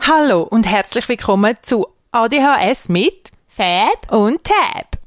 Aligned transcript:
Hallo 0.00 0.42
und 0.42 0.64
herzlich 0.64 1.08
willkommen 1.08 1.56
zu 1.62 1.86
ADHS 2.10 2.88
mit 2.88 3.30
Fab. 3.46 4.12
und 4.12 4.44
Tab. 4.44 4.98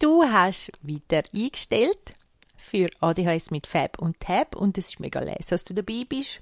Du 0.00 0.24
hast 0.24 0.72
wieder 0.82 1.22
eingestellt 1.34 2.14
für 2.56 2.90
ADHS 3.00 3.50
mit 3.50 3.66
Fab 3.66 3.98
und 3.98 4.18
Tab 4.18 4.56
und 4.56 4.76
es 4.78 4.86
ist 4.88 5.00
mega 5.00 5.20
leise, 5.20 5.50
dass 5.50 5.64
du 5.64 5.74
dabei 5.74 6.04
bist. 6.08 6.40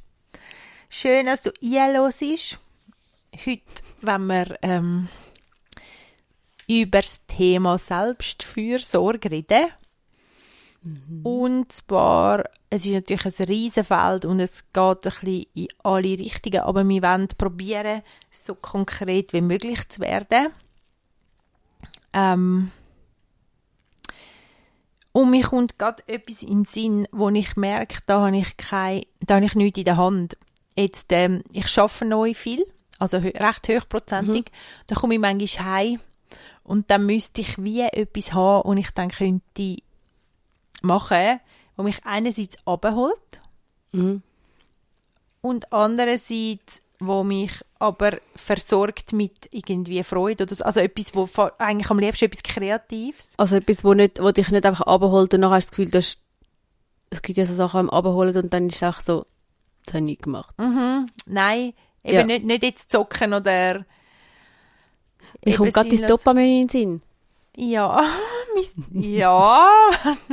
Schön, 0.89 1.27
dass 1.27 1.43
du 1.43 1.53
einhörst. 1.63 2.59
Heute, 3.45 3.63
wenn 4.01 4.27
wir 4.27 4.59
ähm, 4.63 5.09
über 6.67 7.01
das 7.01 7.21
Thema 7.27 7.79
Selbstfürsorge 7.79 9.31
reden. 9.31 9.71
Und 11.23 11.73
zwar, 11.73 12.45
es 12.71 12.87
ist 12.87 12.93
natürlich 12.93 13.27
ein 13.27 13.47
Riesenfeld 13.47 14.25
und 14.25 14.41
es 14.41 14.65
geht 14.73 14.77
ein 14.77 15.03
bisschen 15.03 15.47
in 15.55 15.69
alle 15.83 16.19
Richtungen, 16.19 16.61
aber 16.61 16.89
wir 16.89 17.03
wollen 17.03 17.29
probieren, 17.37 18.03
so 18.31 18.55
konkret 18.55 19.33
wie 19.35 19.43
möglich 19.43 19.87
zu 19.91 20.01
werden. 20.01 20.49
Ähm, 22.15 22.71
und 25.13 25.31
mir 25.31 25.43
kommt 25.43 25.79
gerade 25.79 26.03
etwas 26.07 26.43
in 26.43 26.61
den 26.61 26.65
Sinn, 26.65 27.09
wo 27.13 27.29
ich 27.29 27.57
merke, 27.57 27.99
da 28.07 28.27
habe 28.27 28.39
ich, 28.39 28.57
kein, 28.57 29.03
da 29.21 29.35
habe 29.37 29.45
ich 29.45 29.55
nichts 29.55 29.79
in 29.79 29.85
der 29.85 29.97
Hand. 29.99 30.39
Jetzt, 30.77 31.13
ähm, 31.13 31.43
ich 31.53 31.79
arbeite 31.79 32.05
neu 32.07 32.33
viel, 32.33 32.65
also 32.99 33.19
recht 33.19 33.69
hochprozentig. 33.69 34.47
Da 34.87 34.95
komme 34.95 35.15
ich 35.15 35.21
manchmal 35.21 35.67
heim 35.67 36.01
und 36.63 36.91
dann 36.91 37.05
müsste 37.05 37.43
ich 37.43 37.63
wie 37.63 37.83
etwas 37.83 38.33
haben, 38.33 38.63
und 38.63 38.79
ich 38.79 38.91
dann 38.93 39.11
könnte 39.11 39.77
machen, 40.83 41.41
wo 41.77 41.83
mich 41.83 42.05
einerseits 42.05 42.57
abholt 42.67 43.41
Mhm. 43.93 44.23
und 45.41 45.73
andererseits, 45.73 46.83
wo 47.01 47.25
mich 47.25 47.51
aber 47.79 48.19
versorgt 48.37 49.13
mit 49.13 49.49
irgendwie 49.53 50.03
Freude 50.03 50.45
oder 50.45 50.55
so. 50.55 50.65
also 50.65 50.81
etwas, 50.81 51.15
wo 51.15 51.29
eigentlich 51.59 51.91
am 51.91 51.99
liebsten 51.99 52.27
etwas 52.27 52.43
Kreatives. 52.43 53.33
Also 53.39 53.57
etwas, 53.57 53.83
wo, 53.85 53.95
nicht, 53.95 54.23
wo 54.23 54.31
dich 54.33 54.51
nicht 54.51 54.67
einfach 54.67 54.83
abholt 54.87 55.33
und 55.35 55.41
nachher 55.41 55.55
hast 55.55 55.67
du 55.67 55.71
das 55.71 55.77
Gefühl, 55.77 55.91
du 55.91 55.99
hast, 55.99 56.19
es 57.11 57.23
gibt 57.23 57.39
ja 57.39 57.47
so 57.47 57.55
Sachen, 57.55 57.87
die 57.87 57.93
abholen 57.93 58.37
und 58.37 58.53
dann 58.53 58.69
ist 58.69 58.77
es 58.77 58.83
auch 58.83 59.01
so, 59.01 59.27
das 59.87 59.95
habe 59.95 60.05
ich 60.05 60.11
nicht 60.11 60.23
gemacht. 60.23 60.55
Mhm. 60.59 61.09
Nein, 61.27 61.73
eben 62.05 62.15
Ja. 62.15 62.25
nicht, 62.25 62.45
nicht 62.45 62.63
jetzt 62.63 62.93
zocken 62.93 63.33
oder 63.33 63.79
Mir 63.79 63.85
eben 65.43 65.57
kommt 65.57 65.73
gerade 65.75 65.89
sinnlos- 65.91 66.09
Dopamin 66.09 66.45
in 66.63 66.67
den 66.67 66.69
Sinn. 66.69 67.03
Ja, 67.57 68.07
ja. 68.93 69.69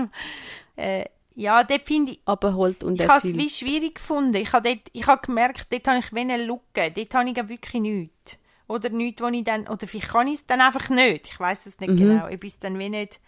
äh, 0.76 1.06
ja, 1.36 1.64
dort 1.64 1.88
finde 1.88 2.14
ich, 2.14 2.22
Abholt 2.26 2.84
und 2.84 3.00
ich 3.00 3.08
habe 3.08 3.28
es 3.28 3.36
wie 3.36 3.50
schwierig 3.50 3.96
gefunden. 3.96 4.38
Ich 4.38 4.54
habe, 4.54 4.70
dort, 4.70 4.90
ich 4.92 5.06
habe 5.06 5.22
gemerkt, 5.22 5.68
dort 5.72 5.88
habe 5.88 6.00
ich 6.00 6.12
eine 6.12 6.38
Lücke. 6.38 6.92
Dort 6.92 7.14
habe 7.14 7.30
ich 7.30 7.36
wirklich 7.50 7.82
nichts. 7.82 8.40
Oder 8.68 8.90
nichts, 8.90 9.22
wo 9.22 9.28
ich 9.28 9.44
dann, 9.44 9.68
oder 9.68 9.88
vielleicht 9.88 10.10
kann 10.10 10.28
ich 10.28 10.40
es 10.40 10.45
dann 10.48 10.62
einfach 10.62 10.90
nicht. 10.90 11.28
Ich 11.28 11.40
weiß 11.40 11.68
es 11.68 11.80
nicht 11.80 11.92
Mhm. 11.92 11.98
genau. 11.98 12.28
Ich 12.28 12.44
es 12.44 12.60
dann 12.60 12.80
wie 12.80 12.90
nicht, 12.90 13.20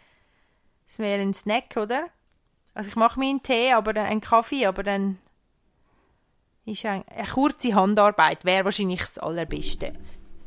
es 0.88 0.98
wäre 0.98 1.22
ein 1.22 1.36
Snack, 1.36 1.78
oder? 1.78 2.08
Also 2.74 2.90
ich 2.90 2.96
mache 2.96 3.20
mir 3.20 3.30
einen 3.30 3.42
Tee, 3.42 3.74
aber 3.74 3.94
dann 3.94 4.08
einen 4.08 4.22
Kaffee, 4.22 4.66
aber 4.66 4.82
dann 4.82 5.20
ist 6.66 6.86
ein, 6.86 7.04
eine 7.08 7.28
kurze 7.28 7.76
Handarbeit 7.76 8.44
wäre 8.44 8.66
wahrscheinlich 8.66 9.02
das 9.02 9.20
Allerbeste. 9.20 9.94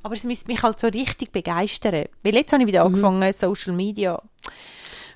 Aber 0.03 0.15
es 0.15 0.25
müsste 0.25 0.48
mich 0.48 0.63
halt 0.63 0.81
so 0.81 0.89
richtig 0.89 1.31
begeistern. 1.31 2.07
Weil 2.25 2.35
jetzt 2.35 2.53
habe 2.53 2.63
ich 2.63 2.67
wieder 2.67 2.85
angefangen, 2.85 3.33
Social 3.33 3.73
Media 3.73 4.20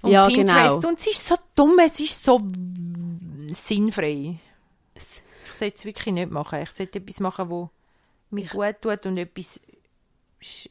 und. 0.03 0.11
Ja, 0.11 0.27
Pinterest. 0.29 0.81
genau. 0.81 0.89
Und 0.89 0.99
es 0.99 1.07
ist 1.07 1.27
so 1.29 1.37
dumm, 1.55 1.79
es 1.85 1.99
ist 2.01 2.23
so 2.23 2.41
sinnfrei. 3.53 4.37
Ich 4.95 5.59
sollte 5.59 5.77
es 5.77 5.85
wirklich 5.85 6.15
nicht 6.15 6.31
machen. 6.31 6.61
Ich 6.63 6.71
sollte 6.71 6.99
etwas 6.99 7.21
machen, 7.21 7.49
wo 7.49 7.71
mir 8.31 8.47
gut 8.47 8.77
tut 8.83 9.07
und 9.07 9.17
etwas 9.17 9.61
sch- 10.43 10.69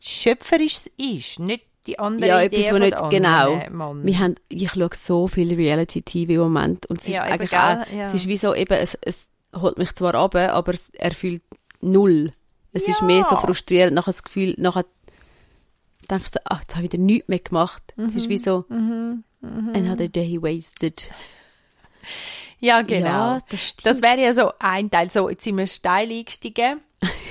schöpferisches 0.00 0.90
ist. 0.98 1.38
Nicht 1.40 1.64
die 1.86 1.98
andere 1.98 2.28
Ja, 2.28 2.42
Idee 2.42 2.56
etwas, 2.56 2.70
von 2.70 2.80
nicht, 2.80 3.10
genau. 3.10 3.68
Mann. 3.70 4.04
Wir 4.04 4.18
haben, 4.18 4.34
ich 4.48 4.70
schaue 4.70 4.90
so 4.92 5.26
viel 5.28 5.54
Reality-TV 5.54 6.32
im 6.34 6.40
Moment 6.40 6.84
und 6.86 6.98
es 7.00 7.08
ist 7.08 7.14
Ja, 7.14 7.24
eben, 7.24 7.32
eigentlich 7.34 7.52
auch, 7.52 7.86
Ja. 7.90 8.04
es 8.04 8.14
ist 8.14 8.26
wie 8.26 8.36
so 8.36 8.54
eben, 8.54 8.74
es, 8.74 8.98
es 9.00 9.28
holt 9.56 9.78
mich 9.78 9.94
zwar 9.94 10.14
ab, 10.14 10.34
aber 10.34 10.74
es 10.74 10.90
erfüllt 10.90 11.42
null. 11.80 12.32
Es 12.74 12.86
ist 12.86 13.00
Ja. 13.00 13.06
mehr 13.06 13.24
so 13.24 13.36
frustrierend, 13.38 13.94
nachher 13.94 14.10
das 14.12 14.22
Gefühl, 14.22 14.54
nachher 14.58 14.84
denkst 16.10 16.30
du, 16.32 16.38
ach, 16.44 16.60
jetzt 16.62 16.74
habe 16.76 16.86
ich 16.86 16.92
wieder 16.92 17.02
nichts 17.02 17.28
mehr 17.28 17.38
gemacht. 17.38 17.82
Es 17.96 18.14
ist 18.14 18.28
wie 18.28 18.38
so, 18.38 18.64
Mhm. 18.68 19.24
another 19.74 20.08
day 20.08 20.40
wasted. 20.42 21.10
ja, 22.60 22.82
genau. 22.82 23.06
Ja, 23.06 23.40
das. 23.50 23.76
Das 23.82 24.02
wäre 24.02 24.20
ja 24.20 24.34
so 24.34 24.52
ein 24.58 24.90
Teil. 24.90 25.10
So, 25.10 25.28
jetzt 25.28 25.44
sind 25.44 25.56
wir 25.56 25.66
steil 25.66 26.10
eingestiegen. 26.10 26.80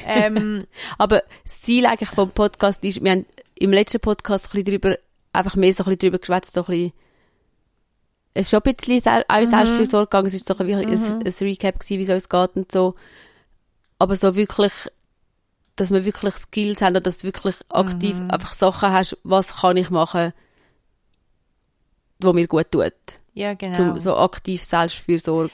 ähm, 0.05 0.65
Aber 0.97 1.23
das 1.43 1.61
Ziel 1.61 1.85
eigentlich 1.85 2.09
vom 2.11 2.31
Podcast 2.31 2.83
ist, 2.83 3.03
wir 3.03 3.11
haben 3.11 3.25
im 3.55 3.71
letzten 3.73 3.99
Podcast 3.99 4.45
ein 4.53 4.63
bisschen 4.63 4.79
drüber, 4.81 4.97
einfach 5.33 5.55
mehr 5.55 5.73
so 5.73 5.83
ein 5.83 5.85
bisschen 5.85 5.99
drüber 5.99 6.19
geschwätzt, 6.19 6.53
so 6.53 6.61
ein 6.61 6.65
bisschen, 6.67 6.93
es 8.33 8.45
ist 8.45 8.49
schon 8.51 8.61
ein 8.63 8.75
bisschen 8.75 9.23
auch 9.27 9.39
Mhm. 9.41 9.45
Selbstfürsorge 9.47 10.05
gegangen, 10.05 10.27
es 10.27 10.33
ist 10.35 10.47
so 10.47 10.57
ein, 10.57 10.67
bisschen 10.67 10.87
ein, 10.87 11.23
ein 11.25 11.33
Recap 11.41 11.79
gewesen, 11.79 11.97
wie 11.97 12.03
es 12.03 12.09
uns 12.09 12.29
geht 12.29 12.55
und 12.55 12.71
so. 12.71 12.95
Aber 13.99 14.15
so 14.15 14.35
wirklich, 14.35 14.71
dass 15.77 15.91
wir 15.91 16.03
wirklich 16.05 16.35
Skills 16.35 16.81
haben, 16.81 16.91
oder 16.93 17.01
dass 17.01 17.19
du 17.19 17.23
wirklich 17.23 17.55
aktiv 17.69 18.17
Mhm. 18.19 18.31
einfach 18.31 18.53
Sachen 18.53 18.91
hast, 18.91 19.17
was 19.23 19.57
kann 19.61 19.77
ich 19.77 19.89
machen, 19.89 20.33
wo 22.19 22.33
mir 22.33 22.47
gut 22.47 22.71
tut. 22.71 22.93
ja, 23.33 23.53
genau. 23.53 23.75
Zum, 23.75 23.99
so 23.99 24.17
aktiv 24.17 24.63
Selbstfürsorge. 24.63 25.51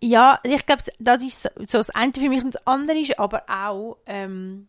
Ja, 0.00 0.38
ich 0.44 0.66
glaube, 0.66 0.82
das 0.98 1.24
ist 1.24 1.42
so, 1.42 1.48
so 1.58 1.78
das 1.78 1.90
eine 1.90 2.12
für 2.12 2.28
mich 2.28 2.42
und 2.44 2.54
das 2.54 2.66
andere 2.66 2.98
ist 2.98 3.18
aber 3.18 3.42
auch 3.48 3.96
ähm, 4.06 4.68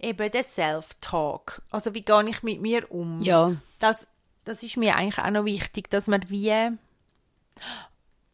eben 0.00 0.30
der 0.30 0.42
Self-Talk. 0.42 1.62
Also 1.70 1.94
wie 1.94 2.02
gehe 2.02 2.28
ich 2.28 2.42
mit 2.42 2.60
mir 2.60 2.90
um? 2.90 3.20
Ja. 3.20 3.52
Das, 3.78 4.06
das 4.44 4.62
ist 4.62 4.76
mir 4.76 4.96
eigentlich 4.96 5.18
auch 5.18 5.30
noch 5.30 5.44
wichtig, 5.44 5.90
dass 5.90 6.06
man 6.06 6.28
wie 6.30 6.70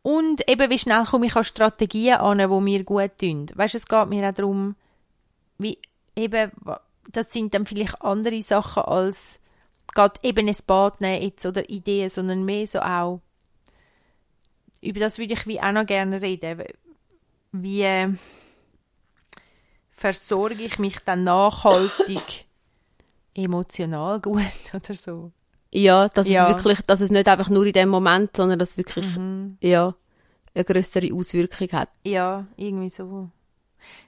und 0.02 0.48
eben 0.48 0.70
wie 0.70 0.78
schnell 0.78 1.04
komme 1.04 1.26
ich 1.26 1.36
an 1.36 1.44
Strategien 1.44 2.16
an, 2.16 2.38
die 2.38 2.46
mir 2.60 2.82
gut 2.84 3.18
tun. 3.18 3.46
Weißt, 3.54 3.74
es 3.76 3.86
geht 3.86 4.08
mir 4.08 4.28
auch 4.28 4.34
darum, 4.34 4.74
wie 5.62 5.78
eben 6.16 6.50
das 7.10 7.32
sind 7.32 7.52
dann 7.54 7.66
vielleicht 7.66 8.00
andere 8.02 8.42
Sachen 8.42 8.82
als 8.84 9.40
gerade 9.94 10.20
eben 10.22 10.48
ein 10.48 10.56
Bad 10.66 11.00
nehmen 11.00 11.22
jetzt 11.22 11.44
oder 11.44 11.68
Ideen, 11.68 12.08
sondern 12.08 12.44
mehr 12.44 12.66
so 12.66 12.80
auch 12.80 13.20
über 14.80 15.00
das 15.00 15.18
würde 15.18 15.34
ich 15.34 15.46
wie 15.46 15.60
auch 15.60 15.72
noch 15.72 15.86
gerne 15.86 16.20
reden. 16.22 16.64
Wie 17.52 17.82
äh, 17.82 18.08
versorge 19.90 20.62
ich 20.62 20.78
mich 20.78 20.98
dann 21.00 21.24
nachhaltig 21.24 22.46
emotional 23.34 24.20
gut 24.20 24.42
oder 24.74 24.94
so? 24.94 25.32
Ja, 25.70 26.08
dass 26.08 26.26
Ja. 26.28 26.48
es 26.48 26.56
wirklich, 26.56 26.80
dass 26.82 27.00
es 27.00 27.10
nicht 27.10 27.28
einfach 27.28 27.48
nur 27.48 27.64
in 27.64 27.72
dem 27.72 27.88
Moment, 27.88 28.36
sondern 28.36 28.58
dass 28.58 28.70
es 28.70 28.76
wirklich, 28.76 29.06
ja, 29.60 29.94
eine 30.54 30.64
größere 30.64 31.14
Auswirkung 31.14 31.68
hat. 31.72 31.88
Ja, 32.04 32.46
irgendwie 32.56 32.90
so. 32.90 33.30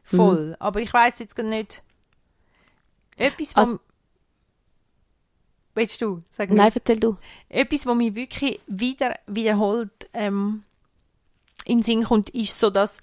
Voll. 0.03 0.57
Aber 0.59 0.81
ich 0.81 0.93
weiß 0.93 1.19
jetzt 1.19 1.37
gar 1.37 1.45
nicht. 1.45 1.83
Etwas, 3.17 3.57
was. 3.57 3.69
Also- 3.69 3.81
Willst 5.77 6.01
du? 6.01 6.23
Sag 6.31 6.51
Nein, 6.51 6.67
nicht. 6.67 6.77
erzähl 6.77 7.01
du. 7.01 7.17
Etwas, 7.49 7.85
was 7.85 7.97
mich 7.97 8.15
wirklich 8.15 8.61
wieder, 8.69 9.19
wiederholt 9.27 10.09
ähm, 10.13 10.63
in 11.65 11.79
den 11.79 11.85
Sinn 11.85 12.05
kommt, 12.05 12.31
ist 12.31 12.59
so, 12.59 12.71
dass 12.71 12.99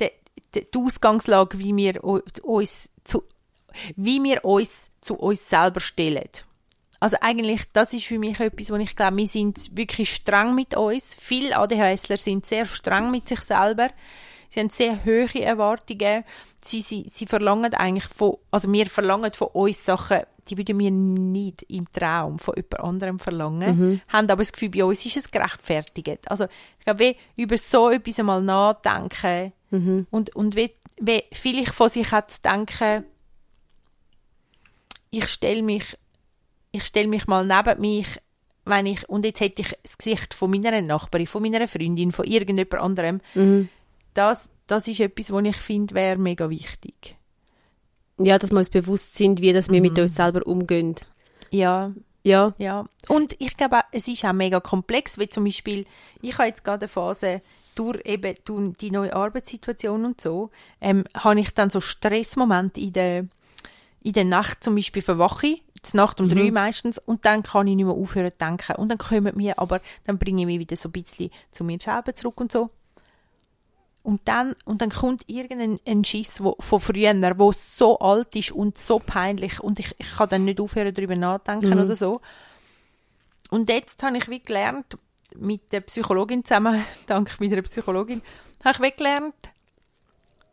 de, 0.00 0.10
de, 0.52 0.66
die 0.72 0.78
Ausgangslage, 0.78 1.58
wie 1.60 1.74
wir 1.76 2.02
uns 2.02 2.90
zu, 3.04 3.22
wie 3.94 4.20
wir 4.22 4.44
uns 4.44 4.90
zu 5.00 5.14
uns 5.14 5.48
selber 5.48 5.78
stellen. 5.78 6.28
Also 6.98 7.16
eigentlich, 7.20 7.62
das 7.72 7.92
ist 7.94 8.06
für 8.06 8.18
mich 8.18 8.38
etwas, 8.40 8.70
wo 8.70 8.76
ich 8.76 8.96
glaube, 8.96 9.16
wir 9.16 9.26
sind 9.26 9.76
wirklich 9.76 10.12
streng 10.12 10.54
mit 10.54 10.76
uns. 10.76 11.14
Viele 11.14 11.56
ADHSler 11.56 12.16
sind 12.18 12.46
sehr 12.46 12.66
streng 12.66 13.10
mit 13.10 13.28
sich 13.28 13.40
selber. 13.40 13.90
Sie 14.52 14.60
haben 14.60 14.68
sehr 14.68 15.02
hohe 15.06 15.42
Erwartungen. 15.42 16.24
Sie, 16.60 16.82
sie, 16.82 17.06
sie 17.10 17.26
verlangen 17.26 17.72
eigentlich 17.72 18.04
von, 18.04 18.36
also 18.50 18.70
wir 18.70 18.86
verlangen 18.86 19.32
von 19.32 19.48
uns 19.48 19.82
Sachen, 19.82 20.20
die 20.48 20.58
würden 20.58 20.78
wir 20.78 20.90
nicht 20.90 21.62
im 21.68 21.90
Traum 21.90 22.38
von 22.38 22.54
jemand 22.56 22.80
anderem 22.80 23.18
verlangen. 23.18 23.78
Haben 24.08 24.28
aber 24.28 24.42
das 24.42 24.52
Gefühl, 24.52 24.68
bei 24.68 24.84
uns 24.84 25.06
ist 25.06 25.16
es 25.16 25.30
gerechtfertigt. 25.30 26.30
Also 26.30 26.44
ich 26.78 26.84
glaube, 26.84 27.00
wie 27.00 27.42
über 27.42 27.56
so 27.56 27.88
etwas 27.88 28.18
einmal 28.20 28.42
nachdenken 28.42 29.52
und, 30.10 30.36
und 30.36 30.54
wie, 30.54 30.70
wie 31.00 31.22
vielleicht 31.32 31.72
von 31.74 31.88
sich 31.88 32.12
hat 32.12 32.30
zu 32.30 32.42
denken, 32.42 33.04
ich 35.10 35.28
stelle 35.28 35.62
mich, 35.62 35.96
ich 36.72 36.84
stelle 36.84 37.08
mich 37.08 37.26
mal 37.26 37.46
neben 37.46 37.80
mich, 37.80 38.06
wenn 38.66 38.84
ich, 38.86 39.08
und 39.08 39.24
jetzt 39.24 39.40
hätte 39.40 39.62
ich 39.62 39.72
das 39.82 39.96
Gesicht 39.96 40.34
von 40.34 40.50
meiner 40.50 40.80
Nachbarin, 40.82 41.26
von 41.26 41.42
meiner 41.42 41.66
Freundin, 41.66 42.12
von 42.12 42.26
irgendjemand 42.26 42.74
anderem, 42.82 43.20
das, 44.14 44.50
das 44.66 44.88
ist 44.88 45.00
etwas, 45.00 45.32
was 45.32 45.44
ich 45.44 45.56
finde, 45.56 45.94
wäre 45.94 46.18
mega 46.18 46.48
wichtig. 46.50 47.16
Ja, 48.18 48.38
dass 48.38 48.50
wir 48.50 48.58
uns 48.58 48.70
bewusst 48.70 49.14
sind, 49.14 49.40
wie 49.40 49.52
dass 49.52 49.70
wir 49.70 49.80
mit 49.80 49.98
uns 49.98 50.14
selber 50.14 50.46
umgehen. 50.46 50.94
Ja, 51.50 51.92
Ja. 52.24 52.54
Ja, 52.58 52.86
und 53.08 53.34
ich 53.40 53.56
glaube, 53.56 53.80
es 53.90 54.06
ist 54.06 54.24
auch 54.24 54.32
mega 54.32 54.60
komplex, 54.60 55.18
wie 55.18 55.28
zum 55.28 55.44
Beispiel, 55.44 55.86
ich 56.20 56.38
habe 56.38 56.48
jetzt 56.48 56.64
gerade 56.64 56.82
eine 56.82 56.88
Phase, 56.88 57.42
durch 57.74 58.04
eben 58.04 58.34
durch 58.44 58.76
die 58.76 58.90
neue 58.90 59.14
Arbeitssituation 59.14 60.04
und 60.04 60.20
so, 60.20 60.50
ähm, 60.80 61.04
habe 61.14 61.40
ich 61.40 61.52
dann 61.54 61.70
so 61.70 61.80
Stressmomente 61.80 62.80
in 62.80 62.92
der, 62.92 63.26
in 64.02 64.12
der 64.12 64.24
Nacht 64.24 64.62
zum 64.62 64.74
Beispiel 64.74 65.02
verwache 65.02 65.46
ich, 65.46 65.62
zur 65.82 65.98
Nacht 65.98 66.20
um 66.20 66.28
drei 66.28 66.50
meistens, 66.50 66.98
und 66.98 67.24
dann 67.24 67.42
kann 67.42 67.66
ich 67.66 67.74
nicht 67.74 67.86
mehr 67.86 67.94
aufhören 67.94 68.30
zu 68.30 68.36
denken. 68.38 68.76
Und 68.76 68.88
dann 68.88 68.98
kommen 68.98 69.36
mir, 69.36 69.58
aber 69.58 69.80
dann 70.04 70.18
bringe 70.18 70.42
ich 70.42 70.46
mich 70.46 70.58
wieder 70.60 70.76
so 70.76 70.90
ein 70.90 70.92
bisschen 70.92 71.30
zu 71.50 71.64
mir 71.64 71.78
selber 71.80 72.14
zurück 72.14 72.40
und 72.40 72.52
so. 72.52 72.70
Und 74.02 74.20
dann, 74.24 74.56
und 74.64 74.82
dann 74.82 74.90
kommt 74.90 75.28
irgendein 75.28 75.78
ein 75.86 76.04
Schiss 76.04 76.42
wo, 76.42 76.56
von 76.58 76.80
früher, 76.80 77.14
wo 77.38 77.52
so 77.52 77.98
alt 78.00 78.34
ist 78.34 78.50
und 78.50 78.76
so 78.76 78.98
peinlich 78.98 79.60
und 79.60 79.78
ich, 79.78 79.94
ich 79.96 80.10
kann 80.16 80.28
dann 80.28 80.44
nicht 80.44 80.60
aufhören, 80.60 80.92
darüber 80.92 81.14
nachdenken 81.14 81.78
oder 81.78 81.94
so. 81.94 82.20
Und 83.50 83.68
jetzt 83.68 84.02
habe 84.02 84.16
ich 84.16 84.28
wie 84.28 84.40
gelernt, 84.40 84.98
mit 85.36 85.72
der 85.72 85.82
Psychologin 85.82 86.44
zusammen, 86.44 86.84
dank 87.06 87.38
meiner 87.38 87.62
Psychologin, 87.62 88.22
habe 88.64 88.74
ich 88.74 88.82
wie 88.82 88.96
gelernt, 88.96 89.34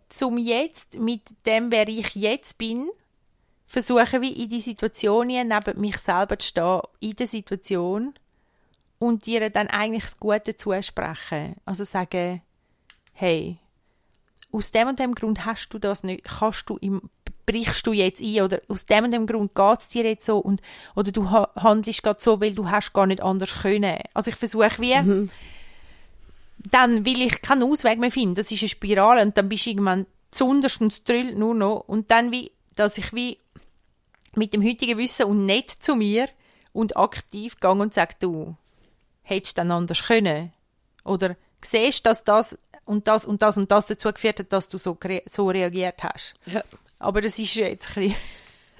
zum 0.10 0.38
jetzt, 0.38 1.00
mit 1.00 1.22
dem, 1.46 1.72
wer 1.72 1.88
ich 1.88 2.14
jetzt 2.16 2.58
bin, 2.58 2.90
versuchen 3.66 4.22
wie 4.22 4.34
in 4.34 4.50
die 4.50 4.62
Situation 4.62 5.28
neben 5.28 5.80
mich 5.80 5.98
selber 5.98 6.38
zu 6.38 6.48
stehen, 6.48 6.82
in 7.00 7.16
der 7.16 7.28
Situation 7.28 8.14
und 8.98 9.28
ihr 9.28 9.50
dann 9.50 9.68
eigentlich 9.68 10.04
das 10.04 10.20
Gute 10.20 10.56
zusprechen. 10.56 11.56
Also 11.66 11.84
sagen, 11.84 12.42
hey, 13.20 13.58
aus 14.52 14.72
dem 14.72 14.88
und 14.88 14.98
dem 14.98 15.14
Grund 15.14 15.46
hast 15.46 15.70
du 15.70 15.78
das 15.78 16.04
nicht, 16.04 16.24
kannst 16.24 16.70
du 16.70 16.78
im, 16.78 17.10
brichst 17.46 17.86
du 17.86 17.92
jetzt 17.92 18.22
ein 18.22 18.42
oder 18.42 18.62
aus 18.70 18.86
dem 18.86 19.04
und 19.04 19.12
dem 19.12 19.28
Grund 19.28 19.54
geht 19.54 19.80
es 19.82 19.88
dir 19.90 20.06
jetzt 20.06 20.26
so 20.26 20.38
und, 20.40 20.62
oder 20.96 21.12
du 21.12 21.30
ha 21.30 21.50
handelst 21.56 22.02
gerade 22.02 22.22
so, 22.22 22.40
weil 22.40 22.54
du 22.56 22.70
hast 22.70 22.94
gar 22.94 23.08
nicht 23.08 23.22
anders 23.22 23.54
können. 23.62 24.00
Also 24.14 24.32
ich 24.32 24.38
versuche 24.38 24.80
wie, 24.80 24.94
dann 26.72 27.06
will 27.06 27.22
ich 27.22 27.42
keinen 27.42 27.64
Ausweg 27.64 28.00
mehr 28.00 28.12
finden. 28.12 28.36
Das 28.36 28.52
ist 28.52 28.62
eine 28.62 28.70
Spirale 28.70 29.22
und 29.22 29.38
dann 29.38 29.50
bist 29.50 29.66
du 29.66 29.72
irgendwann 29.72 30.06
zunderst 30.32 30.80
und 30.80 31.08
drüllt 31.08 31.38
nur 31.38 31.54
noch 31.54 31.84
und 31.88 32.10
dann 32.12 32.32
wie, 32.32 32.52
dass 32.76 32.98
ich 32.98 33.14
wie 33.14 33.38
mit 34.34 34.54
dem 34.54 34.64
heutigen 34.64 34.98
Wissen 34.98 35.26
und 35.26 35.46
nicht 35.46 35.84
zu 35.84 35.96
mir 35.96 36.30
und 36.72 36.96
aktiv 36.96 37.60
gehe 37.60 37.72
und 37.72 37.94
sage, 37.94 38.16
du, 38.20 38.56
hättest 39.24 39.58
du 39.58 39.62
dann 39.62 39.72
anders 39.72 40.04
können? 40.04 40.54
Oder 41.04 41.36
siehst, 41.62 42.06
dass 42.06 42.24
das 42.24 42.58
und 42.90 43.08
das 43.08 43.24
und 43.24 43.44
das 43.44 43.56
und 43.56 43.70
das 43.72 43.86
dazu 43.86 44.12
geführt 44.12 44.40
hat, 44.40 44.52
dass 44.52 44.68
du 44.68 44.80
so, 44.80 44.98
so 45.28 45.48
reagiert 45.48 46.02
hast. 46.02 46.34
Ja. 46.48 46.64
Aber 46.98 47.22
das 47.22 47.38
ist 47.38 47.54
jetzt 47.54 47.88
ein 47.96 48.04
bisschen, 48.04 48.16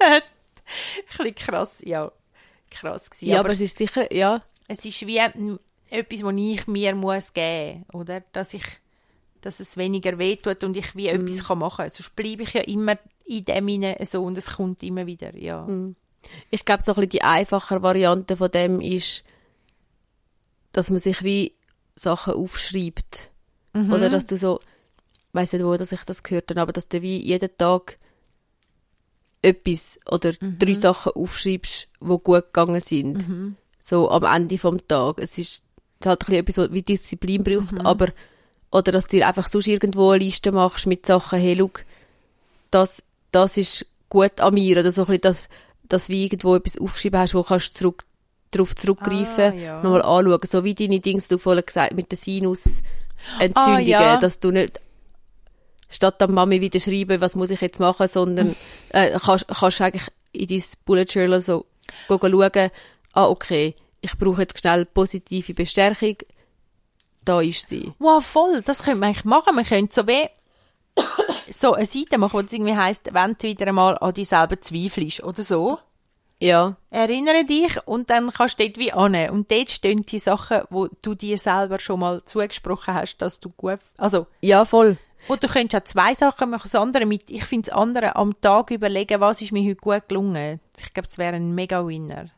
ein 0.00 0.22
bisschen 1.16 1.34
krass, 1.36 1.80
ja, 1.84 2.10
krass 2.70 3.08
gewesen. 3.08 3.30
Ja, 3.30 3.38
aber, 3.38 3.50
es 3.50 3.60
ist 3.60 3.76
sicher, 3.76 4.12
ja. 4.12 4.42
es 4.66 4.84
ist 4.84 5.06
wie 5.06 5.20
mm, 5.20 5.60
etwas, 5.90 6.24
was 6.24 6.34
ich 6.36 6.66
mir 6.66 6.94
muss 6.96 7.32
geben, 7.32 7.86
oder? 7.92 8.20
Dass 8.32 8.52
ich, 8.52 8.64
dass 9.42 9.60
es 9.60 9.76
weniger 9.76 10.18
wehtut 10.18 10.64
und 10.64 10.76
ich 10.76 10.96
wie 10.96 11.06
etwas 11.06 11.44
kann 11.46 11.60
machen 11.60 11.84
kann. 11.84 11.90
Sonst 11.90 12.16
bleibe 12.16 12.42
ich 12.42 12.52
ja 12.52 12.62
immer 12.62 12.98
in 13.24 13.44
dem 13.44 13.68
hinein 13.68 14.04
so 14.04 14.24
und 14.24 14.36
es 14.36 14.56
kommt 14.56 14.82
immer 14.82 15.06
wieder, 15.06 15.36
ja. 15.36 15.68
Ich 16.50 16.64
glaube, 16.64 16.82
so 16.82 16.92
ein 16.92 16.96
bisschen 16.96 17.10
die 17.10 17.22
einfache 17.22 17.80
Variante 17.80 18.36
von 18.36 18.50
dem 18.50 18.80
ist, 18.80 19.22
dass 20.72 20.90
man 20.90 20.98
sich 20.98 21.22
wie 21.22 21.54
Sachen 21.94 22.34
aufschreibt. 22.34 23.29
Oder 23.72 24.08
dass 24.08 24.26
du 24.26 24.36
so, 24.36 24.60
ich 25.28 25.34
weiss 25.34 25.52
nicht, 25.52 25.64
wo 25.64 25.76
dass 25.76 25.92
ich 25.92 26.02
das 26.04 26.22
gehört 26.22 26.50
habe, 26.50 26.60
aber 26.60 26.72
dass 26.72 26.88
du 26.88 27.02
wie 27.02 27.18
jeden 27.18 27.50
Tag 27.56 27.98
etwas 29.42 29.98
oder 30.10 30.32
drei 30.58 30.74
Sachen 30.74 31.12
aufschreibst, 31.12 31.88
die 32.00 32.06
gut 32.06 32.46
gegangen 32.52 32.80
sind. 32.80 33.26
So 33.82 34.10
am 34.10 34.24
Ende 34.24 34.58
vom 34.58 34.86
Tag. 34.86 35.18
Es 35.18 35.38
ist 35.38 35.62
halt 36.04 36.22
ein 36.22 36.26
bisschen 36.26 36.40
etwas, 36.42 36.58
was 36.58 36.72
wie 36.72 36.82
Disziplin 36.82 37.42
braucht, 37.44 37.84
aber 37.86 38.08
oder 38.70 38.92
dass 38.92 39.06
du 39.08 39.16
dir 39.16 39.26
einfach 39.26 39.48
sonst 39.48 39.66
irgendwo 39.66 40.10
eine 40.10 40.22
Liste 40.24 40.52
machst 40.52 40.86
mit 40.86 41.04
Sachen, 41.06 41.38
hey, 41.40 41.56
schau, 41.58 41.70
das, 42.70 43.02
das 43.32 43.56
ist 43.56 43.86
gut 44.08 44.40
an 44.40 44.54
mir 44.54 44.78
oder 44.78 44.92
so 44.92 45.02
ein 45.02 45.06
bisschen, 45.06 45.22
dass, 45.22 45.48
dass 45.88 46.06
du 46.06 46.12
wie 46.12 46.24
irgendwo 46.24 46.54
etwas 46.54 46.78
aufgeschrieben 46.78 47.18
hast, 47.18 47.34
wo 47.34 47.42
kannst 47.42 47.74
du 47.74 47.78
zurück, 47.78 48.04
darauf 48.52 48.76
zurückgreifen, 48.76 49.52
Ah, 49.54 49.56
ja. 49.56 49.82
nochmal 49.82 50.02
anschauen, 50.02 50.40
so 50.44 50.62
wie 50.64 50.74
deine 50.74 51.00
Dings, 51.00 51.26
du 51.28 51.38
vorhin 51.38 51.64
gesagt 51.66 51.94
mit 51.94 52.12
den 52.12 52.54
Sinusentzündungen, 53.38 53.76
Ah, 53.76 53.80
ja. 53.80 54.16
dass 54.16 54.40
du 54.40 54.50
nicht 54.50 54.80
statt 55.88 56.20
der 56.20 56.28
Mami 56.28 56.60
wieder 56.60 56.80
schreiben, 56.80 57.20
was 57.20 57.36
muss 57.36 57.50
ich 57.50 57.60
jetzt 57.60 57.80
machen, 57.80 58.06
sondern 58.08 58.54
äh, 58.90 59.18
kannst, 59.18 59.46
kannst 59.48 59.80
eigentlich 59.80 60.06
in 60.32 60.46
dein 60.46 60.62
Bullet 60.84 61.04
Journal 61.08 61.40
so 61.40 61.66
schauen, 62.08 62.70
ah, 63.12 63.26
okay, 63.26 63.74
ich 64.00 64.16
brauche 64.16 64.42
jetzt 64.42 64.58
schnell 64.58 64.84
positive 64.84 65.52
Bestärkung, 65.54 66.16
da 67.24 67.40
ist 67.40 67.68
sie. 67.68 67.92
Wow, 67.98 68.24
voll, 68.24 68.62
das 68.62 68.82
könnte 68.82 69.00
man 69.00 69.08
eigentlich 69.10 69.24
machen. 69.24 69.54
Man 69.54 69.64
könnte 69.64 69.94
so 69.94 70.06
wie 70.06 70.28
so 71.52 71.74
eine 71.74 71.86
Seite 71.86 72.18
machen, 72.18 72.34
wo 72.34 72.40
es 72.40 72.52
irgendwie 72.52 72.76
heisst, 72.76 73.12
wenn 73.12 73.36
du 73.38 73.48
wieder 73.48 73.66
einmal 73.66 73.98
an 73.98 74.14
dich 74.14 74.28
selber 74.28 74.60
zweifelst 74.60 75.22
oder 75.22 75.42
so. 75.42 75.78
Ja, 76.42 76.76
Erinnere 76.90 77.44
dich 77.44 77.76
und 77.86 78.08
dann 78.10 78.32
kannst 78.32 78.58
du 78.58 78.64
dort 78.64 78.78
wie 78.78 78.92
an. 78.92 79.14
Und 79.30 79.50
dort 79.50 79.70
stehen 79.70 80.02
die 80.06 80.18
Sachen, 80.18 80.62
wo 80.70 80.88
du 81.02 81.14
dir 81.14 81.36
selber 81.38 81.78
schon 81.78 82.00
mal 82.00 82.24
zugesprochen 82.24 82.94
hast, 82.94 83.18
dass 83.18 83.38
du 83.40 83.50
gut, 83.50 83.78
also, 83.98 84.26
ja, 84.40 84.64
voll. 84.64 84.96
und 85.28 85.42
du 85.42 85.48
könntest 85.48 85.82
auch 85.82 85.86
zwei 85.86 86.14
Sachen 86.14 86.50
machen, 86.50 86.62
das 86.64 86.74
andere 86.74 87.04
mit, 87.06 87.30
ich 87.30 87.44
finde 87.44 87.68
das 87.70 87.78
andere 87.78 88.16
am 88.16 88.40
Tag 88.40 88.70
überlegen, 88.70 89.20
was 89.20 89.42
ist 89.42 89.52
mir 89.52 89.62
heute 89.68 89.76
gut 89.80 90.08
gelungen. 90.08 90.60
Ich 90.78 90.92
glaube, 90.94 91.08
es 91.08 91.18
wäre 91.18 91.36
ein 91.36 91.54
Mega-Winner. 91.54 92.30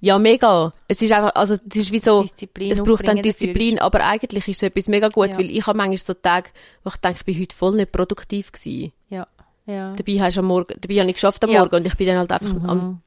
Ja, 0.00 0.20
mega. 0.20 0.72
Es 0.86 1.02
ist 1.02 1.10
einfach, 1.10 1.34
also 1.34 1.54
es 1.54 1.76
ist 1.76 1.90
wie 1.90 1.98
so, 1.98 2.22
Disziplin 2.22 2.70
es 2.70 2.80
braucht 2.80 3.08
dann 3.08 3.20
Disziplin, 3.20 3.74
dafür. 3.76 3.86
aber 3.86 4.06
eigentlich 4.06 4.46
ist 4.46 4.58
es 4.58 4.62
etwas 4.62 4.86
mega 4.86 5.08
Gutes, 5.08 5.36
Ja. 5.36 5.42
weil 5.42 5.50
ich 5.50 5.66
habe 5.66 5.76
manchmal 5.76 5.96
so 5.98 6.14
Tage, 6.14 6.50
wo 6.84 6.90
ich 6.90 6.96
denke, 6.98 7.18
ich 7.18 7.24
bin 7.24 7.40
heute 7.40 7.56
voll 7.56 7.74
nicht 7.74 7.90
produktiv 7.90 8.52
gewesen. 8.52 8.92
Ja, 9.08 9.26
ja. 9.66 9.92
Dabei 9.96 10.12
hast 10.20 10.36
du 10.36 10.40
am 10.40 10.46
Morgen, 10.46 10.74
dabei 10.80 10.94
habe 11.00 11.08
ich 11.08 11.14
geschafft 11.16 11.42
am 11.42 11.50
Ja. 11.50 11.58
Mhm. 11.58 11.64
Morgen 11.64 11.76
und 11.76 11.86
ich 11.88 11.96
bin 11.96 12.06
dann 12.06 12.18
halt 12.18 12.30
einfach 12.30 12.68
am 12.68 13.02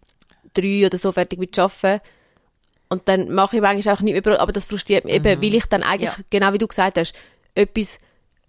drei 0.54 0.86
oder 0.86 0.98
so 0.98 1.12
fertig 1.12 1.40
mit 1.40 1.58
Arbeiten. 1.58 2.02
Und 2.90 3.08
dann 3.08 3.32
mache 3.34 3.56
ich 3.56 3.62
manchmal 3.62 3.96
auch 3.96 4.02
nicht 4.02 4.14
mehr, 4.14 4.22
Pro- 4.22 4.40
aber 4.42 4.52
das 4.52 4.66
frustriert 4.66 5.06
mich 5.06 5.16
eben, 5.16 5.42
weil 5.42 5.56
ich 5.56 5.66
dann 5.66 5.84
eigentlich, 5.84 6.12
Mhm. 6.12 6.24
Ja. 6.24 6.26
genau 6.40 6.54
wie 6.54 6.58
du 6.60 6.68
gesagt 6.68 6.98
hast, 6.98 7.14
etwas 7.56 7.98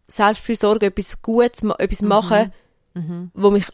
Selbstfürsorge, 0.06 0.86
etwas 0.86 1.20
Gutes, 1.22 1.62
etwas 1.78 2.02
Mhm. 2.02 2.08
machen, 2.08 2.52
wo 3.34 3.50
mich 3.50 3.64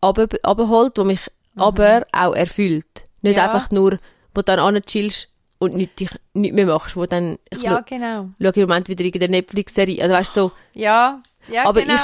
abholt, 0.00 0.98
wo 0.98 1.04
mich 1.04 1.20
aber 1.54 2.06
auch 2.12 2.34
erfüllt. 2.34 3.06
Nicht 3.22 3.32
Mhm. 3.34 3.38
Ja. 3.38 3.44
einfach 3.46 3.70
nur, 3.70 3.92
wo 4.34 4.40
du 4.40 4.42
dann 4.42 4.58
anchillst 4.58 5.28
und 5.58 5.74
nicht, 5.74 5.98
dich 6.00 6.10
nicht 6.34 6.54
mehr 6.54 6.66
machst, 6.66 6.96
wo 6.96 7.06
dann, 7.06 7.38
ich 7.50 7.62
Ja, 7.62 7.80
genau. 7.80 8.28
schaue 8.42 8.52
im 8.54 8.68
Moment 8.68 8.88
wieder 8.88 9.04
irgendeine 9.04 9.38
Netflix-Serie, 9.38 10.02
also 10.02 10.14
weißt 10.14 10.34
so, 10.34 10.52
Ja, 10.74 11.22
ja, 11.48 11.64
Aber 11.64 11.80
genau. 11.80 11.94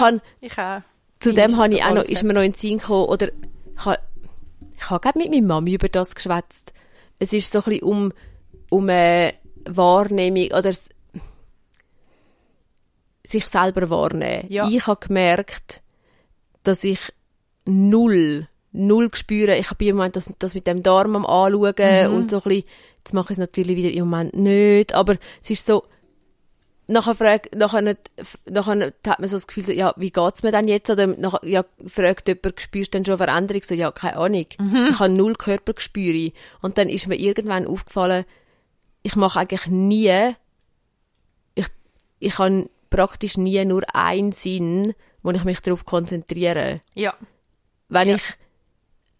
ich 0.40 0.52
ich 0.52 0.58
auch. 0.58 0.80
Zudem 1.18 1.56
habe 1.56 1.74
ich 1.74 1.84
auch 1.84 1.92
noch, 1.94 2.02
ist 2.04 2.22
mir 2.22 2.32
noch 2.32 2.40
in 2.42 2.52
den 2.52 2.56
Sinn 2.58 2.78
gekommen, 2.78 3.06
oder 3.06 3.28
ich 3.28 3.84
habe, 3.84 3.98
ich 4.82 4.90
habe 4.90 5.00
gerade 5.00 5.18
mit 5.18 5.30
meiner 5.30 5.46
Mami 5.46 5.74
über 5.74 5.88
das 5.88 6.14
geschwätzt. 6.14 6.72
Es 7.18 7.32
ist 7.32 7.50
so 7.52 7.58
ein 7.60 7.64
bisschen 7.64 7.82
um, 7.84 8.12
um 8.70 8.88
eine 8.88 9.34
Wahrnehmung, 9.64 10.48
oder 10.58 10.72
sich 13.24 13.46
selber 13.46 13.88
wahrnehmen. 13.90 14.46
Ja. 14.48 14.68
Ich 14.68 14.86
habe 14.86 15.06
gemerkt, 15.06 15.82
dass 16.64 16.82
ich 16.84 16.98
null, 17.64 18.48
null 18.72 19.10
spüre. 19.14 19.56
Ich 19.56 19.70
habe 19.70 19.84
im 19.84 19.96
Moment 19.96 20.16
das, 20.16 20.32
das 20.38 20.54
mit 20.54 20.66
dem 20.66 20.82
Darm 20.82 21.14
am 21.16 21.26
anschauen 21.26 21.74
Mhm. 22.08 22.14
und 22.14 22.30
so 22.30 22.38
ein 22.38 22.42
bisschen, 22.42 22.64
jetzt 22.98 23.14
mache 23.14 23.26
ich 23.32 23.38
es 23.38 23.38
natürlich 23.38 23.76
wieder 23.76 23.90
im 23.92 24.08
Moment 24.08 24.34
nicht, 24.34 24.94
aber 24.94 25.16
es 25.42 25.50
ist 25.50 25.64
so, 25.64 25.84
nachher, 26.92 27.14
frag, 27.14 27.54
nachher, 27.54 27.96
nachher 28.46 28.92
hat 29.06 29.18
man 29.20 29.28
so 29.28 29.36
das 29.36 29.46
Gefühl, 29.46 29.64
so, 29.64 29.72
ja, 29.72 29.92
wie 29.96 30.10
geht's 30.10 30.42
mir 30.42 30.52
denn 30.52 30.68
jetzt? 30.68 30.90
Oder 30.90 31.06
nachher, 31.06 31.40
ja, 31.46 31.64
fragt 31.86 32.28
jemand, 32.28 32.60
spürst 32.60 32.94
du 32.94 32.98
denn 32.98 33.04
schon 33.04 33.16
Veränderung? 33.18 33.62
So, 33.64 33.74
ja, 33.74 33.90
keine 33.90 34.16
Ahnung. 34.16 34.46
Ich 34.90 34.98
habe 34.98 35.08
null 35.12 35.34
Körpergespüre. 35.34 36.32
Und 36.60 36.78
dann 36.78 36.88
ist 36.88 37.06
mir 37.08 37.16
irgendwann 37.16 37.66
aufgefallen, 37.66 38.24
ich 39.02 39.16
mache 39.16 39.40
eigentlich 39.40 39.66
nie, 39.66 40.34
ich, 41.54 41.66
ich 42.20 42.38
habe 42.38 42.68
praktisch 42.90 43.36
nie 43.36 43.64
nur 43.64 43.82
einen 43.94 44.32
Sinn, 44.32 44.94
wo 45.22 45.30
ich 45.30 45.44
mich 45.44 45.60
darauf 45.60 45.84
konzentriere. 45.84 46.80
Ja. 46.94 47.14
Wenn 47.88 48.08
Ja. 48.10 48.16
ich 48.16 48.22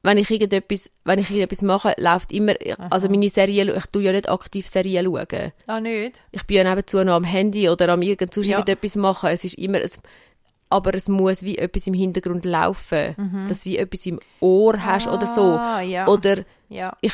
wenn 0.05 0.19
ich 0.19 0.31
irgendetwas, 0.31 0.91
wenn 1.05 1.19
ich 1.21 1.31
irgendetwas 1.31 1.63
mache, 1.63 1.95
läuft 1.99 2.33
immer, 2.33 2.55
also 2.91 3.09
meine 3.09 3.29
Serie, 3.31 3.73
ich 3.77 3.87
tue 3.87 4.03
ja 4.03 4.13
nicht 4.13 4.29
aktiv 4.29 4.67
Serien 4.67 5.05
schauen 5.07 5.53
Ah, 5.69 5.81
nicht? 5.81 6.21
ich 6.33 6.43
bin 6.45 6.57
ja 6.57 6.65
nebenzu 6.65 7.03
noch 7.05 7.15
am 7.15 7.25
Handy 7.25 7.69
oder 7.69 7.89
am 7.91 8.03
irgend 8.03 8.35
sonst 8.35 8.49
Ja. 8.49 8.59
irgendetwas 8.59 8.97
machen. 8.97 9.31
Es 9.31 9.45
ist 9.45 9.55
immer, 9.59 9.81
es, 9.81 10.01
aber 10.71 10.95
es 10.95 11.09
muss 11.09 11.43
wie 11.43 11.57
etwas 11.59 11.87
im 11.87 11.95
Hintergrund 11.95 12.45
laufen, 12.45 13.47
dass 13.49 13.61
du 13.61 13.71
wie 13.71 13.79
etwas 13.79 14.05
im 14.07 14.19
Ohr 14.41 14.83
hast 14.85 15.07
oder 15.07 15.27
so. 15.27 15.53
Mhm. 15.53 15.59
Ah, 15.59 15.81
ja. 15.83 16.09
Oder 16.09 16.45
Ja. 16.69 16.97
ich, 17.01 17.13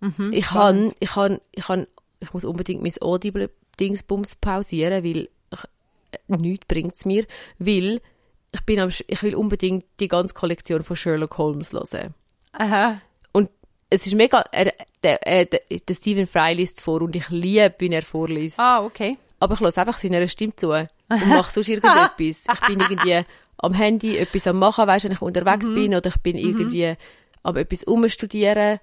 Mhm, 0.00 0.30
ich 0.34 0.44
kann, 0.44 0.92
ich 1.00 1.08
kann, 1.08 1.38
ich 1.52 1.64
kann, 1.64 1.86
ich 2.20 2.30
muss 2.34 2.44
unbedingt 2.44 2.82
mein 2.82 2.92
Audible-Dingsbums 3.00 4.36
pausieren, 4.36 5.02
weil 5.04 5.28
ich, 5.52 5.58
äh, 6.12 6.36
nichts 6.36 6.66
bringt's 6.66 7.04
mir, 7.06 7.24
weil 7.58 8.00
ich 8.52 8.60
bin 8.66 8.78
am, 8.80 8.90
ich 8.90 9.22
will 9.22 9.34
unbedingt 9.34 9.84
die 10.00 10.08
ganze 10.08 10.34
Kollektion 10.34 10.82
von 10.82 10.96
Sherlock 10.96 11.38
Holmes 11.38 11.72
hören. 11.72 12.14
Aha. 12.56 13.00
Und 13.32 13.50
es 13.90 14.06
ist 14.06 14.14
mega, 14.14 14.44
er, 14.52 14.72
der, 15.02 15.26
äh, 15.26 15.46
der, 15.46 15.60
der 15.86 15.94
Stephen 15.94 16.26
Fry 16.26 16.54
liest 16.54 16.82
vor 16.82 17.02
und 17.02 17.14
ich 17.16 17.28
liebe, 17.28 17.74
wenn 17.78 17.92
er 17.92 18.02
vorliest. 18.02 18.58
Ah, 18.60 18.82
okay. 18.84 19.16
Aber 19.40 19.54
ich 19.54 19.60
lasse 19.60 19.80
einfach 19.80 19.98
seiner 19.98 20.26
Stimme 20.28 20.56
zu 20.56 20.70
und 20.70 20.88
mache 21.28 21.50
sonst 21.52 21.68
irgendetwas. 21.68 22.18
Ich 22.52 22.66
bin 22.66 22.80
irgendwie 22.80 23.22
am 23.58 23.72
Handy 23.74 24.16
etwas 24.18 24.46
am 24.46 24.58
machen, 24.58 24.86
weißt 24.86 25.04
wenn 25.06 25.12
ich 25.12 25.22
unterwegs 25.22 25.66
bin 25.72 25.94
oder 25.94 26.08
ich 26.10 26.16
bin 26.20 26.36
irgendwie 26.36 26.94
am 27.42 27.56
etwas 27.56 27.84
umstudieren. 27.84 28.80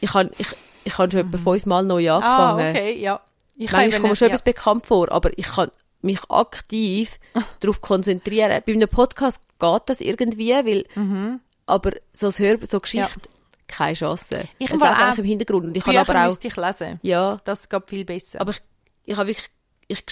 Ich 0.00 0.12
habe 0.14 0.30
ich, 0.38 0.46
ich 0.84 0.98
habe 0.98 1.10
schon 1.10 1.20
etwa 1.28 1.38
fünfmal 1.38 1.84
neu 1.84 2.10
Ah, 2.10 2.16
angefangen. 2.52 2.70
okay, 2.76 2.98
ja. 3.00 3.20
Ich 3.56 3.70
Manchmal 3.70 4.00
kommt 4.00 4.10
mir 4.12 4.16
schon 4.16 4.28
ja. 4.28 4.34
etwas 4.34 4.42
bekannt 4.44 4.86
vor, 4.86 5.12
aber 5.12 5.36
ich 5.38 5.46
kann 5.46 5.70
mich 6.02 6.18
aktiv 6.30 7.18
darauf 7.60 7.82
konzentrieren. 7.82 8.62
Bei 8.66 8.72
einem 8.72 8.88
Podcast 8.88 9.42
geht 9.58 9.82
das 9.86 10.00
irgendwie, 10.00 10.50
weil, 10.52 10.84
Mhm. 10.94 11.40
Aber 11.70 11.92
so 12.12 12.26
ein 12.28 12.32
Hör, 12.32 12.58
so 12.66 12.80
Geschichte, 12.80 13.20
keine 13.66 13.94
Chance. 13.94 14.48
Ich 14.58 14.70
es 14.70 14.78
läuft 14.80 14.92
auch- 14.92 14.98
einfach 14.98 15.18
im 15.18 15.24
Hintergrund 15.24 15.66
und 15.66 15.76
ich 15.76 15.84
kann 15.84 15.94
Bücher 15.94 16.08
aber 16.10 16.26
auch, 16.28 16.38
ich 16.42 16.56
lesen. 16.56 16.98
ja, 17.02 17.38
Das 17.44 17.68
geht 17.68 17.88
viel 17.88 18.04
besser. 18.04 18.40
aber 18.40 18.50
ich, 18.50 18.60
ich 19.04 19.16
habe 19.16 19.28
wirklich, 19.28 19.48
ich, 19.88 20.04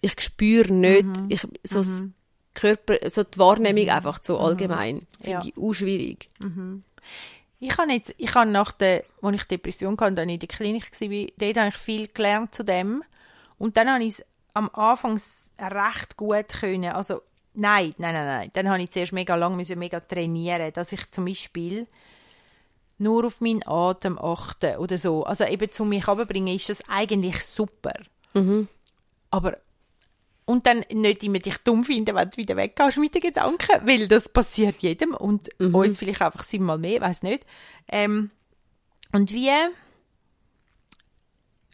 ich 0.00 0.20
spüre 0.20 0.72
nicht, 0.72 1.04
Mhm. 1.04 1.26
ich, 1.28 1.40
so 1.64 1.78
das 1.82 2.04
Körper, 2.54 2.98
so 3.08 3.22
die 3.24 3.38
Wahrnehmung 3.38 3.88
einfach 3.88 4.18
so 4.22 4.38
allgemein, 4.38 5.06
finde 5.20 5.38
Mhm. 5.38 5.44
Ja. 5.46 5.52
ich 5.54 5.56
auch 5.62 5.72
schwierig. 5.72 6.28
Ich 7.60 7.78
habe 7.78 7.92
jetzt, 7.92 8.12
ich 8.18 8.34
habe 8.34 8.50
nach 8.50 8.72
der, 8.72 9.04
als 9.22 9.36
ich 9.36 9.44
Depression 9.44 9.92
hatte 9.92 10.06
und 10.06 10.16
dann 10.16 10.28
in 10.28 10.38
der 10.40 10.48
Klinik 10.48 10.90
war, 11.00 11.26
dort 11.38 11.56
habe 11.56 11.68
ich 11.68 11.76
viel 11.76 12.08
gelernt 12.08 12.54
zu 12.54 12.64
dem. 12.64 13.04
Und 13.58 13.76
dann 13.76 13.88
habe 13.88 14.02
ich 14.02 14.14
es 14.14 14.24
am 14.54 14.68
Anfang 14.70 15.20
recht 15.60 16.16
gut 16.16 16.48
können. 16.48 16.92
Also, 16.92 17.22
nein, 17.54 17.94
nein, 17.98 18.14
nein, 18.14 18.26
nein. 18.26 18.50
Dann 18.52 18.68
habe 18.68 18.82
ich 18.82 18.90
zuerst 18.90 19.12
mega 19.12 19.34
lang 19.34 19.56
müssen, 19.56 19.78
mega 19.78 20.00
trainieren, 20.00 20.72
dass 20.72 20.92
ich 20.92 21.10
zum 21.10 21.24
Beispiel 21.24 21.86
nur 22.98 23.26
auf 23.26 23.40
meinen 23.40 23.66
Atem 23.66 24.18
achte 24.18 24.78
oder 24.78 24.96
so. 24.96 25.24
Also 25.24 25.44
eben 25.44 25.70
zu 25.70 25.84
mich 25.84 26.06
runterbringen, 26.06 26.54
ist 26.54 26.68
das 26.68 26.88
eigentlich 26.88 27.44
super. 27.44 27.94
Aber 29.30 29.58
und 30.44 30.66
dann 30.66 30.84
nicht 30.92 31.22
immer 31.22 31.38
dich 31.38 31.56
dumm 31.58 31.84
finden, 31.84 32.16
wenn 32.16 32.30
du 32.30 32.36
wieder 32.36 32.56
weggehst 32.56 32.98
mit 32.98 33.14
den 33.14 33.22
Gedanken, 33.22 33.86
weil 33.86 34.08
das 34.08 34.28
passiert 34.28 34.82
jedem 34.82 35.14
und 35.14 35.48
uns 35.74 35.98
vielleicht 35.98 36.20
einfach 36.20 36.42
siebenmal 36.42 36.78
mehr, 36.78 37.00
weiß 37.00 37.22
nicht. 37.22 37.46
Ähm, 37.88 38.30
und 39.12 39.32
wie 39.32 39.50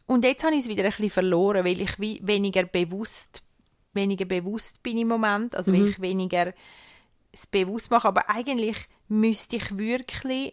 und 0.06 0.24
jetzt 0.24 0.42
habe 0.42 0.54
ich 0.54 0.62
es 0.62 0.68
wieder 0.68 0.84
ein 0.84 0.90
bisschen 0.90 1.10
verloren, 1.10 1.64
weil 1.64 1.80
ich 1.80 1.98
wie 1.98 2.20
weniger 2.22 2.64
bewusst 2.64 3.42
weniger 3.94 4.24
bewusst 4.24 4.82
bin 4.82 4.98
im 4.98 5.08
Moment, 5.08 5.56
also 5.56 5.72
weil 5.72 5.88
ich 5.88 6.00
weniger 6.00 6.52
es 7.32 7.46
bewusst 7.46 7.90
mache, 7.90 8.08
aber 8.08 8.28
eigentlich 8.30 8.76
müsste 9.08 9.56
ich 9.56 9.76
wirklich 9.76 10.52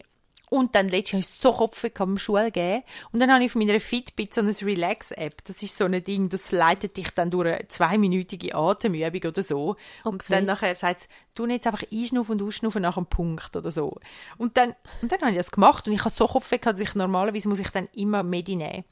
und 0.49 0.75
dann 0.75 0.89
letztens 0.89 1.11
habe 1.11 1.19
ich 1.21 1.27
so 1.27 1.51
Kopf 1.53 1.85
am 1.99 2.17
Schule 2.17 2.51
geben 2.51 2.83
und 3.11 3.19
dann 3.19 3.31
habe 3.31 3.43
ich 3.43 3.51
auf 3.51 3.55
meiner 3.55 3.79
Fitbit 3.79 4.33
so 4.33 4.41
eine 4.41 4.51
Relax-App. 4.51 5.43
Das 5.43 5.61
ist 5.63 5.75
so 5.75 5.85
ein 5.85 6.03
Ding, 6.03 6.29
das 6.29 6.51
leitet 6.51 6.97
dich 6.97 7.09
dann 7.11 7.31
durch 7.31 7.47
eine 7.47 7.67
zweiminütige 7.67 8.53
Atemübung 8.53 9.31
oder 9.31 9.41
so. 9.41 9.75
Und 10.03 10.15
Okay. 10.23 10.33
dann 10.33 10.45
nachher 10.45 10.75
sagt 10.75 11.01
es, 11.01 11.07
tu 11.33 11.47
jetzt 11.47 11.65
einfach 11.65 11.83
einschnaufen 11.91 12.39
und 12.39 12.47
ausschnaufen 12.47 12.83
nach 12.83 12.95
einem 12.95 13.07
Punkt 13.07 13.55
oder 13.55 13.71
so. 13.71 13.97
Und 14.37 14.55
dann, 14.57 14.75
und 15.01 15.11
dann 15.11 15.21
habe 15.21 15.31
ich 15.31 15.37
das 15.37 15.51
gemacht 15.51 15.87
und 15.87 15.93
ich 15.93 16.01
habe 16.01 16.11
so 16.11 16.27
Kopf 16.27 16.49
gehabt, 16.49 16.65
dass 16.65 16.79
ich 16.79 16.93
normalerweise 16.93 17.49
muss 17.49 17.59
ich 17.59 17.69
dann 17.69 17.89
immer 17.93 18.21
Medi 18.21 18.55
nehmen. 18.55 18.85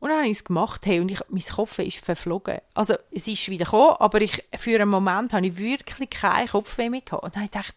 Und 0.00 0.08
dann 0.08 0.18
habe 0.18 0.28
ich 0.28 0.38
es 0.38 0.44
gemacht, 0.44 0.86
hey, 0.86 0.98
und 0.98 1.10
ich, 1.10 1.20
mein 1.28 1.42
Kopf 1.42 1.78
ist 1.78 1.98
verflogen. 1.98 2.58
Also, 2.74 2.94
es 3.10 3.28
ist 3.28 3.48
wieder 3.48 3.66
gekommen, 3.66 3.96
aber 3.98 4.20
ich, 4.22 4.42
für 4.58 4.80
einen 4.80 4.88
Moment 4.88 5.32
habe 5.34 5.46
ich 5.46 5.56
wirklich 5.56 6.10
keinen 6.10 6.48
Kopfweh 6.48 6.88
mehr 6.88 7.02
gehabt. 7.02 7.22
Und 7.22 7.36
dann 7.36 7.42
habe 7.42 7.44
ich 7.44 7.50
gedacht, 7.50 7.76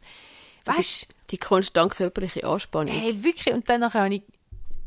weißt 0.65 1.01
du, 1.03 1.07
Die 1.31 1.37
konstant 1.37 1.93
körperliche 1.95 2.45
Anspannung. 2.47 2.93
Hey, 2.93 3.23
wirklich. 3.23 3.53
Und 3.53 3.69
dann 3.69 3.93
habe 3.93 4.15
ich. 4.15 4.23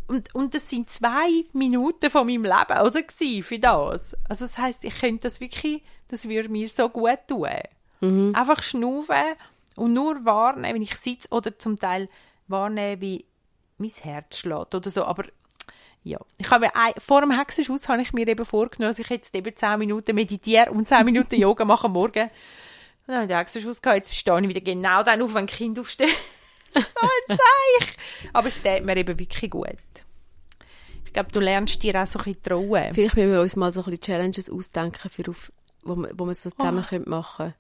Und, 0.08 0.34
und 0.34 0.54
das 0.54 0.70
sind 0.70 0.88
zwei 0.88 1.44
Minuten 1.52 2.10
von 2.10 2.26
meinem 2.26 2.44
Leben, 2.44 2.80
oder? 2.80 3.02
Gewesen, 3.02 3.42
für 3.42 3.58
das. 3.58 4.16
Also, 4.28 4.46
das 4.46 4.56
heisst, 4.56 4.84
ich 4.84 4.98
könnte 4.98 5.24
das 5.24 5.40
wirklich, 5.40 5.82
das 6.08 6.28
würde 6.28 6.48
mir 6.48 6.68
so 6.68 6.88
gut 6.88 7.18
tun. 7.28 7.48
Einfach 8.34 8.62
schnaufen 8.62 9.34
und 9.74 9.92
nur 9.92 10.24
wahrnehmen, 10.24 10.76
wenn 10.76 10.82
ich 10.82 10.96
sitze, 10.96 11.28
oder 11.30 11.58
zum 11.58 11.78
Teil 11.78 12.08
wahrnehmen, 12.46 13.00
wie 13.00 13.24
mein 13.78 13.90
Herz 13.90 14.38
schlägt 14.38 14.74
oder 14.74 14.90
so. 14.90 15.04
Aber, 15.04 15.24
ja. 16.06 16.18
Ich 16.38 16.50
habe 16.50 16.66
mir 16.66 16.76
ein, 16.76 16.92
vor 16.98 17.20
dem 17.20 17.36
Hexenschuss 17.36 17.88
habe 17.88 18.00
ich 18.00 18.12
mir 18.12 18.26
eben 18.28 18.44
vorgenommen, 18.44 18.92
dass 18.92 18.98
ich 18.98 19.08
jetzt 19.08 19.34
eben 19.34 19.54
10 19.54 19.78
Minuten 19.78 20.14
meditiere 20.14 20.70
und 20.70 20.88
10 20.88 21.04
Minuten 21.04 21.34
Yoga 21.40 21.64
mache 21.64 21.86
am 21.86 21.92
Morgen. 21.92 22.22
Und 22.22 22.30
dann 23.08 23.16
habe 23.16 23.24
ich 23.24 23.28
den 23.30 23.36
Hexenschuss 23.38 23.82
gehabt. 23.82 23.98
Jetzt 23.98 24.14
stehe 24.16 24.40
ich 24.40 24.48
wieder 24.48 24.60
genau 24.60 25.02
dann 25.02 25.20
auf, 25.22 25.34
wenn 25.34 25.46
die 25.46 25.54
Kinder 25.54 25.80
aufstehen. 25.80 26.10
so 26.74 26.80
ein 26.80 27.36
Zeich. 27.36 27.96
Aber 28.32 28.48
es 28.48 28.62
tut 28.62 28.84
mir 28.84 28.96
eben 28.96 29.18
wirklich 29.18 29.50
gut. 29.50 29.66
Ich 31.04 31.12
glaube, 31.12 31.32
du 31.32 31.40
lernst 31.40 31.82
dir 31.82 32.00
auch 32.02 32.06
so 32.06 32.18
ein 32.18 32.24
bisschen 32.24 32.42
trauen. 32.42 32.94
Vielleicht 32.94 33.16
müssen 33.16 33.32
wir 33.32 33.40
uns 33.40 33.56
mal 33.56 33.72
so 33.72 33.80
ein 33.80 33.84
bisschen 33.84 34.02
Challenges 34.02 34.50
ausdenken, 34.50 35.08
für 35.10 35.28
auf, 35.30 35.50
wo, 35.82 35.96
wir, 35.96 36.10
wo 36.14 36.26
wir 36.26 36.34
so 36.34 36.50
zusammen 36.50 36.84
Oh. 36.84 36.88
können 36.88 37.08
machen 37.08 37.54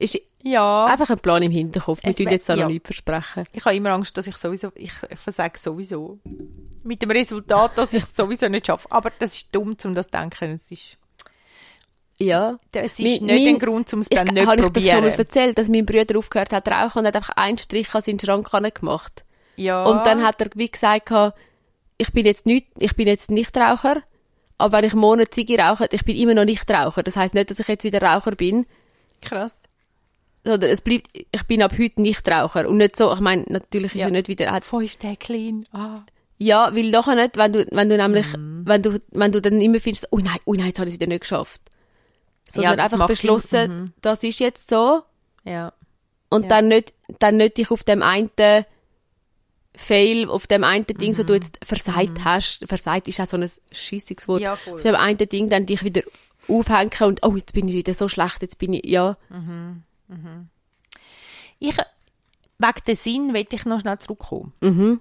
Ist 0.00 0.18
Ja. 0.42 0.86
einfach 0.86 1.10
ein 1.10 1.18
Plan 1.18 1.42
im 1.42 1.52
Hinterkopf. 1.52 2.02
Wir 2.02 2.16
tun 2.16 2.28
jetzt 2.30 2.48
da 2.48 2.54
noch 2.56 2.62
ja. 2.62 2.68
nichts 2.68 2.88
versprechen. 2.88 3.44
Ich 3.52 3.64
habe 3.64 3.76
immer 3.76 3.90
Angst, 3.90 4.16
dass 4.16 4.26
ich 4.26 4.36
sowieso, 4.36 4.72
ich 4.74 4.92
versage 5.22 5.58
sowieso. 5.58 6.18
Mit 6.82 7.02
dem 7.02 7.10
Resultat, 7.10 7.76
dass 7.76 7.92
ich 7.92 8.02
es 8.02 8.16
sowieso 8.16 8.48
nicht 8.48 8.66
schaffe. 8.66 8.88
Aber 8.90 9.12
das 9.18 9.36
ist 9.36 9.54
dumm, 9.54 9.76
um 9.84 9.94
das 9.94 10.06
zu 10.06 10.12
denken. 10.12 10.52
Es 10.54 10.70
ist, 10.72 10.96
Ja. 12.18 12.58
es 12.72 12.92
ist 12.92 13.00
Mein- 13.00 13.10
nicht 13.10 13.44
mein- 13.44 13.54
ein 13.54 13.58
Grund, 13.58 13.92
um 13.92 14.00
es 14.00 14.06
Ich, 14.10 14.16
dann 14.16 14.28
nicht 14.28 14.46
habe 14.46 14.56
zu 14.62 14.66
ich 14.68 14.72
das 14.72 14.82
schon 14.84 14.92
mal 14.94 15.00
probieren. 15.10 15.18
erzählt, 15.18 15.58
dass 15.58 15.68
mein 15.68 15.86
Bruder 15.86 16.18
aufgehört 16.18 16.52
hat 16.52 16.68
rauchen 16.68 16.98
und 17.00 17.06
hat 17.06 17.16
einfach 17.16 17.36
einen 17.36 17.58
Strich 17.58 17.94
an 17.94 18.02
seinen 18.02 18.18
Schrank 18.20 18.50
gemacht. 18.74 19.24
Ja. 19.56 19.84
Und 19.84 20.06
dann 20.06 20.22
hat 20.22 20.40
er 20.40 20.48
wie 20.54 20.70
gesagt, 20.70 21.12
ich 21.98 22.12
bin 22.12 22.24
jetzt 22.24 22.46
nicht, 22.46 22.66
ich 22.78 22.96
bin 22.96 23.06
jetzt 23.06 23.30
nicht 23.30 23.54
Raucher, 23.56 24.02
aber 24.56 24.78
wenn 24.78 24.84
ich 24.84 24.92
einen 24.92 25.00
Monat 25.02 25.34
Ziege 25.34 25.58
rauche, 25.58 25.86
ich 25.92 26.04
bin 26.06 26.16
immer 26.16 26.32
noch 26.32 26.46
nicht 26.46 26.70
Raucher. 26.70 27.02
Das 27.02 27.16
heißt 27.16 27.34
nicht, 27.34 27.50
dass 27.50 27.58
ich 27.58 27.68
jetzt 27.68 27.84
wieder 27.84 28.00
Raucher 28.00 28.32
bin, 28.32 28.64
Krass. 29.20 29.62
Sondern 30.44 30.70
es 30.70 30.80
bleibt, 30.82 31.08
ich 31.14 31.42
bin 31.44 31.62
ab 31.62 31.72
heute 31.78 32.00
nicht 32.00 32.26
Raucher. 32.28 32.68
Und 32.68 32.78
nicht 32.78 32.96
so, 32.96 33.12
ich 33.12 33.20
meine, 33.20 33.44
natürlich 33.48 33.94
ist 33.94 34.00
Ja. 34.00 34.06
er 34.06 34.10
nicht 34.12 34.28
wieder, 34.28 34.46
er 34.46 34.60
Fünf 34.62 34.96
Tage 34.96 35.16
clean. 35.16 35.64
Ah. 35.72 36.00
Ja, 36.38 36.74
weil 36.74 36.90
nachher 36.90 37.14
nicht, 37.16 37.36
wenn 37.36 37.52
du, 37.52 37.66
wenn 37.70 37.88
du 37.90 37.96
nämlich, 37.98 38.26
Mhm. 38.36 38.62
wenn 38.66 38.82
du, 38.82 39.00
wenn 39.10 39.30
du 39.32 39.42
dann 39.42 39.60
immer 39.60 39.78
findest, 39.80 40.08
oh 40.10 40.18
nein, 40.18 40.38
oh 40.46 40.54
nein, 40.54 40.68
jetzt 40.68 40.78
habe 40.78 40.88
ich 40.88 40.94
es 40.94 41.00
wieder 41.00 41.08
nicht 41.08 41.20
geschafft. 41.20 41.60
Sondern 42.48 42.78
das 42.78 42.92
einfach 42.94 43.06
beschlossen, 43.06 43.72
mhm. 43.72 43.92
das 44.00 44.22
ist 44.24 44.38
jetzt 44.40 44.70
so. 44.70 45.02
Ja. 45.44 45.72
Und 46.30 46.44
Ja. 46.44 46.48
dann 46.48 46.68
nicht, 46.68 46.94
dann 47.18 47.36
nicht 47.36 47.58
dich 47.58 47.70
auf 47.70 47.84
dem 47.84 48.02
einen 48.02 48.30
Fail, 49.76 50.28
auf 50.28 50.46
dem 50.46 50.64
einen 50.64 50.86
Ding, 50.86 51.14
so 51.14 51.22
du 51.22 51.34
jetzt 51.34 51.58
versagt 51.64 52.24
hast, 52.24 52.66
versagt 52.66 53.06
ist 53.08 53.20
auch 53.20 53.26
so 53.26 53.36
ein 53.36 53.48
schissiges 53.70 54.26
Wort, 54.26 54.40
Mhm. 54.40 54.44
Ja, 54.44 54.58
auf 54.74 54.80
dem 54.82 54.94
einen 54.94 55.16
Ding 55.18 55.48
dann 55.48 55.66
dich 55.66 55.82
wieder 55.84 56.02
aufhängen 56.48 56.90
und, 57.02 57.24
oh, 57.24 57.36
jetzt 57.36 57.52
bin 57.54 57.68
ich 57.68 57.74
wieder 57.74 57.94
so 57.94 58.08
schlecht, 58.08 58.42
jetzt 58.42 58.58
bin 58.58 58.72
ich, 58.72 58.84
ja. 58.86 59.16
Ich, 61.58 61.76
wegen 62.58 62.84
dem 62.86 62.96
Sinn 62.96 63.34
will 63.34 63.46
ich 63.50 63.64
noch 63.64 63.80
schnell 63.80 63.98
zurückkommen. 63.98 64.52
Mhm. 64.60 65.00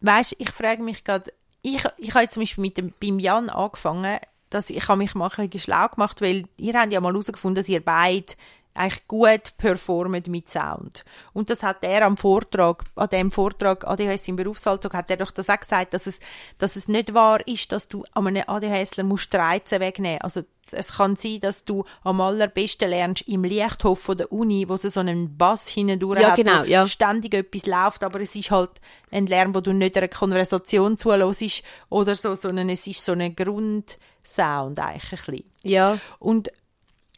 Weißt, 0.00 0.36
ich 0.38 0.50
frage 0.50 0.82
mich 0.82 1.04
gerade, 1.04 1.32
ich, 1.62 1.84
ich 1.98 2.10
habe 2.10 2.22
jetzt 2.22 2.34
zum 2.34 2.42
Beispiel 2.42 2.62
mit 2.62 2.76
dem, 2.76 2.94
beim 3.00 3.18
Jan 3.18 3.50
angefangen, 3.50 4.18
dass 4.50 4.70
ich 4.70 4.88
habe 4.88 4.98
mich 4.98 5.14
mal 5.14 5.30
ein 5.36 5.50
bisschen 5.50 5.60
schlau 5.60 5.88
gemacht, 5.88 6.20
weil 6.20 6.44
ihr 6.56 6.74
habt 6.74 6.92
ja 6.92 7.00
mal 7.00 7.12
herausgefunden, 7.12 7.56
dass 7.56 7.68
ihr 7.68 7.84
beide 7.84 8.34
eigentlich 8.76 9.06
gut 9.08 9.56
performt 9.58 10.28
mit 10.28 10.48
Sound. 10.48 11.04
Und 11.32 11.50
das 11.50 11.62
hat 11.62 11.82
er 11.82 12.02
am 12.02 12.16
Vortrag, 12.16 12.84
an 12.94 13.08
dem 13.08 13.30
Vortrag 13.30 13.86
ADHS 13.86 14.28
im 14.28 14.36
Berufsalltag, 14.36 14.94
hat 14.94 15.10
er 15.10 15.16
doch 15.16 15.30
das 15.30 15.50
auch 15.50 15.58
gesagt, 15.58 15.94
dass 15.94 16.06
es, 16.06 16.20
dass 16.58 16.76
es 16.76 16.88
nicht 16.88 17.14
wahr 17.14 17.46
ist, 17.46 17.72
dass 17.72 17.88
du 17.88 18.04
an 18.14 18.26
einem 18.26 18.44
ADHSler 18.46 19.04
musst 19.04 19.32
die 19.32 19.36
Reize 19.36 19.80
wegnehmen. 19.80 20.20
Also 20.20 20.42
es 20.72 20.92
kann 20.92 21.16
sein, 21.16 21.40
dass 21.40 21.64
du 21.64 21.84
am 22.02 22.20
allerbesten 22.20 22.90
lernst 22.90 23.26
im 23.28 23.44
Lichthof 23.44 24.00
von 24.00 24.18
der 24.18 24.32
Uni, 24.32 24.68
wo 24.68 24.74
es 24.74 24.82
so 24.82 25.00
einen 25.00 25.36
Bass 25.36 25.68
hindurch 25.68 26.20
Ja, 26.20 26.30
hat, 26.30 26.36
genau, 26.36 26.64
ja. 26.64 26.86
ständig 26.86 27.34
etwas 27.34 27.66
läuft, 27.66 28.02
aber 28.02 28.20
es 28.20 28.34
ist 28.34 28.50
halt 28.50 28.70
ein 29.10 29.26
Lärm, 29.26 29.54
wo 29.54 29.60
du 29.60 29.72
nicht 29.72 29.96
einer 29.96 30.08
Konversation 30.08 30.98
zuhörst 30.98 31.62
oder 31.88 32.16
so, 32.16 32.34
sondern 32.34 32.68
es 32.68 32.86
ist 32.86 33.04
so 33.04 33.12
ein 33.12 33.36
Grundsound 33.36 34.78
eigentlich 34.78 35.12
ein 35.12 35.18
bisschen. 35.26 35.44
Ja. 35.62 35.98
Und, 36.18 36.50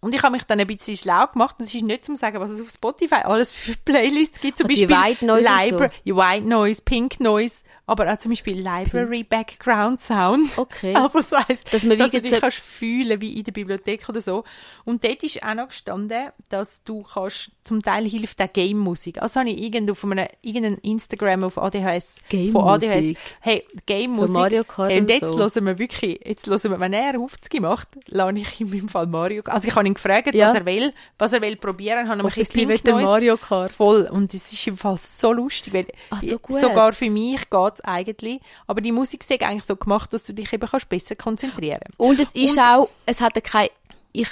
und 0.01 0.15
ich 0.15 0.23
habe 0.23 0.33
mich 0.33 0.45
dann 0.45 0.61
ein 0.61 0.67
bisschen 0.67 0.97
schlau 0.97 1.27
gemacht. 1.27 1.57
und 1.59 1.65
Es 1.65 1.75
ist 1.75 1.83
nicht 1.83 2.05
zum 2.05 2.17
sagen, 2.17 2.39
was 2.41 2.51
es 2.51 2.61
auf 2.61 2.71
Spotify 2.71 3.17
alles 3.25 3.53
für 3.53 3.75
Playlists 3.85 4.41
gibt. 4.41 4.59
Zum 4.59 4.69
die 4.69 4.87
Beispiel 4.87 4.97
White 4.97 5.27
Noise 5.27 5.49
Libra 5.65 5.91
ja, 6.05 6.17
White 6.17 6.47
Noise, 6.49 6.83
Pink 6.85 7.21
Noise, 7.21 7.63
aber 7.87 8.13
auch 8.13 8.19
zum 8.19 8.31
Beispiel 8.31 8.57
Library 8.59 9.25
Background 9.25 10.01
Sound. 10.01 10.57
Okay. 10.57 10.95
Also 10.97 11.19
das 11.19 11.33
heisst, 11.49 11.73
Dass 11.73 11.85
man 11.85 11.99
dass 11.99 12.11
du 12.13 12.21
dich 12.21 12.31
so- 12.33 12.41
kannst 12.41 12.59
fühlen 12.59 13.21
wie 13.21 13.37
in 13.39 13.45
der 13.45 13.53
Bibliothek 13.53 14.09
oder 14.09 14.21
so. 14.21 14.45
Und 14.85 15.05
dort 15.05 15.23
ist 15.23 15.43
auch 15.43 15.55
noch 15.55 15.69
gestanden, 15.69 16.31
dass 16.49 16.83
du 16.85 17.03
kannst 17.03 17.51
zum 17.69 17.83
Teil 17.83 18.09
hilft 18.09 18.41
auch 18.43 18.53
Game-Musik. 18.53 19.23
Also 19.23 19.41
habe 19.41 19.51
ich 19.51 19.63
irgend 19.63 19.91
auf 19.91 20.03
einem, 20.05 20.27
irgendein 20.43 20.75
Instagram 20.79 21.45
auf 21.45 21.59
ADHS, 21.59 22.19
von 22.19 22.29
Game-Musik? 22.31 22.91
ADHS, 22.91 23.15
hey, 23.41 23.65
Game-Musik. 23.87 24.27
So 24.29 24.33
Mario 24.33 24.65
Kart 24.65 24.91
hey, 24.91 25.01
und 25.01 25.11
jetzt 25.11 25.25
so. 25.27 25.39
hören 25.39 25.67
wir 25.67 25.79
wirklich, 25.79 26.21
jetzt 26.25 26.47
hören 26.47 26.63
wir, 26.71 26.81
wenn 26.81 26.93
er 26.93 27.13
50 27.15 27.61
macht, 27.61 27.89
lerne 28.07 28.41
ich 28.41 28.61
ihm 28.61 28.73
im 28.73 28.89
Fall 28.89 29.07
Mario, 29.07 29.43
also 29.47 29.69
ich 29.69 29.75
habe 29.77 29.87
ihn 29.87 29.95
gefragt, 29.95 30.35
Ja. 30.35 30.49
was 30.49 30.55
er 30.57 30.67
will, 30.67 30.93
was 31.19 31.33
er 31.33 31.41
will 31.43 31.57
probieren, 31.57 32.09
habe 32.09 32.21
ihm 32.21 32.27
ein 32.27 32.33
bisschen 32.33 33.01
Mario 33.03 33.37
Kart. 33.37 33.71
voll. 33.71 34.03
Und 34.11 34.35
es 34.35 34.53
ist 34.53 34.67
im 34.67 34.77
Fall 34.77 34.97
so 34.99 35.33
lustig, 35.33 35.73
weil 35.75 35.87
Ah, 36.11 36.21
so 36.21 36.39
gut. 36.39 36.61
sogar 36.61 36.93
für 36.93 37.11
mich 37.11 37.49
geht 37.51 37.75
es 37.75 37.81
eigentlich. 37.83 38.41
Aber 38.67 38.81
die 38.81 38.93
Musik 38.93 39.21
ist 39.23 39.31
eigentlich 39.43 39.65
so 39.65 39.77
gemacht, 39.77 40.13
dass 40.13 40.25
du 40.25 40.33
dich 40.33 40.53
eben 40.53 40.69
kannst 40.69 40.89
besser 40.89 41.15
konzentrieren 41.17 41.81
Und 41.99 42.19
es 42.21 42.33
ist 42.35 42.53
Und- 42.57 42.59
auch, 42.63 42.89
es 43.07 43.21
hat 43.21 43.43
kein, 43.45 43.69
ich, 44.13 44.29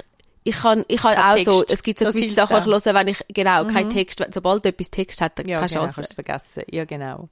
ich 0.46 0.56
kann, 0.56 0.84
ich 0.88 1.00
kann 1.00 1.18
auch 1.18 1.42
so, 1.44 1.60
Text. 1.60 1.72
es 1.74 1.82
gibt 1.82 1.98
so 1.98 2.04
Das 2.04 2.14
gewisse 2.14 2.34
Sachen, 2.34 2.56
ich 2.56 2.62
auch. 2.62 2.84
höre, 2.84 2.94
wenn 2.94 3.08
ich, 3.08 3.18
genau, 3.28 3.64
kein 3.66 3.90
Text, 3.90 4.24
sobald 4.32 4.64
etwas 4.64 4.90
Text 4.90 5.20
hat, 5.20 5.38
Ja, 5.46 5.58
keine 5.58 5.68
genau, 5.68 5.80
Chance. 5.82 5.94
kannst 5.96 6.10
du 6.12 6.14
vergessen. 6.14 6.62
Ja, 6.70 6.84
genau. 6.84 7.28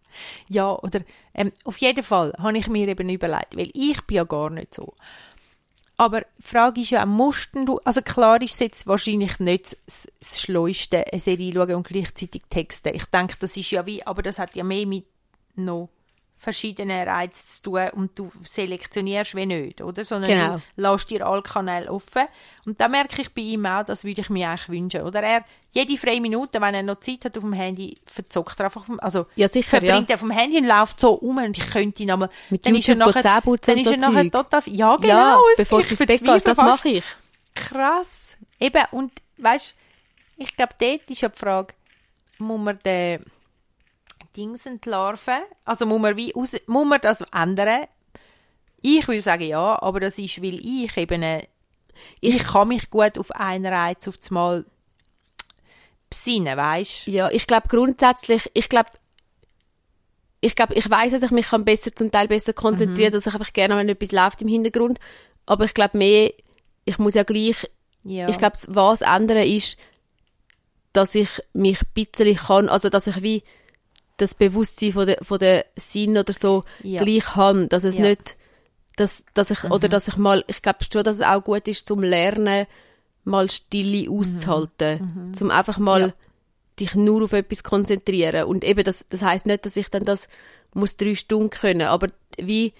Ja, 0.48 0.72
oder 0.72 1.00
ähm, 1.34 1.52
auf 1.64 1.76
jeden 1.78 2.02
Fall 2.02 2.32
habe 2.38 2.58
ich 2.58 2.66
mir 2.66 2.88
eben 2.88 3.08
überlegt, 3.08 3.56
weil 3.56 3.70
ich 3.72 4.00
bin 4.02 4.16
ja 4.16 4.24
gar 4.24 4.50
nicht 4.50 4.74
so. 4.74 4.94
Aber 5.96 6.22
die 6.22 6.42
Frage 6.42 6.80
ist 6.80 6.90
ja 6.90 7.02
auch, 7.02 7.06
musst 7.06 7.50
du, 7.54 7.78
also 7.84 8.02
klar 8.02 8.42
ist 8.42 8.54
es 8.54 8.58
jetzt 8.60 8.86
wahrscheinlich 8.88 9.38
nicht 9.38 9.76
das, 9.86 10.08
das 10.18 10.40
Schleuste, 10.40 11.04
eine 11.12 11.20
Serie 11.20 11.52
schauen 11.52 11.74
und 11.76 11.86
gleichzeitig 11.86 12.42
Texte. 12.50 12.90
Ich 12.90 13.04
denke, 13.06 13.36
das 13.38 13.56
ist 13.56 13.70
ja 13.70 13.86
wie, 13.86 14.04
aber 14.04 14.22
das 14.22 14.40
hat 14.40 14.56
ja 14.56 14.64
mehr 14.64 14.86
mit 14.86 15.04
noch 15.54 15.88
verschiedenen 16.36 17.08
Reizen 17.08 17.48
zu 17.48 17.62
tun 17.62 17.88
und 17.94 18.18
du 18.18 18.30
selektionierst 18.44 19.34
wie 19.34 19.46
nicht, 19.46 19.80
oder? 19.80 20.04
Sondern 20.04 20.30
Genau. 20.30 20.60
du 20.76 20.82
lässt 20.82 21.08
dir 21.10 21.26
alle 21.26 21.42
Kanäle 21.42 21.90
offen. 21.90 22.24
Und 22.66 22.80
da 22.80 22.88
merke 22.88 23.22
ich 23.22 23.32
bei 23.32 23.40
ihm 23.42 23.64
auch, 23.66 23.84
das 23.84 24.04
würde 24.04 24.20
ich 24.20 24.28
mir 24.28 24.50
eigentlich 24.50 24.68
wünschen. 24.68 25.02
Oder 25.02 25.22
er, 25.22 25.44
jede 25.72 25.96
freie 25.96 26.20
Minute, 26.20 26.60
wenn 26.60 26.74
er 26.74 26.82
noch 26.82 27.00
Zeit 27.00 27.24
hat 27.24 27.36
auf 27.36 27.42
dem 27.44 27.54
Handy, 27.54 27.96
verzockt 28.06 28.58
er 28.60 28.66
einfach, 28.66 28.84
also 28.98 29.26
Ja, 29.36 29.48
sicher, 29.48 29.68
verbringt 29.80 30.10
er 30.10 30.14
auf 30.16 30.20
dem 30.20 30.30
Handy 30.32 30.58
und 30.58 30.66
läuft 30.66 31.00
so 31.00 31.14
um 31.14 31.38
und 31.38 31.56
ich 31.56 31.66
könnte 31.70 32.02
ihn 32.02 32.10
einmal, 32.10 32.28
Mit 32.50 32.66
dann 32.66 32.74
ist 32.74 32.88
er 32.88 32.94
YouTube 32.94 33.14
nachher, 33.14 33.22
Zähneputzen 33.22 33.74
dann 33.74 33.78
und 33.78 33.86
ist 33.86 33.92
er 33.92 34.06
so 34.06 34.12
nachher 34.12 34.30
total, 34.30 34.62
ja 34.66 34.96
genau, 34.96 35.06
ja, 35.08 35.40
bevor 35.56 35.80
ich 35.80 35.86
du 35.86 35.90
ins 35.92 35.98
Bett 36.06 36.24
gehst, 36.24 36.48
das 36.48 36.56
mache 36.58 36.88
ich. 36.88 37.04
Krass. 37.54 38.36
Eben, 38.60 38.82
und 38.90 39.12
weißt 39.38 39.74
ich 40.36 40.56
glaube, 40.56 40.74
dort 40.78 41.08
ist 41.10 41.20
ja 41.20 41.28
die 41.28 41.38
Frage, 41.38 41.74
muss 42.38 42.60
man 42.60 42.78
den 42.84 43.24
Dings 44.36 44.66
entlarven? 44.66 45.42
Also 45.64 45.86
muss 45.86 46.00
man, 46.00 46.16
wie 46.16 46.32
muss 46.34 46.52
man 46.66 47.00
das 47.00 47.22
ändern? 47.32 47.86
Ich 48.80 49.06
würde 49.08 49.20
sagen 49.20 49.44
ja, 49.44 49.80
aber 49.82 50.00
das 50.00 50.18
ist, 50.18 50.42
weil 50.42 50.58
ich 50.64 50.96
eben, 50.96 51.22
äh, 51.22 51.46
ich, 52.20 52.38
kann 52.42 52.68
mich 52.68 52.90
gut 52.90 53.16
auf 53.18 53.30
einen 53.30 53.66
Reiz 53.66 54.06
auf 54.08 54.16
das 54.18 54.30
Mal 54.30 54.64
besinnen, 56.10 56.56
weißt 56.56 57.06
Ja, 57.06 57.30
ich 57.30 57.46
glaube 57.46 57.68
grundsätzlich, 57.68 58.50
ich 58.54 58.68
glaube, 58.68 58.90
ich 60.40 60.54
glaube, 60.54 60.74
ich 60.74 60.88
weiß, 60.90 61.12
dass 61.12 61.22
ich 61.22 61.30
mich 61.30 61.46
kann 61.48 61.64
besser, 61.64 61.94
zum 61.94 62.10
Teil 62.10 62.28
besser 62.28 62.52
konzentrieren, 62.52 63.10
Mhm. 63.10 63.14
dass 63.14 63.26
ich 63.26 63.32
einfach 63.32 63.52
gerne, 63.54 63.76
wenn 63.78 63.88
etwas 63.88 64.12
läuft 64.12 64.42
im 64.42 64.48
Hintergrund. 64.48 64.98
Aber 65.46 65.64
ich 65.64 65.72
glaube 65.72 65.96
mehr, 65.96 66.32
ich 66.84 66.98
muss 66.98 67.14
ja 67.14 67.22
gleich, 67.22 67.70
Ja. 68.02 68.28
ich 68.28 68.36
glaube, 68.36 68.58
was 68.68 69.00
ändern 69.00 69.38
ist, 69.38 69.78
dass 70.92 71.14
ich 71.14 71.28
mich 71.54 71.80
ein 71.80 71.88
bisschen 71.94 72.36
kann, 72.36 72.68
also 72.68 72.90
dass 72.90 73.06
ich 73.06 73.22
wie 73.22 73.42
das 74.16 74.34
Bewusstsein 74.34 74.92
von 74.92 75.06
der, 75.06 75.18
von 75.22 75.38
der 75.38 75.66
Sinn 75.76 76.16
oder 76.16 76.32
so 76.32 76.64
Ja. 76.82 77.02
gleich 77.02 77.34
habe, 77.36 77.66
dass 77.68 77.84
es 77.84 77.96
Ja. 77.96 78.02
Mhm. 78.04 78.08
nicht, 78.10 78.36
dass, 78.96 79.24
dass 79.34 79.50
ich, 79.50 79.64
oder 79.64 79.88
dass 79.88 80.06
ich 80.08 80.16
mal, 80.16 80.44
ich 80.46 80.62
glaube 80.62 80.78
schon, 80.90 81.02
dass 81.02 81.18
es 81.18 81.24
auch 81.26 81.42
gut 81.42 81.66
ist 81.66 81.86
zum 81.88 82.02
Lernen, 82.02 82.66
mal 83.24 83.50
Stille 83.50 84.08
auszuhalten, 84.10 85.32
zum 85.34 85.50
einfach 85.50 85.78
mal 85.78 86.00
Mhm. 86.00 86.06
Ja. 86.08 86.14
dich 86.80 86.94
nur 86.94 87.24
auf 87.24 87.32
etwas 87.32 87.62
konzentrieren 87.64 88.44
und 88.44 88.64
eben 88.64 88.84
das, 88.84 89.06
das 89.08 89.22
heißt 89.22 89.46
nicht, 89.46 89.64
dass 89.66 89.76
ich 89.76 89.88
dann 89.88 90.04
das 90.04 90.28
muss 90.74 90.96
drei 90.96 91.14
Stunden 91.14 91.50
können, 91.50 91.82
aber 91.86 92.08
wie 92.36 92.72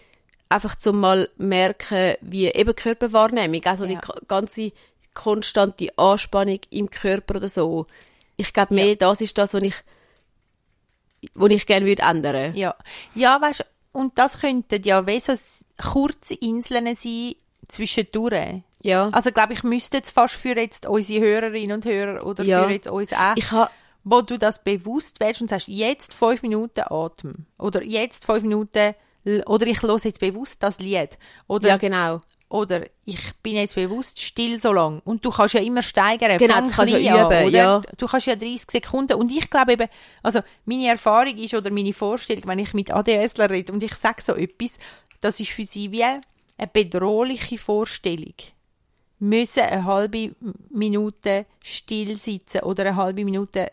einfach 0.49 0.77
zum 0.77 1.01
mal 1.01 1.29
merken, 1.37 2.15
wie 2.21 2.47
eben 2.47 2.75
Körperwahrnehmung, 2.77 3.65
also 3.65 3.87
die 3.87 3.99
ganze 4.29 4.73
konstante 5.15 5.97
Anspannung 5.97 6.59
im 6.71 6.91
Körper 6.91 7.37
oder 7.37 7.49
so. 7.49 7.87
Ich 8.37 8.53
glaube 8.53 8.75
mehr, 8.75 8.97
das 8.97 9.21
ist 9.21 9.39
das, 9.39 9.55
was 9.55 9.63
ich, 9.63 9.75
was 11.35 11.51
ich 11.51 11.67
gerne 11.67 11.87
würde 11.87 12.03
ändern. 12.03 12.55
Ja, 12.55 12.75
ja 13.15 13.41
weißt, 13.41 13.65
und 13.93 14.19
das 14.19 14.41
könnten 14.41 14.83
ja 14.83 15.07
wie 15.07 15.21
so 15.21 15.33
kurze 15.81 16.35
Inseln 16.35 16.95
sein 16.95 17.35
zwischendurch. 17.69 18.63
Ja. 18.83 19.09
Also 19.13 19.31
glaube 19.31 19.55
ich, 19.55 19.63
müsste 19.63 19.99
jetzt 19.99 20.11
fast 20.11 20.35
für 20.35 20.57
jetzt 20.57 20.87
unsere 20.87 21.25
Hörerinnen 21.25 21.73
und 21.73 21.85
Hörer 21.85 22.27
oder 22.27 22.45
Ja. 22.45 22.65
für 22.65 22.71
jetzt 22.73 22.89
uns 22.89 23.13
auch, 23.13 23.37
Ich 23.37 23.51
wo 24.07 24.21
du 24.21 24.39
das 24.39 24.63
bewusst 24.63 25.19
wählst 25.21 25.41
und 25.41 25.49
sagst, 25.49 25.69
jetzt 25.69 26.13
fünf 26.13 26.43
Minuten 26.43 26.83
Atem 26.91 27.47
oder 27.59 27.83
jetzt 27.83 28.27
fünf 28.27 28.43
Minuten 28.43 28.95
oder 29.47 29.67
ich 29.67 29.83
höre 29.83 29.97
jetzt 29.97 30.21
bewusst 30.21 30.63
das 30.63 30.79
Lied 30.79 31.19
oder, 31.47 31.69
ja 31.69 31.77
genau. 31.79 32.21
Oder 32.55 32.87
ich 33.05 33.19
bin 33.43 33.57
jetzt 33.57 33.75
bewusst 33.75 34.23
still 34.23 34.61
so 34.61 34.73
lang 34.73 35.03
und 35.05 35.25
du 35.25 35.31
kannst 35.33 35.55
ja 35.55 35.61
immer 35.61 35.83
steigern. 35.83 36.39
Genau, 36.39 36.55
Fang 36.55 36.65
das 36.65 36.73
kannst 36.73 36.95
du 36.95 36.99
üben, 36.99 37.51
ja. 37.53 37.83
Du 37.99 38.07
kannst 38.07 38.29
ja 38.29 38.37
30 38.37 38.71
Sekunden 38.71 39.15
und 39.15 39.29
ich 39.29 39.51
glaube 39.51 39.73
eben, 39.73 39.89
also 40.23 40.39
meine 40.65 40.87
Erfahrung 40.87 41.37
ist 41.37 41.53
oder 41.55 41.73
meine 41.73 41.93
Vorstellung, 41.93 42.45
wenn 42.47 42.61
ich 42.61 42.73
mit 42.73 42.93
ADSler 42.93 43.51
rede 43.51 43.73
und 43.73 43.83
ich 43.83 43.97
sage 43.97 44.23
so 44.23 44.37
etwas, 44.37 44.79
das 45.21 45.41
ist 45.41 45.51
für 45.51 45.65
sie 45.65 45.91
wie 45.91 46.05
eine 46.05 46.23
bedrohliche 46.73 47.59
Vorstellung. 47.59 48.35
Müssen 49.19 49.65
eine 49.65 49.85
halbe 49.85 50.37
Minute 50.71 51.47
still 51.61 52.15
sitzen 52.17 52.61
oder 52.61 52.85
eine 52.85 52.95
halbe 52.95 53.25
Minute 53.25 53.73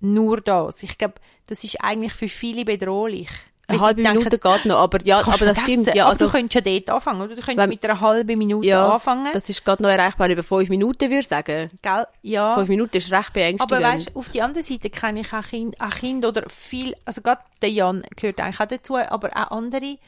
nur 0.00 0.42
das. 0.42 0.82
Ich 0.82 0.98
glaube, 0.98 1.14
das 1.46 1.64
ist 1.64 1.82
eigentlich 1.82 2.12
für 2.12 2.28
viele 2.28 2.66
bedrohlich. 2.66 3.30
Eine 3.72 3.80
halbe 3.82 4.02
denken, 4.02 4.18
Minute 4.18 4.38
geht 4.38 4.64
noch, 4.66 4.76
aber 4.76 4.98
ja, 5.04 5.18
das 5.18 5.28
aber 5.28 5.38
du 5.38 5.44
das 5.46 5.58
vergessen. 5.58 5.82
stimmt. 5.82 5.96
Ja, 5.96 6.04
aber 6.04 6.10
also, 6.12 6.26
du 6.26 6.30
könntest 6.32 6.66
ja 6.66 6.72
dort 6.72 6.90
anfangen, 6.90 7.20
oder? 7.20 7.28
Du 7.34 7.42
könntest 7.42 7.56
Wenn- 7.58 7.68
mit 7.70 7.84
einer 7.84 8.00
halben 8.00 8.38
Minute 8.38 8.66
ja, 8.66 8.88
anfangen. 8.88 9.28
das 9.32 9.48
ist 9.48 9.64
gerade 9.64 9.82
noch 9.82 9.90
erreichbar 9.90 10.28
über 10.30 10.42
fünf 10.42 10.68
Minuten, 10.68 11.00
würde 11.08 11.20
ich 11.20 11.28
sagen. 11.28 11.70
Gell? 11.82 12.06
Ja. 12.22 12.54
Fünf 12.54 12.68
Minuten 12.68 12.96
ist 12.96 13.10
recht 13.10 13.32
beängstigend. 13.32 13.72
Aber 13.72 13.82
weißt, 13.94 14.14
auf 14.16 14.28
die 14.28 14.42
andere 14.42 14.62
Seite 14.64 14.90
kenne 14.90 15.20
ich 15.20 15.32
auch 15.32 15.42
Kinder, 15.44 15.76
auch 15.80 15.94
Kinder 15.94 16.28
oder 16.28 16.48
viel, 16.48 16.94
also 17.04 17.20
gerade 17.20 17.42
der 17.60 17.70
Jan 17.70 18.02
gehört 18.16 18.40
eigentlich 18.40 18.60
auch 18.60 18.66
dazu, 18.66 18.96
aber 18.96 19.30
auch 19.36 19.50
andere, 19.56 19.98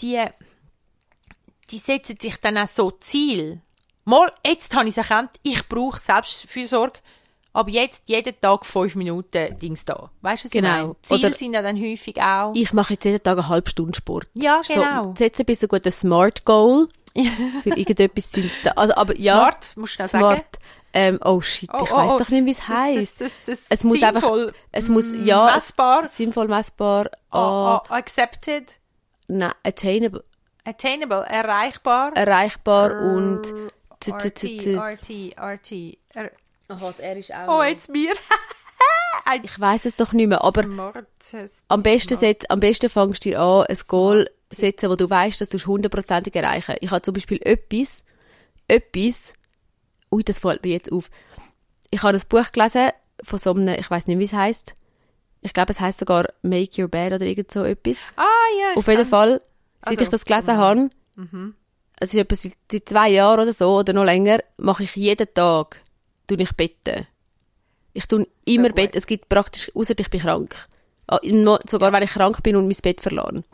die, 0.00 0.22
die 1.70 1.78
setzen 1.78 2.16
sich 2.20 2.36
dann 2.40 2.58
auch 2.58 2.68
so 2.68 2.90
Ziel. 2.92 3.60
Mal, 4.04 4.30
jetzt 4.46 4.74
habe 4.74 4.84
ich 4.88 4.96
es 4.96 4.98
erkannt, 4.98 5.30
ich 5.42 5.66
brauche 5.68 5.98
Selbstfürsorge, 5.98 7.00
aber 7.56 7.70
jetzt 7.70 8.08
jeden 8.08 8.34
Tag 8.40 8.66
fünf 8.66 8.94
Minuten 8.96 9.56
Dings 9.58 9.84
da. 9.84 10.10
Weißt 10.20 10.44
du, 10.44 10.46
was 10.48 10.50
Genau. 10.52 10.68
ich 10.68 10.82
meine? 10.82 10.96
Ziele 11.02 11.26
Oder- 11.28 11.36
sind 11.36 11.52
ja 11.54 11.62
dann 11.62 11.80
häufig 11.80 12.20
auch. 12.22 12.52
ich 12.54 12.72
mache 12.72 12.92
jetzt 12.94 13.04
jeden 13.04 13.22
Tag 13.22 13.38
eine 13.38 13.48
halbe 13.48 13.70
Stunde 13.70 13.94
Sport. 13.96 14.26
ja, 14.34 14.60
genau. 14.66 15.04
So, 15.04 15.14
setze 15.16 15.42
ein 15.42 15.46
bisschen 15.46 15.68
gut 15.68 15.84
ein 15.86 15.92
Smart 15.92 16.44
Goal. 16.44 16.88
Für 17.62 17.70
irgendetwas 17.70 18.30
sind 18.30 18.50
da. 18.62 18.72
Also, 18.72 18.94
aber 18.94 19.16
ja. 19.18 19.38
Smart, 19.38 19.68
musst 19.76 19.98
du 19.98 20.06
Smart. 20.08 20.36
sagen. 20.36 20.46
Ähm, 20.92 21.18
oh 21.24 21.40
shit, 21.40 21.68
Oh, 21.72 21.82
ich 21.84 21.90
oh, 21.90 21.96
weiß 21.96 22.12
oh. 22.14 22.18
doch 22.18 22.28
nicht, 22.30 22.44
wie 22.46 22.50
es 22.50 22.68
heisst. 22.68 23.20
es- 23.20 23.84
muss 23.84 24.02
einfach, 24.02 24.20
sinnvoll, 24.22 24.52
es 24.72 24.88
muss, 24.88 25.12
mm, 25.12 25.24
ja, 25.26 25.52
messbar. 25.54 26.04
sinnvoll 26.06 26.48
messbar, 26.48 27.10
Oh, 27.32 27.36
ah, 27.36 27.82
oh, 27.88 27.92
accepted, 27.92 28.64
nein, 29.28 29.52
attainable, 29.62 30.24
attainable, 30.64 31.22
erreichbar. 31.26 32.12
erreichbar 32.16 32.98
und 33.00 33.42
RT, 34.06 34.74
RT, 34.76 35.34
RT. 35.38 35.98
Er 36.68 36.76
Aha, 36.76 36.86
das 36.88 36.98
R 36.98 37.16
ist 37.16 37.32
auch 37.32 37.58
oh, 37.58 37.62
jetzt 37.62 37.88
mir. 37.88 38.14
Ich 39.42 39.58
weiß 39.58 39.86
es 39.86 39.96
doch 39.96 40.12
nicht 40.12 40.28
mehr, 40.28 40.44
aber 40.44 40.62
smartes- 40.62 41.64
am 41.66 41.82
besten, 41.82 42.16
set, 42.16 42.48
am 42.48 42.60
besten 42.60 42.88
fängst 42.88 43.24
du 43.24 43.30
dir 43.30 43.40
an, 43.40 43.66
ein 43.68 43.78
Goal 43.88 44.30
setzen, 44.50 44.88
wo 44.88 44.94
du 44.94 45.10
weißt, 45.10 45.40
dass 45.40 45.48
du 45.48 45.56
es 45.56 45.66
hundertprozentig 45.66 46.36
erreichen. 46.36 46.76
Ich 46.80 46.92
habe 46.92 47.02
zum 47.02 47.14
Beispiel 47.14 47.40
etwas, 47.42 48.04
etwas, 48.68 49.32
ui, 50.12 50.22
das 50.22 50.38
fällt 50.38 50.62
mir 50.62 50.72
jetzt 50.74 50.92
auf. 50.92 51.10
Ich 51.90 52.02
habe 52.02 52.16
ein 52.16 52.22
Buch 52.28 52.52
gelesen 52.52 52.90
von 53.22 53.38
so 53.38 53.52
einem, 53.52 53.74
ich 53.80 53.90
weiß 53.90 54.06
nicht, 54.06 54.18
wie 54.18 54.24
es 54.24 54.32
heißt. 54.32 54.74
Ich 55.40 55.52
glaube, 55.52 55.72
es 55.72 55.80
heißt 55.80 55.98
sogar 55.98 56.28
Make 56.42 56.82
Your 56.82 56.88
Bed 56.88 57.12
oder 57.12 57.24
irgend 57.24 57.50
so 57.50 57.64
etwas. 57.64 57.98
Ah, 58.16 58.22
ja. 58.60 58.70
ich 58.72 58.76
Auf 58.76 58.86
jeden 58.86 59.06
Fall, 59.06 59.40
seit 59.82 59.92
Also, 59.92 60.04
ich 60.04 60.08
das 60.10 60.24
gelesen 60.24 60.56
habe, 60.56 60.90
es 61.98 62.12
ist 62.12 62.20
etwa 62.20 62.36
seit, 62.36 62.52
seit 62.70 62.88
zwei 62.88 63.08
Jahren 63.10 63.40
oder 63.40 63.52
so, 63.52 63.78
oder 63.78 63.92
noch 63.92 64.04
länger, 64.04 64.38
mache 64.56 64.82
ich 64.84 64.94
jeden 64.96 65.32
Tag, 65.32 65.82
tue 66.26 66.40
ich 66.42 66.52
betten. 66.52 67.06
Ich 67.92 68.06
tue 68.06 68.26
immer. 68.44 68.70
Bett, 68.70 68.94
es 68.94 69.06
gibt 69.06 69.28
praktisch, 69.28 69.70
außer 69.74 69.94
ich 69.98 70.10
bin 70.10 70.20
krank. 70.20 70.54
Ah, 71.08 71.18
Sogar 71.66 71.92
wenn 71.92 72.02
ich 72.02 72.10
krank 72.10 72.42
bin 72.42 72.56
und 72.56 72.66
mein 72.66 72.76
Bett 72.82 73.00
verlasse. 73.00 73.44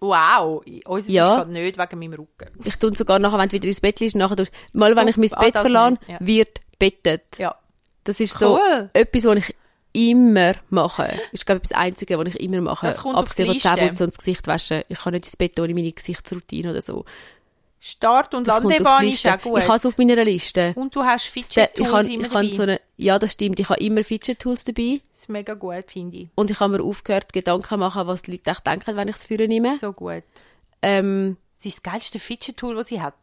Wow, 0.00 0.62
uns 0.84 1.08
Ja. 1.08 1.28
ist 1.28 1.34
gerade 1.36 1.50
nicht 1.52 1.78
wegen 1.78 1.98
meinem 1.98 2.12
Rücken. 2.14 2.50
Ich 2.64 2.76
tue 2.76 2.94
sogar 2.94 3.18
nachher, 3.18 3.38
wenn 3.38 3.48
du 3.48 3.54
wieder 3.54 3.68
ins 3.68 3.80
Bett 3.80 3.98
liegst, 4.00 4.14
nachher 4.16 4.36
tust, 4.36 4.52
mal 4.74 4.94
wenn 4.94 5.08
ich 5.08 5.16
mein. 5.16 5.32
Ah, 5.32 5.40
Bett 5.40 5.52
verlasse, 5.56 5.98
ja. 6.06 6.18
wird 6.20 6.60
bettet. 6.78 7.38
Ja. 7.38 7.54
Das 8.04 8.20
ist 8.20 8.38
so 8.38 8.58
Cool. 8.58 8.90
etwas, 8.92 9.24
was 9.24 9.38
ich 9.38 9.54
immer 9.92 10.52
mache. 10.68 11.04
Das 11.08 11.20
ist, 11.32 11.46
glaube 11.46 11.60
ich, 11.62 11.70
das 11.70 11.78
Einzige, 11.78 12.18
was 12.18 12.28
ich 12.28 12.40
immer 12.40 12.60
mache. 12.60 12.86
Das 12.86 12.98
kommt 12.98 13.16
Abgesehen 13.16 13.48
von. 13.48 13.58
Zähneputzen 13.60 14.04
und 14.04 14.12
das 14.12 14.18
Gesicht 14.18 14.46
waschen. 14.46 14.82
Ich 14.88 14.98
kann 14.98 15.14
nicht 15.14 15.24
ins 15.24 15.36
Bett 15.38 15.58
ohne 15.58 15.72
meine 15.72 15.90
Gesichtsroutine 15.90 16.70
oder 16.70 16.82
so. 16.82 17.06
Start- 17.78 18.34
und 18.34 18.46
Das 18.46 18.60
Landebahn 18.62 19.06
ist 19.06 19.26
auch 19.26 19.40
gut. 19.40 19.58
Ich 19.58 19.64
habe 19.68 19.76
es 19.76 19.86
auf 19.86 19.96
meiner 19.98 20.24
Liste. 20.24 20.72
und 20.76 20.94
du 20.96 21.04
hast 21.04 21.26
Ich 21.26 21.30
Fidget-Tools 21.30 21.92
habe, 21.92 22.06
immer 22.12 22.24
ich 22.24 22.30
dabei. 22.32 22.48
so 22.52 22.62
eine, 22.62 22.80
ja, 22.96 23.18
das 23.18 23.32
stimmt. 23.32 23.60
Ich 23.60 23.68
habe 23.68 23.80
immer 23.80 24.02
Fidget-Tools 24.02 24.64
dabei. 24.64 25.00
Das 25.12 25.20
ist 25.22 25.28
mega 25.28 25.54
gut, 25.54 25.84
finde 25.90 26.16
ich. 26.16 26.28
Und 26.34 26.50
ich 26.50 26.58
habe 26.58 26.76
mir 26.78 26.82
aufgehört, 26.82 27.32
Gedanken 27.32 27.78
machen, 27.78 28.06
was 28.06 28.22
die 28.22 28.32
Leute 28.32 28.50
echt 28.50 28.66
denken, 28.66 28.96
wenn 28.96 29.08
ich 29.08 29.16
es 29.16 29.26
für 29.26 29.36
nehme. 29.36 29.78
So 29.78 29.92
gut. 29.92 30.22
Ähm, 30.82 31.36
Es 31.58 31.66
ist 31.66 31.76
das 31.84 31.92
geilste 31.92 32.18
Fidget-Tool, 32.18 32.74
das 32.76 32.88
sie 32.88 33.00
hat. 33.00 33.14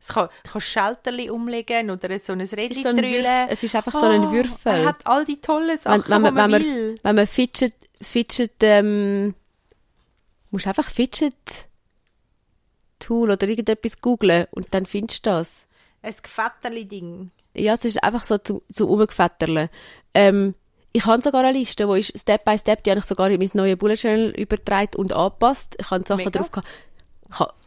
Es 0.00 0.08
kann, 0.08 0.28
kann 0.44 0.60
Schalterli 0.60 1.30
umlegen 1.30 1.90
oder 1.90 2.18
so 2.18 2.32
ein 2.34 2.42
Rädchen 2.42 2.82
so 2.82 2.92
drüllen. 2.92 3.48
es 3.48 3.62
ist 3.62 3.74
einfach 3.74 3.92
so 3.92 4.04
ein 4.06 4.20
Oh, 4.26 4.32
Würfel. 4.32 4.72
Er 4.72 4.84
hat 4.84 5.06
all 5.06 5.24
die 5.24 5.40
tollen 5.40 5.78
Sachen, 5.78 6.04
wenn, 6.10 6.22
wenn, 6.22 6.22
man, 6.22 6.34
die 6.34 6.40
man, 6.40 6.52
wenn, 6.52 6.62
will. 6.62 6.88
man, 6.92 6.98
wenn 7.04 7.16
man 7.16 7.26
Fidget, 7.26 7.74
Fidget, 8.02 8.52
ähm, 8.60 9.34
musst 10.50 10.66
einfach 10.66 10.90
Fidget 10.90 11.34
Tool 13.04 13.30
oder 13.30 13.48
irgendetwas 13.48 14.00
googlen 14.00 14.46
und 14.50 14.72
dann 14.72 14.86
findest 14.86 15.26
du 15.26 15.30
das. 15.30 15.66
Ein 16.02 16.14
Gefetterli-Ding. 16.22 17.30
Ja, 17.54 17.74
es 17.74 17.84
ist 17.84 18.02
einfach 18.02 18.24
so 18.24 18.38
zu, 18.38 18.62
zu 18.72 18.88
umgefetterle. 18.88 19.70
Ähm, 20.12 20.54
ich 20.92 21.06
habe 21.06 21.22
sogar 21.22 21.44
eine 21.44 21.58
Liste, 21.58 21.88
wo 21.88 21.94
ist 21.94 22.18
Step 22.18 22.44
by 22.44 22.58
Step, 22.58 22.84
die 22.84 22.90
habe 22.90 23.00
ich 23.00 23.06
sogar 23.06 23.30
in 23.30 23.38
mein 23.38 23.50
neues 23.54 23.78
Bullet 23.78 23.94
Journal 23.94 24.30
übertragen 24.30 24.96
und 24.96 25.12
angepasst. 25.12 25.76
Ich 25.80 25.90
habe 25.90 26.04
Sachen 26.06 26.24
Mega. 26.24 26.30
drauf 26.30 26.50
gehabt. 26.50 26.68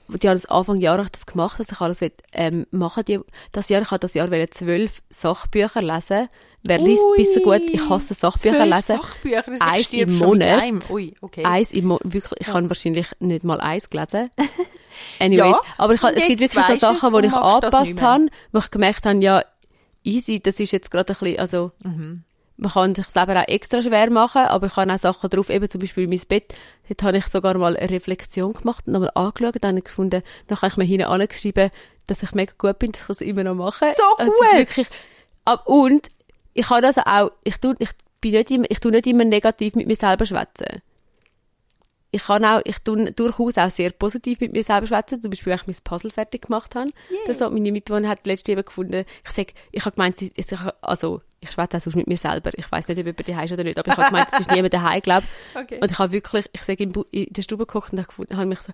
Die 0.09 0.29
haben 0.29 0.41
Anfang 0.47 0.77
Jahr 0.77 1.05
das 1.11 1.25
gemacht, 1.25 1.59
dass 1.59 1.69
ich 1.69 1.81
alles 1.81 1.99
will, 1.99 2.13
ähm, 2.31 2.65
machen 2.71 3.03
die, 3.05 3.19
das 3.51 3.67
Jahr, 3.67 3.81
ich 3.81 3.91
habe 3.91 3.99
das 3.99 4.13
Jahr 4.13 4.29
zwölf 4.51 5.01
Sachbücher 5.09 5.81
lesen. 5.81 6.29
Wer 6.63 6.79
liest 6.79 7.03
bis 7.17 7.33
so 7.33 7.41
gut? 7.41 7.61
Ich 7.69 7.89
hasse 7.89 8.13
Sachbücher 8.13 8.65
lesen. 8.65 8.97
Sachbücher, 8.97 9.43
das 9.45 9.61
Eins 9.61 9.91
im 9.91 10.17
Monat. 10.17 10.89
Ui, 10.89 11.13
okay. 11.19 11.43
Eins 11.43 11.73
im 11.73 11.87
Monat, 11.87 12.01
wirklich, 12.05 12.39
ich 12.39 12.47
habe 12.47 12.69
wahrscheinlich 12.69 13.07
nicht 13.19 13.43
mal 13.43 13.59
eins 13.59 13.89
gelesen. 13.89 14.29
Anyways, 15.19 15.51
Ja, 15.55 15.61
aber 15.77 15.93
ich, 15.93 16.03
es 16.03 16.27
gibt 16.27 16.39
wirklich 16.41 16.65
so 16.65 16.73
es 16.73 16.79
Sachen, 16.79 17.11
wo 17.13 17.19
ich 17.19 17.31
angepasst 17.33 18.01
habe, 18.01 18.27
wo 18.51 18.59
ich 18.59 18.71
gemerkt 18.71 19.05
habe, 19.05 19.19
ja, 19.19 19.43
easy, 20.03 20.39
das 20.39 20.59
ist 20.59 20.71
jetzt 20.71 20.91
gerade 20.91 21.13
ein 21.13 21.17
bisschen, 21.19 21.39
also, 21.39 21.71
Mhm. 21.83 22.23
man 22.57 22.71
kann 22.71 22.95
sich 22.95 23.05
selber 23.07 23.39
auch 23.41 23.47
extra 23.47 23.81
schwer 23.81 24.09
machen, 24.09 24.41
aber 24.43 24.67
ich 24.67 24.75
habe 24.75 24.91
auch 24.93 24.97
Sachen 24.97 25.29
drauf, 25.29 25.49
eben 25.49 25.69
zum 25.69 25.81
Beispiel 25.81 26.07
mein 26.07 26.21
Bett, 26.27 26.53
dort 26.87 27.03
habe 27.03 27.17
ich 27.17 27.27
sogar 27.27 27.57
mal 27.57 27.75
eine 27.77 27.89
Reflexion 27.89 28.53
gemacht 28.53 28.87
und 28.87 28.93
nochmal 28.93 29.11
angeschaut, 29.15 29.55
dann 29.61 29.69
habe 29.69 29.79
ich 29.79 29.83
gefunden, 29.85 30.21
dann 30.47 30.57
habe 30.61 30.67
ich 30.71 30.77
mir 30.77 30.85
hinten 30.85 31.05
angeschrieben, 31.07 31.69
dass 32.07 32.23
ich 32.23 32.31
mega 32.33 32.53
gut 32.57 32.79
bin, 32.79 32.91
dass 32.93 33.01
ich 33.01 33.07
das 33.07 33.21
immer 33.21 33.43
noch 33.43 33.55
mache. 33.55 33.85
So 33.95 34.03
Also, 34.17 34.31
es 34.31 34.37
gut! 34.39 34.47
ist 34.47 34.57
wirklich, 34.57 34.87
ab- 35.45 35.67
und 35.67 36.07
ich 36.53 36.69
habe 36.69 36.87
also 36.87 37.01
auch, 37.01 37.31
ich 37.43 37.57
tue, 37.57 37.75
ich 37.79 37.89
bin 38.21 38.31
nicht 38.31 38.49
immer, 38.49 38.65
ich 38.69 38.79
tue 38.79 38.91
nicht 38.91 39.05
immer 39.07 39.25
negativ 39.25 39.75
mit 39.75 39.85
mir 39.87 39.95
selber 39.95 40.25
schwätzen. 40.25 40.81
Ich 42.11 42.23
kann 42.23 42.45
auch, 42.45 42.61
ich 42.63 42.79
tue 42.79 43.11
durchaus 43.11 43.57
auch 43.57 43.69
sehr 43.69 43.91
positiv 43.91 44.39
mit 44.39 44.53
mir 44.53 44.63
selber 44.63 44.87
schwätzen. 44.87 45.21
Zum 45.21 45.29
Beispiel, 45.29 45.51
wenn 45.51 45.59
ich 45.59 45.67
mein 45.67 45.75
Puzzle 45.83 46.09
fertig 46.09 46.43
gemacht 46.43 46.75
habe. 46.75 46.89
Das 47.25 47.41
hat 47.41 47.51
meine 47.51 47.71
Mitbewohnerin 47.71 48.09
hat 48.09 48.25
letzte 48.25 48.53
eben 48.53 48.63
gefunden. 48.63 49.03
Ich 49.25 49.31
sag, 49.31 49.47
ich 49.71 49.85
habe 49.85 49.95
gemeint, 49.95 50.17
sie, 50.17 50.31
ich, 50.35 50.47
also, 50.81 51.21
ich 51.41 51.51
schwätze 51.51 51.77
auch 51.77 51.81
sonst 51.81 51.95
mit 51.95 52.07
mir 52.07 52.17
selber. 52.17 52.51
Ich 52.55 52.71
weiß 52.71 52.87
nicht, 52.87 52.99
ob 52.99 53.05
jemand 53.05 53.27
daheim 53.27 53.45
ist 53.45 53.51
oder 53.51 53.63
nicht, 53.63 53.77
aber 53.77 53.91
ich 53.91 53.97
habe 53.97 54.07
gemeint, 54.07 54.29
es 54.31 54.39
ist 54.39 54.51
niemand 54.51 54.73
daheim, 54.73 55.01
glaube 55.01 55.27
Okay. 55.55 55.79
Und 55.81 55.91
ich 55.91 55.99
habe 55.99 56.11
wirklich, 56.13 56.45
ich 56.53 56.61
sage, 56.63 56.83
in, 56.83 56.91
in 57.11 57.33
der 57.33 57.41
Stube 57.41 57.65
geguckt 57.65 57.91
und 57.91 57.99
habe 57.99 58.07
gefunden, 58.07 58.37
habe 58.37 58.45
mich 58.45 58.59
so, 58.59 58.71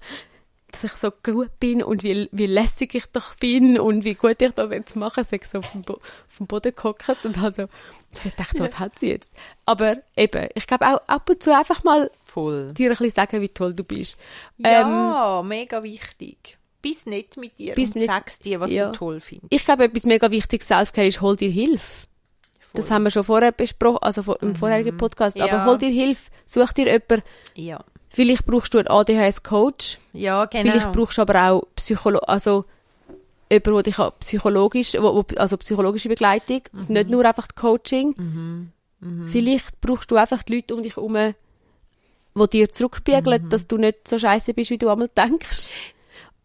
dass 0.73 0.83
ich 0.83 0.91
so 0.93 1.11
gut 1.11 1.59
bin 1.59 1.81
und 1.81 2.03
wie, 2.03 2.27
wie 2.31 2.45
lässig 2.45 2.93
ich 2.95 3.05
doch 3.07 3.35
bin 3.35 3.79
und 3.79 4.03
wie 4.03 4.15
gut 4.15 4.41
ich 4.41 4.51
das 4.51 4.69
jetzt 4.71 4.95
mache. 4.95 5.21
Ich 5.21 5.27
sage 5.27 5.45
so 5.45 5.59
auf 5.59 5.71
dem, 5.71 5.81
Bo 5.83 5.93
auf 5.93 6.37
dem 6.37 6.47
Boden 6.47 6.73
gehockt 6.75 7.23
und 7.25 7.39
habe 7.39 7.69
so, 8.11 8.27
ich 8.27 8.35
dachte, 8.35 8.59
was 8.59 8.79
hat 8.79 8.99
sie 8.99 9.07
jetzt? 9.09 9.33
Aber 9.65 9.97
eben, 10.17 10.49
ich 10.55 10.67
glaube 10.67 10.85
auch 10.87 11.01
ab 11.07 11.29
und 11.29 11.41
zu 11.41 11.55
einfach 11.57 11.83
mal 11.85 12.11
Voll. 12.25 12.73
dir 12.73 12.91
ein 12.91 12.97
bisschen 12.97 13.09
sagen, 13.11 13.41
wie 13.41 13.49
toll 13.49 13.73
du 13.73 13.83
bist. 13.83 14.17
Ähm, 14.63 14.87
Ja, 14.87 15.41
mega 15.45 15.81
wichtig. 15.83 16.57
Bist 16.81 17.07
nett 17.07 17.37
mit 17.37 17.57
dir 17.57 17.77
und 17.77 17.95
nicht- 17.95 18.05
sagst 18.07 18.43
dir, 18.43 18.59
was 18.59 18.69
ja. 18.69 18.87
du 18.87 18.91
toll 18.97 19.19
findest. 19.21 19.53
ich 19.53 19.63
glaube, 19.63 19.85
etwas 19.85 20.03
mega 20.03 20.29
wichtiges 20.29 20.67
Selfcare 20.67 21.07
ist, 21.07 21.21
hol 21.21 21.35
dir 21.37 21.49
Hilfe. 21.49 22.07
Das 22.75 22.89
haben 22.89 23.03
wir 23.03 23.11
schon 23.11 23.23
vorher 23.23 23.51
besprochen, 23.51 23.99
also 24.01 24.33
im 24.41 24.55
vorherigen 24.55 24.97
Podcast. 24.97 25.39
Aber 25.39 25.51
Mhm. 25.53 25.57
Ja. 25.59 25.65
hol 25.67 25.77
dir 25.77 25.89
Hilfe, 25.91 26.31
such 26.47 26.73
dir 26.73 26.87
jemanden. 26.87 27.21
Ja. 27.53 27.83
Vielleicht 28.13 28.45
brauchst 28.45 28.73
du 28.73 28.77
einen 28.77 28.87
ADHS-Coach. 28.89 29.97
Ja, 30.13 30.45
genau. 30.45 30.61
Vielleicht 30.61 30.91
brauchst 30.91 31.17
du 31.17 31.23
aber 31.23 31.49
auch 31.49 31.63
Psycholo 31.75 32.19
also 32.19 32.65
jemanden, 33.51 33.73
der 33.73 33.83
dich 33.83 33.97
psychologisch, 34.19 34.93
wo, 34.99 35.25
also 35.35 35.57
psychologische 35.57 36.09
Begleitung, 36.09 36.61
Mhm. 36.71 36.85
nicht 36.89 37.09
nur 37.09 37.25
einfach 37.25 37.47
Coaching. 37.55 38.69
Vielleicht 39.25 39.81
brauchst 39.81 40.09
du 40.11 40.15
einfach 40.15 40.43
die 40.43 40.55
Leute 40.55 40.75
um 40.75 40.83
dich 40.83 40.95
herum, 40.95 41.33
die 42.35 42.47
dir 42.49 42.69
zurückspiegeln, 42.71 43.43
Mhm. 43.45 43.49
dass 43.49 43.67
du 43.67 43.77
nicht 43.77 44.07
so 44.07 44.17
scheiße 44.17 44.53
bist, 44.53 44.69
wie 44.69 44.77
du 44.77 44.89
einmal 44.89 45.09
denkst. 45.15 45.69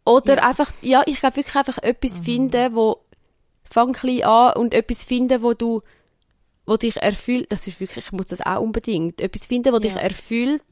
Oder 0.04 0.42
einfach, 0.46 0.72
ja, 0.80 1.02
ich 1.06 1.20
glaube 1.20 1.36
wirklich 1.36 1.54
einfach 1.56 1.76
Mhm. 1.82 1.88
etwas 1.88 2.20
finden, 2.20 2.74
wo, 2.74 2.98
fang 3.70 3.92
klein 3.92 4.22
an 4.24 4.54
und 4.54 4.72
etwas 4.72 5.04
finden, 5.04 5.42
wo 5.42 5.52
du, 5.52 5.82
wo 6.66 6.76
dich 6.78 6.96
erfüllt, 6.96 7.52
das 7.52 7.66
ist 7.66 7.78
wirklich, 7.80 8.06
ich 8.06 8.12
muss 8.12 8.26
das 8.26 8.40
auch 8.40 8.60
unbedingt, 8.62 9.20
etwas 9.20 9.44
finden, 9.46 9.72
wo 9.74 9.78
dich 9.78 9.94
Ja. 9.94 10.00
erfüllt, 10.00 10.62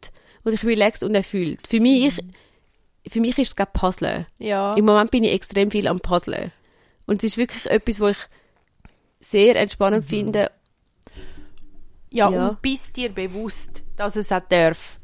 wo 0.47 0.51
dich 0.51 0.65
relaxt 0.65 1.03
und 1.03 1.15
erfüllt. 1.17 1.67
Für 1.67 1.81
mich, 1.81 2.15
für 3.09 3.21
mich 3.21 3.37
ist 3.37 3.49
es 3.49 3.57
gerade 3.57 3.73
Puzzle. 3.75 4.27
ja. 4.39 4.75
Im 4.75 4.85
Moment 4.85 5.11
bin 5.11 5.25
ich 5.25 5.33
extrem 5.33 5.71
viel 5.73 5.89
am 5.89 5.99
Puzzle. 5.99 6.53
Und 7.07 7.17
es 7.19 7.25
ist 7.25 7.37
wirklich 7.37 7.67
etwas, 7.67 7.99
wo 8.01 8.07
ich 8.09 8.17
sehr 9.21 9.57
entspannend 9.57 10.05
Mhm. 10.05 10.09
finde. 10.09 10.51
Ja, 12.11 12.31
Ja. 12.31 12.49
und 12.49 12.63
bist 12.63 12.97
dir 12.97 13.11
bewusst, 13.11 13.83
dass 13.97 14.17
es 14.17 14.31
auch 14.33 14.41
darf, 14.49 14.99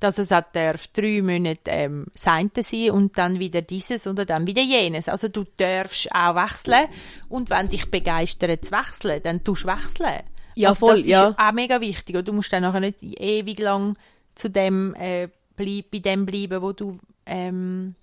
dass 0.00 0.18
es 0.18 0.32
auch 0.32 0.42
darf, 0.52 0.88
drei 0.88 1.22
Monate 1.22 1.70
ähm, 1.70 2.06
das 2.12 2.26
eine 2.26 2.50
sein 2.56 2.90
und 2.90 3.16
dann 3.16 3.38
wieder 3.38 3.62
dieses 3.62 4.06
oder 4.06 4.24
dann 4.26 4.46
wieder 4.46 4.62
jenes. 4.62 5.08
Also 5.08 5.28
du 5.28 5.44
darfst 5.56 6.12
auch 6.12 6.34
wechseln 6.34 6.88
und 7.28 7.48
wenn 7.50 7.68
dich 7.68 7.90
begeistert 7.90 8.64
zu 8.64 8.72
wechseln, 8.72 9.20
dann 9.22 9.44
tust 9.44 9.62
du 9.64 9.68
wechseln. 9.68 10.22
Ja, 10.56 10.70
also 10.70 10.86
voll, 10.86 10.96
das 10.98 11.06
ja. 11.06 11.28
ist 11.30 11.38
auch 11.38 11.52
mega 11.52 11.80
wichtig 11.80 12.16
und 12.16 12.28
du 12.28 12.32
musst 12.32 12.52
dann 12.52 12.62
nachher 12.62 12.80
nicht 12.80 13.02
ewig 13.02 13.58
lang 13.60 13.96
zu 14.34 14.50
dem, 14.50 14.94
äh, 14.94 15.28
bleib, 15.56 15.90
bei 15.90 15.98
dem 15.98 16.26
bleiben, 16.26 16.60
wo 16.62 16.72
du 16.72 16.98
ähm, 17.26 17.94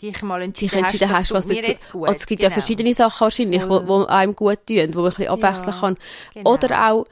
dich 0.00 0.22
mal 0.22 0.40
entschieden, 0.42 0.70
dich 0.70 0.80
entschieden 0.82 1.10
hast, 1.10 1.30
was 1.32 1.46
mir 1.46 1.62
jetzt, 1.62 1.90
gut. 1.92 2.08
also 2.08 2.16
es 2.20 2.26
gibt 2.26 2.42
ja 2.42 2.48
Genau. 2.48 2.54
verschiedene 2.60 2.94
Sachen 2.94 3.20
wahrscheinlich, 3.20 3.62
wo, 3.62 3.78
Voll. 3.80 3.88
wo 3.88 4.04
einem 4.06 4.34
gut 4.34 4.66
tun, 4.66 4.94
wo 4.94 5.00
man 5.02 5.10
ein 5.12 5.16
bisschen 5.16 5.28
abwechseln 5.28 5.72
Ja, 5.74 5.80
kann. 5.80 5.94
genau. 6.34 6.52
Oder 6.54 6.90
auch, 6.90 7.06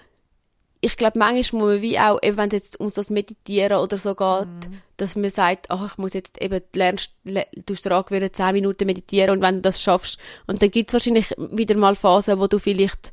ich 0.81 0.97
glaube, 0.97 1.19
manchmal 1.19 1.61
muss 1.63 1.73
man 1.75 1.83
wie 1.83 1.99
auch, 1.99 2.19
eben 2.23 2.37
wenn 2.37 2.49
es 2.49 2.55
jetzt 2.55 2.81
um 2.81 2.89
das 2.89 3.11
Meditieren 3.11 3.79
oder 3.79 3.97
so 3.97 4.15
geht, 4.15 4.47
Mhm. 4.71 4.81
dass 4.97 5.17
man 5.17 5.29
sagt, 5.29 5.71
ach, 5.71 5.93
ich 5.93 5.99
muss 5.99 6.15
jetzt 6.15 6.41
eben, 6.41 6.61
du 6.73 6.79
lernst, 6.79 7.13
le, 7.25 7.47
du 7.67 7.75
dir 7.75 7.93
angewöhnen, 7.93 8.33
10 8.33 8.53
Minuten 8.53 8.87
meditieren 8.87 9.31
und 9.37 9.43
wenn 9.43 9.57
du 9.57 9.61
das 9.63 9.83
schaffst, 9.83 10.19
und 10.47 10.63
dann 10.63 10.71
gibt 10.71 10.89
es 10.89 10.95
wahrscheinlich 10.95 11.31
wieder 11.37 11.77
mal 11.77 11.95
Phasen, 11.95 12.39
wo 12.39 12.47
du 12.47 12.59
vielleicht 12.59 13.13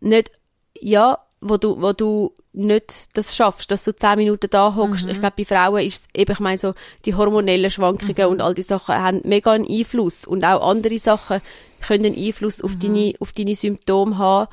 nicht, 0.00 0.32
ja, 0.74 1.18
wo 1.40 1.58
du, 1.58 1.80
wo 1.80 1.92
du 1.92 2.34
nicht 2.52 3.16
das 3.16 3.36
schaffst, 3.36 3.70
dass 3.70 3.84
du 3.84 3.94
10 3.94 4.16
Minuten 4.16 4.48
da 4.50 4.74
hockst. 4.74 5.04
Mhm. 5.06 5.12
Ich 5.12 5.20
glaube, 5.20 5.34
bei 5.38 5.44
Frauen 5.44 5.82
ist 5.82 6.02
es 6.14 6.20
eben, 6.20 6.32
ich 6.32 6.40
meine, 6.40 6.58
so, 6.58 6.74
die 7.04 7.14
hormonellen 7.14 7.70
Schwankungen 7.70 8.14
Mhm. 8.16 8.24
und 8.32 8.40
all 8.42 8.54
die 8.54 8.62
Sachen 8.62 8.94
haben 8.96 9.20
mega 9.24 9.52
einen 9.52 9.68
Einfluss 9.68 10.24
und 10.24 10.44
auch 10.44 10.68
andere 10.68 10.98
Sachen 10.98 11.40
können 11.80 12.06
einen 12.06 12.16
Einfluss 12.18 12.58
Mhm. 12.60 12.64
auf 12.64 12.76
deine, 12.78 13.12
auf 13.20 13.32
deine 13.32 13.54
Symptome 13.54 14.18
haben 14.18 14.48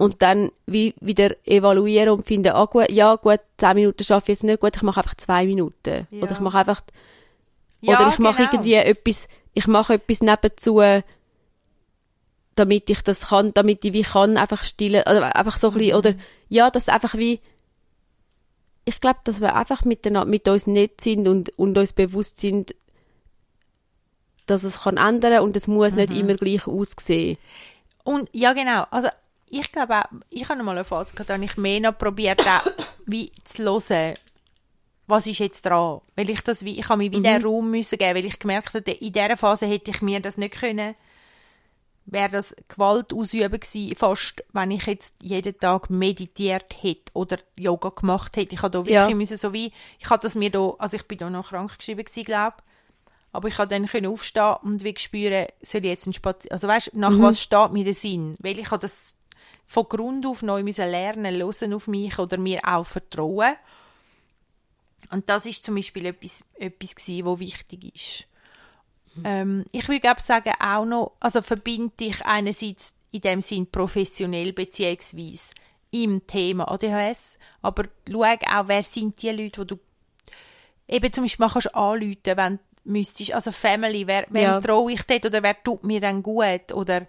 und 0.00 0.22
dann 0.22 0.50
wie, 0.66 0.92
wieder 1.00 1.30
evaluieren 1.46 2.10
und 2.14 2.26
finden, 2.26 2.48
ah 2.52 2.64
gut, 2.64 2.90
ja 2.90 3.14
gut, 3.14 3.38
10 3.58 3.74
Minuten 3.76 4.02
schaffe 4.02 4.32
ich 4.32 4.38
jetzt 4.38 4.42
nicht 4.44 4.58
gut, 4.58 4.74
ich 4.74 4.82
mache 4.82 4.98
einfach 4.98 5.14
2 5.14 5.46
Minuten. 5.46 6.08
Ja. 6.10 6.22
Oder 6.24 6.32
ich 6.32 6.40
mache 6.40 6.58
einfach, 6.58 6.80
Ja, 7.80 7.94
oder 7.94 8.08
ich 8.08 8.18
mache 8.18 8.38
genau. 8.38 8.48
irgendwie 8.54 8.74
etwas, 8.74 9.28
ich 9.54 9.68
mache 9.68 9.94
etwas 9.94 10.20
nebenzu, 10.20 10.80
damit 12.58 12.90
ich 12.90 13.02
das 13.02 13.28
kann, 13.28 13.52
damit 13.54 13.84
ich 13.84 13.92
wie 13.92 14.02
kann, 14.02 14.36
einfach 14.36 14.64
stillen, 14.64 15.02
oder 15.02 15.34
einfach 15.36 15.56
so 15.58 15.68
ein 15.68 15.74
bisschen, 15.74 15.90
Mhm. 15.92 15.98
oder, 15.98 16.14
ja, 16.48 16.70
das 16.70 16.88
einfach 16.88 17.14
wie, 17.14 17.40
ich 18.84 19.00
glaube, 19.00 19.20
dass 19.24 19.40
wir 19.40 19.54
einfach 19.54 19.84
mit 19.84 20.48
uns 20.48 20.66
nett 20.66 21.00
sind 21.00 21.28
und, 21.28 21.50
und 21.58 21.76
uns 21.76 21.92
bewusst 21.92 22.40
sind, 22.40 22.74
dass 24.46 24.64
es 24.64 24.80
kann 24.82 24.96
ändern 24.96 25.42
und 25.42 25.56
es 25.56 25.68
muss 25.68 25.94
nicht 25.94 26.10
Mhm. 26.10 26.20
immer 26.20 26.34
gleich 26.34 26.66
aussehen. 26.66 27.36
Und 28.04 28.30
ja, 28.32 28.54
genau. 28.54 28.84
Also 28.90 29.08
ich 29.50 29.70
glaube 29.72 29.98
auch, 29.98 30.04
ich 30.30 30.48
habe 30.48 30.62
mal 30.62 30.72
eine 30.72 30.84
Phase 30.84 31.12
gehabt, 31.12 31.28
da 31.28 31.34
habe 31.34 31.44
ich 31.44 31.56
mehr 31.58 31.80
noch 31.80 31.98
probiert, 31.98 32.40
auch, 32.46 32.62
wie 33.04 33.30
zu 33.44 33.62
hören, 33.64 34.14
was 35.06 35.26
ist 35.26 35.38
jetzt 35.38 35.66
dran. 35.66 36.00
Weil 36.16 36.30
ich 36.30 36.40
das 36.42 36.64
wie, 36.64 36.78
ich 36.78 36.88
habe 36.88 36.98
mir 36.98 37.12
wie 37.12 37.20
den 37.20 37.42
Raum 37.44 37.70
müssen 37.70 37.98
geben, 37.98 38.14
weil 38.16 38.24
ich 38.24 38.38
gemerkt 38.38 38.74
habe, 38.74 38.90
in 38.90 39.12
dieser 39.12 39.36
Phase 39.36 39.66
hätte 39.66 39.90
ich 39.90 40.00
mir 40.02 40.20
das 40.20 40.36
nicht 40.38 40.54
können, 40.60 40.94
wäre 42.10 42.30
das 42.30 42.56
Gewalt 42.68 43.12
ausüben 43.12 43.60
gewesen, 43.60 43.94
fast, 43.96 44.42
wenn 44.52 44.70
ich 44.70 44.86
jetzt 44.86 45.14
jeden 45.22 45.58
Tag 45.58 45.90
meditiert 45.90 46.74
hätte 46.80 47.12
oder 47.12 47.38
Yoga 47.56 47.90
gemacht 47.90 48.36
hätte. 48.36 48.54
Ich 48.54 48.62
habe 48.62 48.70
da 48.70 48.78
wirklich 48.78 48.94
Ja. 48.94 49.14
müssen, 49.14 49.36
so 49.36 49.52
wie, 49.52 49.72
ich 49.98 50.10
habe 50.10 50.22
das 50.22 50.34
mir 50.34 50.50
da, 50.50 50.74
also 50.78 50.96
ich 50.96 51.06
bin 51.06 51.18
da 51.18 51.28
noch 51.28 51.50
krank 51.50 51.78
geschrieben 51.78 52.04
gewesen, 52.04 52.24
glaube 52.24 52.56
aber 53.32 53.48
ich 53.48 53.58
habe 53.58 53.68
dann 53.68 53.86
können 53.86 54.06
aufstehen 54.06 54.56
und 54.62 54.84
wie 54.84 54.94
spüren, 54.96 55.46
soll 55.60 55.82
ich 55.82 55.90
jetzt 55.90 56.06
einen 56.06 56.14
Spaziergang, 56.14 56.54
also 56.54 56.68
weißt, 56.68 56.94
nach 56.94 57.18
was 57.18 57.40
steht 57.40 57.72
mir 57.72 57.84
der 57.84 57.92
Sinn? 57.94 58.34
Weil 58.40 58.58
ich 58.58 58.70
habe 58.70 58.80
das 58.80 59.16
von 59.66 59.84
Grund 59.84 60.24
auf 60.24 60.42
neu 60.42 60.62
müssen 60.62 60.88
lernen, 60.90 61.36
hören 61.36 61.74
auf 61.74 61.88
mich 61.88 62.18
oder 62.18 62.38
mir 62.38 62.60
auch 62.64 62.86
vertrauen. 62.86 63.54
Und 65.10 65.28
das 65.28 65.46
ist 65.46 65.64
zum 65.64 65.74
Beispiel 65.74 66.06
etwas, 66.06 66.42
etwas 66.54 66.94
gewesen, 66.94 67.26
wo 67.26 67.38
wichtig 67.38 67.94
ist. 67.94 68.24
Ähm, 69.24 69.64
ich 69.72 69.88
würde 69.88 70.00
glaube 70.00 70.20
sagen, 70.20 70.52
auch 70.60 70.84
noch, 70.84 71.12
also 71.20 71.42
verbinde 71.42 71.92
ich 72.00 72.24
einerseits 72.24 72.94
in 73.10 73.20
dem 73.22 73.40
Sinn 73.40 73.66
professionell 73.70 74.52
beziehungsweise 74.52 75.52
im 75.90 76.26
Thema 76.26 76.70
ADHS, 76.70 77.38
aber 77.62 77.84
schau 78.10 78.22
auch, 78.22 78.68
wer 78.68 78.82
sind 78.82 79.20
die 79.22 79.30
Leute, 79.30 79.62
die 79.64 79.74
du 79.74 79.78
eben 80.88 81.12
zum 81.12 81.24
Beispiel 81.24 81.48
kannst 81.48 81.74
anrufen, 81.74 82.16
wenn 82.24 82.56
du 82.56 82.60
müsstest, 82.84 83.34
also 83.34 83.52
Family, 83.52 84.06
wer, 84.06 84.26
wem 84.30 84.42
Ja. 84.42 84.60
traue 84.60 84.92
ich 84.92 85.02
dort 85.02 85.26
oder 85.26 85.42
wer 85.42 85.62
tut 85.62 85.84
mir 85.84 86.00
dann 86.00 86.22
gut 86.22 86.72
oder 86.72 87.06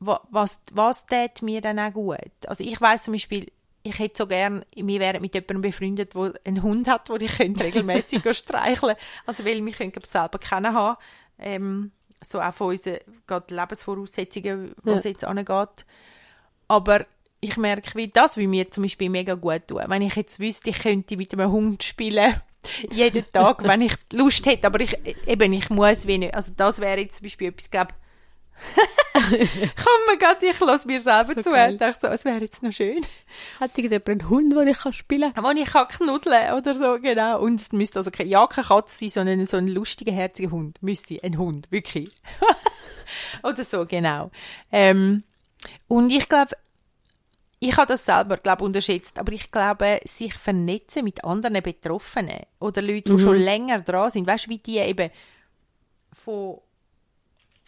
wa- 0.00 0.20
was, 0.30 0.60
was 0.72 1.06
tut 1.06 1.42
mir 1.42 1.60
dann 1.60 1.78
auch 1.78 1.92
gut. 1.92 2.18
Also 2.46 2.62
ich 2.64 2.80
weiß 2.80 3.04
zum 3.04 3.12
Beispiel, 3.14 3.50
ich 3.86 3.98
hätte 3.98 4.16
so 4.18 4.26
gern, 4.26 4.64
wir 4.74 4.98
wären 5.00 5.20
mit 5.20 5.34
jemandem 5.34 5.60
befreundet, 5.60 6.14
der 6.14 6.32
einen 6.44 6.62
Hund 6.62 6.88
hat, 6.88 7.08
den 7.08 7.20
ich 7.20 7.36
könnte 7.36 7.62
regelmäßig 7.64 8.22
streicheln 8.36 8.96
Also 9.26 9.44
weil 9.44 9.64
wir 9.64 9.72
können 9.72 9.92
selber 10.04 10.38
kennen 10.38 10.74
haben. 10.74 10.96
Ähm, 11.38 11.92
so 12.22 12.40
auch 12.40 12.54
von 12.54 12.68
unseren 12.68 12.98
gerade 13.26 13.54
Lebensvoraussetzungen, 13.54 14.74
was 14.82 15.04
Ja. 15.04 15.10
jetzt 15.10 15.24
angeht. 15.24 15.84
Aber 16.66 17.04
ich 17.40 17.56
merke, 17.58 17.94
wie 17.96 18.08
das 18.08 18.38
wie 18.38 18.46
mir 18.46 18.70
zum 18.70 18.84
Beispiel 18.84 19.10
mega 19.10 19.34
gut 19.34 19.68
tun. 19.68 19.82
Wenn 19.86 20.00
ich 20.02 20.16
jetzt 20.16 20.40
wüsste, 20.40 20.70
ich 20.70 20.78
könnte 20.78 21.18
mit 21.18 21.34
einem 21.34 21.52
Hund 21.52 21.82
spielen, 21.82 22.40
jeden 22.90 23.30
Tag, 23.32 23.62
wenn 23.68 23.82
ich 23.82 23.94
Lust 24.12 24.46
hätte, 24.46 24.66
aber 24.66 24.80
ich, 24.80 24.96
eben, 25.26 25.52
ich 25.52 25.68
muss 25.68 26.06
wenig. 26.06 26.34
Also 26.34 26.52
das 26.56 26.80
wäre 26.80 27.00
jetzt 27.00 27.16
zum 27.16 27.24
Beispiel 27.26 27.48
etwas, 27.48 27.70
glaube 27.70 27.92
Komm 29.14 30.18
gerade, 30.18 30.46
ich 30.46 30.58
lasse 30.60 30.86
mir 30.86 31.00
selber 31.00 31.34
So 31.34 31.42
zu. 31.42 31.50
geil. 31.50 31.74
Ich 31.74 31.78
dachte 31.78 31.98
so, 32.00 32.06
es 32.08 32.24
wäre 32.24 32.40
jetzt 32.40 32.62
noch 32.62 32.72
schön. 32.72 33.04
Hat 33.60 33.76
irgendjemand 33.76 34.08
einen 34.08 34.30
Hund, 34.30 34.52
den 34.52 34.68
ich 34.68 34.78
kann 34.78 34.92
spielen 34.92 35.32
kann? 35.32 35.44
Wo 35.44 35.50
ich 35.50 35.66
kann 35.66 35.88
knuddeln 35.88 36.54
oder 36.54 36.74
so, 36.74 36.98
genau. 37.00 37.40
Und 37.40 37.60
es 37.60 37.72
müsste 37.72 37.98
also 37.98 38.10
kein, 38.10 38.28
ja, 38.28 38.46
keine 38.46 38.66
Katze 38.66 38.98
sein, 38.98 39.08
sondern 39.08 39.46
so 39.46 39.56
ein 39.56 39.68
lustiger, 39.68 40.12
herziger 40.12 40.50
Hund. 40.50 40.82
Müsste 40.82 41.18
ein 41.22 41.38
Hund, 41.38 41.70
wirklich. 41.70 42.10
oder 43.42 43.64
so, 43.64 43.86
genau. 43.86 44.30
Ähm, 44.72 45.24
und 45.88 46.10
ich 46.10 46.28
glaube, 46.28 46.56
ich 47.60 47.76
habe 47.76 47.86
das 47.86 48.04
selber, 48.04 48.36
glaube 48.36 48.64
unterschätzt, 48.64 49.18
aber 49.18 49.32
ich 49.32 49.50
glaube, 49.50 50.00
sich 50.04 50.34
vernetzen 50.34 51.04
mit 51.04 51.24
anderen 51.24 51.62
Betroffenen 51.62 52.40
oder 52.58 52.82
Leuten, 52.82 53.16
die 53.16 53.22
schon 53.22 53.38
länger 53.38 53.80
dran 53.80 54.10
sind, 54.10 54.26
weißt 54.26 54.46
du, 54.46 54.50
wie 54.50 54.58
die 54.58 54.78
eben 54.78 55.10
von 56.12 56.58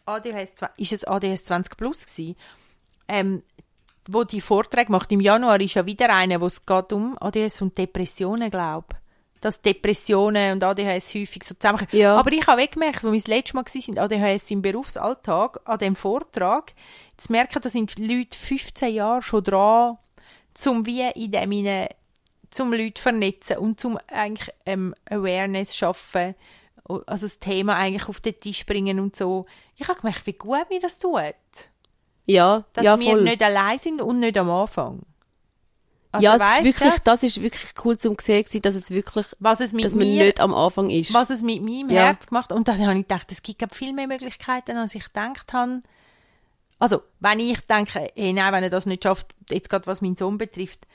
ADHS, 0.07 0.55
ist 0.77 0.93
es 0.93 1.05
ADHS 1.05 1.45
20 1.45 1.77
Plus 1.77 2.07
gewesen, 2.07 2.37
ähm, 3.09 3.43
wo 4.09 4.25
die 4.25 4.41
Vorträge 4.41 4.91
macht. 4.91 5.11
Im 5.13 5.21
Januar 5.21 5.61
ist 5.61 5.75
ja 5.75 5.85
wieder 5.85 6.15
eine, 6.15 6.41
wo 6.41 6.47
es 6.47 6.65
geht 6.65 6.93
um 6.93 7.17
ADHS 7.21 7.61
und 7.61 7.77
Depressionen, 7.77 8.51
glaube 8.51 8.97
Dass 9.41 9.61
Depressionen 9.61 10.53
und 10.53 10.63
ADHS 10.63 11.15
häufig 11.15 11.43
so 11.43 11.55
zusammenkommen. 11.55 12.01
Ja. 12.01 12.17
Aber 12.17 12.33
ich 12.33 12.47
habe 12.47 12.63
weggemerkt, 12.63 13.03
wo 13.03 13.13
wir 13.13 13.19
das 13.19 13.27
letzte 13.27 13.57
Mal 13.57 13.65
waren, 13.65 13.99
ADHS 13.99 14.51
im 14.51 14.63
Berufsalltag, 14.63 15.61
an 15.65 15.79
dem 15.79 15.97
Vortrag, 15.97 16.73
zu 17.17 17.33
merken, 17.33 17.61
da 17.61 17.69
sind 17.69 17.99
Leute 17.99 18.39
15 18.39 18.95
Jahre 18.95 19.23
schon 19.23 19.43
dran, 19.43 19.99
zum 20.55 20.87
wie 20.87 21.03
in 21.03 21.33
dem 21.33 21.51
hinein, 21.51 21.89
zum 22.51 22.73
Leute 22.73 23.03
vernetzen 23.03 23.59
und 23.59 23.81
zum 23.81 23.99
eigentlich 24.07 24.55
ähm, 24.65 24.95
Awareness 25.11 25.77
schaffen, 25.77 26.35
also 26.89 27.27
das 27.27 27.39
Thema 27.39 27.77
eigentlich 27.77 28.09
auf 28.09 28.21
den 28.21 28.39
Tisch 28.39 28.65
bringen 28.67 29.01
und 29.01 29.17
so. 29.17 29.47
Ich 29.77 29.89
habe 29.89 30.01
gemerkt, 30.01 30.27
wie 30.27 30.33
gut 30.33 30.71
mir 30.71 30.81
das 30.81 30.99
tut 30.99 31.35
Ja, 32.27 32.65
dass 32.73 32.85
ja, 32.85 32.99
wir 32.99 33.13
voll. 33.13 33.23
nicht 33.23 33.43
allein 33.43 33.79
sind 33.79 34.01
und 34.01 34.19
nicht 34.21 34.39
am 34.39 34.51
Anfang. 34.51 35.03
Also, 36.13 36.25
ja, 36.25 36.37
es 36.37 36.43
ist 36.59 36.65
wirklich, 36.65 36.95
du, 36.95 37.01
das 37.05 37.23
ist 37.23 37.43
wirklich 37.43 37.71
cool 37.85 37.99
zum 37.99 38.17
sehen, 38.19 38.63
dass 38.63 38.75
es 38.75 38.91
wirklich, 38.91 39.27
was 39.39 39.61
es 39.61 39.73
mit 39.73 39.85
dass 39.85 39.95
man 39.95 40.09
mir, 40.09 40.25
nicht 40.25 40.41
am 40.41 40.55
Anfang 40.55 40.89
ist. 40.89 41.13
was 41.13 41.31
es 41.31 41.43
mit 41.43 41.63
meinem 41.63 41.91
Ja. 41.91 42.07
Herz 42.07 42.27
gemacht 42.27 42.53
und 42.53 42.69
dann 42.69 42.81
habe 42.81 42.99
ich 42.99 43.07
gedacht, 43.07 43.31
es 43.31 43.43
gibt 43.43 43.75
viel 43.75 43.93
mehr 43.93 44.07
Möglichkeiten, 44.07 44.77
als 44.77 44.95
ich 44.95 45.05
gedacht 45.05 45.53
habe. 45.53 45.81
Also, 46.79 47.03
wenn 47.21 47.41
ich 47.41 47.61
denke, 47.63 48.09
hey, 48.15 48.33
nein, 48.33 48.53
wenn 48.53 48.63
er 48.63 48.71
das 48.71 48.87
nicht 48.87 49.03
schafft, 49.03 49.35
jetzt 49.51 49.69
gerade 49.69 49.87
was 49.87 50.01
meinen 50.01 50.17
Sohn 50.17 50.39
betrifft, 50.39 50.87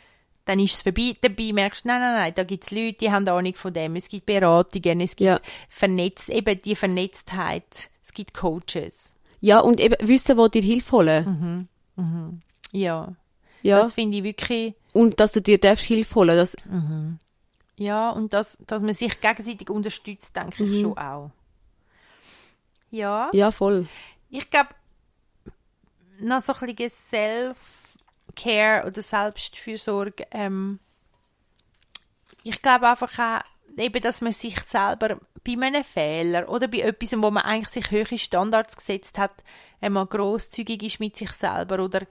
dann 0.46 0.60
ist 0.60 0.74
es 0.76 0.82
vorbei. 0.82 1.16
Dabei 1.22 1.52
merkst 1.54 1.84
du, 1.86 1.90
nein, 1.90 2.00
nein, 2.02 2.14
nein, 2.16 2.34
da 2.36 2.44
gibt 2.44 2.64
es 2.64 2.72
Leute, 2.72 2.94
die 3.00 3.12
haben 3.12 3.28
Ahnung 3.28 3.54
von 3.56 3.74
dem. 3.74 3.96
Es 3.96 4.10
gibt 4.10 4.26
Beratungen, 4.26 5.02
es 5.02 5.16
gibt 5.16 5.28
Ja. 5.28 5.40
vernetzt, 5.70 6.30
eben 6.30 6.60
die 6.60 6.76
Vernetztheit. 6.76 7.90
Es 8.04 8.14
gibt 8.14 8.34
Coaches. 8.34 9.14
Ja, 9.40 9.60
und 9.60 9.80
eben 9.80 9.96
wissen, 10.08 10.38
wo 10.38 10.48
dir 10.48 10.62
Hilfe 10.62 10.92
holen. 10.98 11.68
Ja, 12.72 13.14
Ja. 13.62 13.78
das 13.80 13.94
finde 13.94 14.18
ich 14.18 14.24
wirklich... 14.24 14.74
und 14.94 15.20
dass 15.20 15.32
du 15.34 15.42
dir 15.42 15.60
darfst 15.60 15.86
Hilfe 15.86 16.16
holen. 16.16 16.36
Das, 16.36 16.56
Ja, 17.78 18.10
und 18.12 18.34
das, 18.34 18.58
dass 18.68 18.82
man 18.82 18.94
sich 18.94 19.20
gegenseitig 19.22 19.70
unterstützt, 19.70 20.36
denke 20.36 20.64
ich 20.64 20.80
schon 20.82 20.98
auch. 20.98 21.32
Ja, 22.92 23.30
ja, 23.34 23.52
voll. 23.52 23.88
ich 24.30 24.50
glaube, 24.50 24.70
noch 26.20 26.42
so 26.42 26.54
ein 26.54 26.76
bisschen 26.76 27.56
Self-Care 28.32 28.88
oder 28.88 29.02
Selbstfürsorge, 29.02 30.26
ähm, 30.32 30.80
ich 32.44 32.62
glaube 32.62 32.90
einfach 32.90 33.20
auch, 33.20 33.42
eben, 33.78 34.02
dass 34.02 34.22
man 34.22 34.34
sich 34.34 34.60
selber 34.62 35.20
bei 35.44 35.54
einem 35.54 35.84
Fehler 35.84 36.50
oder 36.50 36.68
bei 36.68 36.80
etwas, 36.80 37.14
wo 37.14 37.32
man 37.32 37.44
eigentlich 37.44 37.70
sich 37.70 37.92
höhere 37.92 38.18
Standards 38.18 38.76
gesetzt 38.76 39.18
hat, 39.18 39.44
einmal 39.80 40.08
grosszügig 40.08 40.84
ist 40.84 41.00
mit 41.00 41.18
sich 41.18 41.32
selber 41.32 41.84
oder 41.84 42.02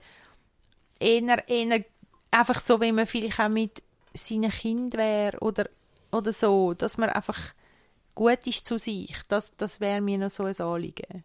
eher, 0.99 1.47
eher 1.47 1.85
einfach 2.31 2.59
so, 2.59 2.79
wie 2.81 2.91
man 2.91 3.07
vielleicht 3.07 3.39
auch 3.39 3.49
mit 3.49 3.83
seinen 4.13 4.51
Kind 4.51 4.93
wäre 4.93 5.37
oder, 5.39 5.69
oder 6.11 6.33
so, 6.33 6.73
dass 6.73 6.97
man 6.97 7.09
einfach 7.09 7.39
gut 8.15 8.45
ist 8.45 8.65
zu 8.65 8.77
sich. 8.77 9.15
Das, 9.27 9.55
das 9.55 9.79
wäre 9.79 10.01
mir 10.01 10.17
noch 10.17 10.29
so 10.29 10.43
ein 10.43 10.59
Anliegen. 10.59 11.23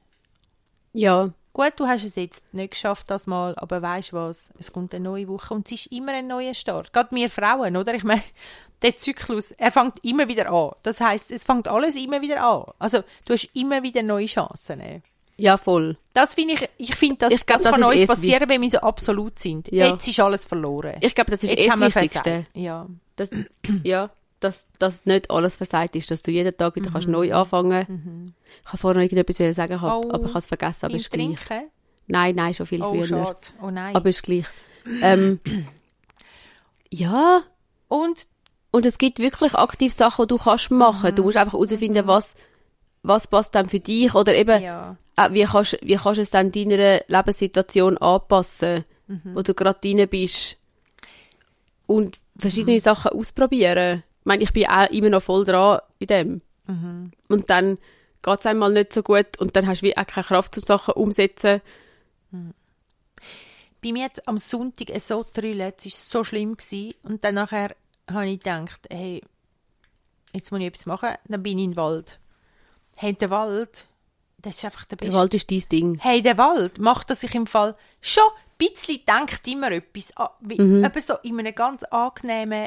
Ja, 0.93 1.33
Gut, 1.57 1.73
du 1.77 1.87
hast 1.87 2.05
es 2.05 2.17
jetzt 2.17 2.45
nicht 2.53 2.73
geschafft, 2.73 3.09
das 3.09 3.27
Mal, 3.27 3.55
aber 3.57 3.81
weißt 3.81 4.13
du 4.13 4.17
was? 4.17 4.51
Es 4.59 4.75
kommt 4.75 4.95
eine 4.95 5.03
neue 5.03 5.27
Woche 5.27 5.55
und 5.55 5.65
es 5.65 5.73
ist 5.73 5.87
immer 5.87 6.13
ein 6.13 6.27
neuer 6.27 6.53
Start. 6.53 6.93
Gerade 6.93 7.17
wir 7.17 7.31
Frauen, 7.31 7.79
oder? 7.79 7.95
Ich 7.95 8.05
meine, 8.05 8.23
der 8.83 8.95
Zyklus, 8.99 9.53
er 9.53 9.73
fängt 9.73 10.05
immer 10.05 10.29
wieder 10.29 10.53
an. 10.53 10.73
Das 10.83 11.01
heißt, 11.01 11.31
es 11.31 11.45
fängt 11.45 11.67
alles 11.67 11.97
immer 11.97 12.21
wieder 12.21 12.45
an. 12.45 12.65
Also, 12.79 12.99
du 13.27 13.33
hast 13.33 13.49
immer 13.55 13.83
wieder 13.83 14.03
neue 14.03 14.27
Chancen. 14.27 14.81
eh. 14.81 15.01
ja, 15.39 15.57
voll. 15.57 15.97
Das 16.13 16.35
finde 16.35 16.57
ich, 16.57 16.69
ich 16.77 16.95
finde, 16.95 17.17
das, 17.21 17.33
Ich 17.33 17.47
glaub, 17.47 17.63
das, 17.63 17.71
das 17.71 17.81
kann 17.81 17.81
ist 17.81 18.01
uns 18.01 18.07
das 18.07 18.19
passieren, 18.19 18.49
wenn 18.51 18.61
wir 18.61 18.69
so 18.69 18.81
absolut 18.81 19.39
sind. 19.39 19.73
Ja. 19.73 19.93
Jetzt 19.93 20.07
ist 20.07 20.21
alles 20.21 20.45
verloren. 20.45 20.97
Ich 21.01 21.15
glaube, 21.15 21.31
das 21.31 21.43
ist 21.43 21.53
Jetzt 21.53 21.61
eh 21.61 21.69
das 21.69 21.81
Wichtigste. 21.81 22.45
Ja. 22.53 22.87
Dass, 23.17 23.31
ja, 23.83 24.11
dass, 24.41 24.69
dass 24.79 25.07
nicht 25.07 25.31
alles 25.31 25.57
versagt 25.57 25.97
ist, 25.97 26.11
dass 26.11 26.23
du 26.23 26.31
jeden 26.31 26.57
Tag 26.57 26.77
wieder 26.77 26.91
kannst 26.91 27.09
neu 27.09 27.33
anfangen 27.35 28.35
Ich 28.65 28.67
habe 28.69 28.79
vorher 28.79 29.03
noch 29.03 29.11
irgendetwas 29.11 29.55
sagen, 29.57 29.81
hab, 29.81 30.05
Oh, 30.05 30.11
aber 30.11 30.25
ich 30.25 30.31
habe 30.31 30.39
es 30.39 30.47
vergessen, 30.47 30.87
aber 30.87 30.95
ist 30.95 31.11
gleich. 31.11 31.37
Trinken? 31.37 31.71
Nein, 32.09 32.35
nein, 32.37 32.55
schon 32.55 32.67
viel 32.67 32.83
Oh, 32.83 32.91
früher. 32.93 33.05
schade. 33.07 33.39
Oh 33.63 33.71
nein. 33.71 33.97
Aber 33.97 34.09
ist 34.09 34.23
gleich. 34.23 34.45
Ähm, 35.03 35.41
ja, 36.91 37.43
und 37.89 38.27
und 38.73 38.85
es 38.85 38.99
gibt 38.99 39.19
wirklich 39.21 39.55
aktiv 39.55 39.93
Sachen, 39.93 40.25
die 40.25 40.35
du 40.35 40.39
kannst 40.39 40.71
machen. 40.71 41.15
Du 41.15 41.23
musst 41.23 41.39
einfach 41.39 41.55
herausfinden, 41.55 42.07
was, 42.07 42.35
was 43.03 43.27
passt 43.27 43.55
dann 43.55 43.69
für 43.71 43.81
dich 43.81 44.15
oder 44.15 44.35
eben, 44.35 44.63
ja. 44.63 44.97
äh, 45.17 45.33
wie, 45.33 45.45
kannst, 45.45 45.79
wie 45.81 45.97
kannst 45.97 46.19
du 46.19 46.23
es 46.23 46.31
dann 46.31 46.51
deiner 46.53 47.01
Lebenssituation 47.09 47.97
anpassen, 47.99 48.85
Mhm. 49.09 49.37
wo 49.37 49.43
du 49.43 49.55
gerade 49.55 49.79
drin 49.81 50.07
bist. 50.09 50.59
Und 51.87 52.19
verschiedene 52.37 52.81
Sachen 52.81 53.13
ausprobieren. 53.13 54.03
Ich 54.27 54.29
meine, 54.29 54.43
ich 54.43 54.53
bin 54.53 54.67
auch 54.67 54.91
immer 54.91 55.09
noch 55.09 55.23
voll 55.23 55.45
dran 55.45 55.79
in 56.01 56.07
dem. 56.09 56.43
Mhm. 56.67 57.13
Und 57.29 57.49
dann 57.49 57.79
geht 58.23 58.41
es 58.41 58.47
einmal 58.47 58.73
nicht 58.73 58.93
so 58.93 59.05
gut 59.05 59.39
und 59.39 59.55
dann 59.55 59.69
hast 59.69 59.83
du 59.83 59.87
wie 59.87 59.97
auch 59.97 60.05
keine 60.05 60.25
Kraft, 60.25 60.57
um 60.57 60.65
Sachen 60.65 60.95
umzusetzen. 60.95 61.61
bei 63.81 63.93
mir 63.93 64.03
jetzt 64.03 64.27
am 64.27 64.39
Sonntag 64.39 64.89
so 65.01 65.23
trüllt, 65.23 65.75
es 65.79 65.85
war 65.85 65.93
so 66.21 66.25
schlimm. 66.25 66.57
Gewesen. 66.57 66.93
Und 67.05 67.23
dann 67.25 67.37
nachher 67.37 67.77
habe 68.11 68.27
ich 68.29 68.41
gedacht, 68.41 68.81
hey, 68.91 69.23
jetzt 70.35 70.51
muss 70.51 70.61
ich 70.61 70.67
etwas 70.67 70.87
machen. 70.87 71.11
Dann 71.29 71.43
bin 71.45 71.59
ich 71.59 71.65
in 71.67 71.71
den 71.73 71.77
Wald. 71.77 72.19
Hey, 72.97 73.15
der 73.15 73.31
Wald, 73.31 73.87
das 74.39 74.57
ist 74.57 74.65
einfach 74.65 74.87
der 74.87 74.97
Der 74.97 75.07
beste. 75.07 75.21
Wald 75.21 75.35
ist 75.35 75.51
dein 75.53 75.63
Ding. 75.71 75.99
Hey, 76.01 76.21
der 76.21 76.37
Wald 76.37 76.81
macht, 76.81 77.11
dass 77.11 77.23
ich 77.23 77.33
im 77.37 77.47
Fall 77.47 77.77
schon 78.01 78.25
ein 78.59 78.67
bisschen 78.71 79.01
denkt 79.07 79.47
immer 79.47 79.71
etwas, 79.71 80.13
wie, 80.41 80.61
Mhm. 80.61 80.83
etwas 80.83 81.07
so 81.07 81.15
in 81.23 81.39
einem 81.39 81.55
ganz 81.55 81.85
angenehmen 81.85 82.67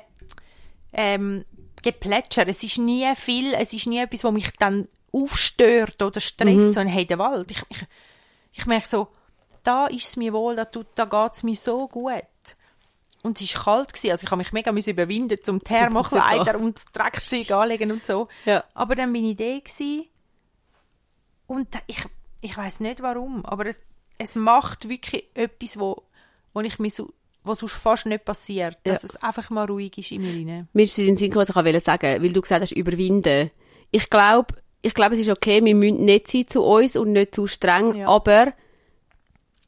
ähm, 0.94 1.46
Geplätscher. 1.82 2.48
Es 2.48 2.64
ist 2.64 2.78
nie 2.78 3.08
viel, 3.16 3.54
es 3.54 3.74
ist 3.74 3.88
nie 3.88 4.00
etwas, 4.00 4.24
was 4.24 4.34
mich 4.34 4.52
dann 4.60 4.88
aufstört 5.14 6.02
oder 6.02 6.20
stresst, 6.20 6.58
Mhm. 6.68 6.72
sondern 6.74 6.88
hey, 6.88 7.06
der 7.06 7.20
Wald. 7.20 7.50
Ich, 7.52 7.62
ich, 7.70 7.78
ich 8.54 8.66
merke 8.66 8.88
so, 8.88 9.08
da 9.64 9.88
ist 9.88 10.08
es 10.08 10.16
mir 10.18 10.34
wohl, 10.34 10.56
da, 10.56 10.66
tut- 10.66 10.88
da 10.96 11.06
geht 11.06 11.34
es 11.34 11.44
mir 11.44 11.56
so 11.56 11.88
gut. 11.88 12.14
Und 13.22 13.40
es 13.42 13.54
war 13.56 13.64
kalt, 13.66 13.94
gewesen, 13.94 14.12
also 14.12 14.24
ich 14.24 14.32
habe 14.32 14.38
mich 14.40 14.54
mega 14.54 14.72
überwinden 14.72 15.38
zum 15.44 15.62
Thermokleider 15.64 16.58
und 16.60 16.82
Dreckzeug 16.94 17.52
anlegen 17.52 17.92
und 17.92 18.06
so. 18.06 18.28
Ja. 18.46 18.64
Aber 18.74 18.96
dann 18.96 19.12
bin 19.12 19.26
ich 19.26 19.36
da 19.36 19.44
gewesen 19.60 20.06
und 21.48 21.74
da- 21.74 21.82
ich, 21.88 22.04
ich 22.42 22.56
weiß 22.56 22.80
nicht 22.82 23.02
warum, 23.02 23.46
aber 23.46 23.66
es, 23.66 23.80
es 24.18 24.36
macht 24.36 24.88
wirklich 24.88 25.26
etwas, 25.34 25.78
wo, 25.80 26.04
wo 26.54 26.62
ich 26.62 26.80
mich 26.80 26.94
so 26.96 27.12
was 27.44 27.60
sonst 27.60 27.74
fast 27.74 28.06
nicht 28.06 28.26
passiert. 28.26 28.78
Dass 28.84 29.04
es 29.04 29.16
einfach 29.18 29.50
mal 29.50 29.66
ruhig 29.66 29.98
ist 29.98 30.12
in 30.12 30.22
mir 30.22 30.34
rein. 30.54 30.68
Mir 30.74 30.84
ist 30.84 30.92
es 30.94 30.98
in 31.00 31.06
den 31.08 31.18
Sinn 31.18 31.34
was 31.36 31.50
ich 31.50 31.56
wollte 31.56 31.80
sagen, 31.80 32.22
weil 32.22 32.34
du 32.34 32.42
gesagt 32.42 32.62
hast, 32.62 32.72
überwinden. 32.72 33.50
Ich 33.92 34.10
glaube, 34.10 34.54
ich 34.82 34.94
glaube, 34.94 35.16
es 35.16 35.22
ist 35.22 35.30
okay, 35.30 35.64
wir 35.64 35.76
müssen 35.76 36.06
nicht 36.06 36.28
sein 36.28 36.48
zu 36.48 36.64
uns 36.64 36.96
und 36.96 37.12
nicht 37.14 37.34
zu 37.36 37.48
streng, 37.48 37.96
Ja. 37.96 38.08
aber 38.08 38.54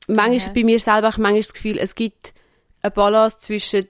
manchmal 0.07 0.49
Mhm. 0.49 0.53
bei 0.53 0.63
mir 0.63 0.79
selber 0.79 1.07
habe 1.07 1.13
ich 1.15 1.17
manchmal 1.17 1.41
das 1.41 1.53
Gefühl, 1.53 1.77
es 1.79 1.95
gibt 1.95 2.33
eine 2.81 2.91
Balance 2.91 3.39
zwischen 3.39 3.87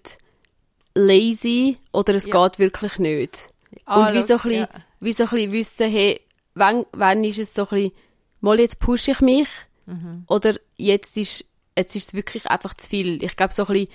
lazy 0.95 1.77
oder 1.93 2.15
es 2.15 2.25
Ja. 2.27 2.47
geht 2.47 2.59
wirklich 2.59 2.97
nicht. 2.97 3.49
Ah, 3.85 4.07
und 4.07 4.13
wie 4.13 4.21
so, 4.21 4.33
ein 4.35 4.41
bisschen, 4.41 4.51
ja. 4.61 4.69
wie 4.99 5.13
so 5.13 5.23
ein 5.23 5.29
bisschen 5.29 5.51
wissen, 5.53 5.89
hey, 5.91 6.21
wann, 6.55 6.85
wann 6.91 7.23
ist 7.23 7.39
es 7.39 7.53
so 7.53 7.63
ein 7.63 7.67
bisschen, 7.69 7.91
mal 8.41 8.59
jetzt 8.59 8.79
pushe 8.79 9.11
ich 9.11 9.21
mich 9.21 9.47
Mhm. 9.85 10.25
oder 10.27 10.55
jetzt 10.77 11.17
ist, 11.17 11.45
jetzt 11.77 11.95
ist 11.95 12.09
es 12.09 12.13
wirklich 12.13 12.47
einfach 12.47 12.73
zu 12.73 12.89
viel. 12.89 13.23
Ich 13.23 13.35
glaube, 13.35 13.53
so 13.53 13.65
ein 13.65 13.73
bisschen 13.73 13.89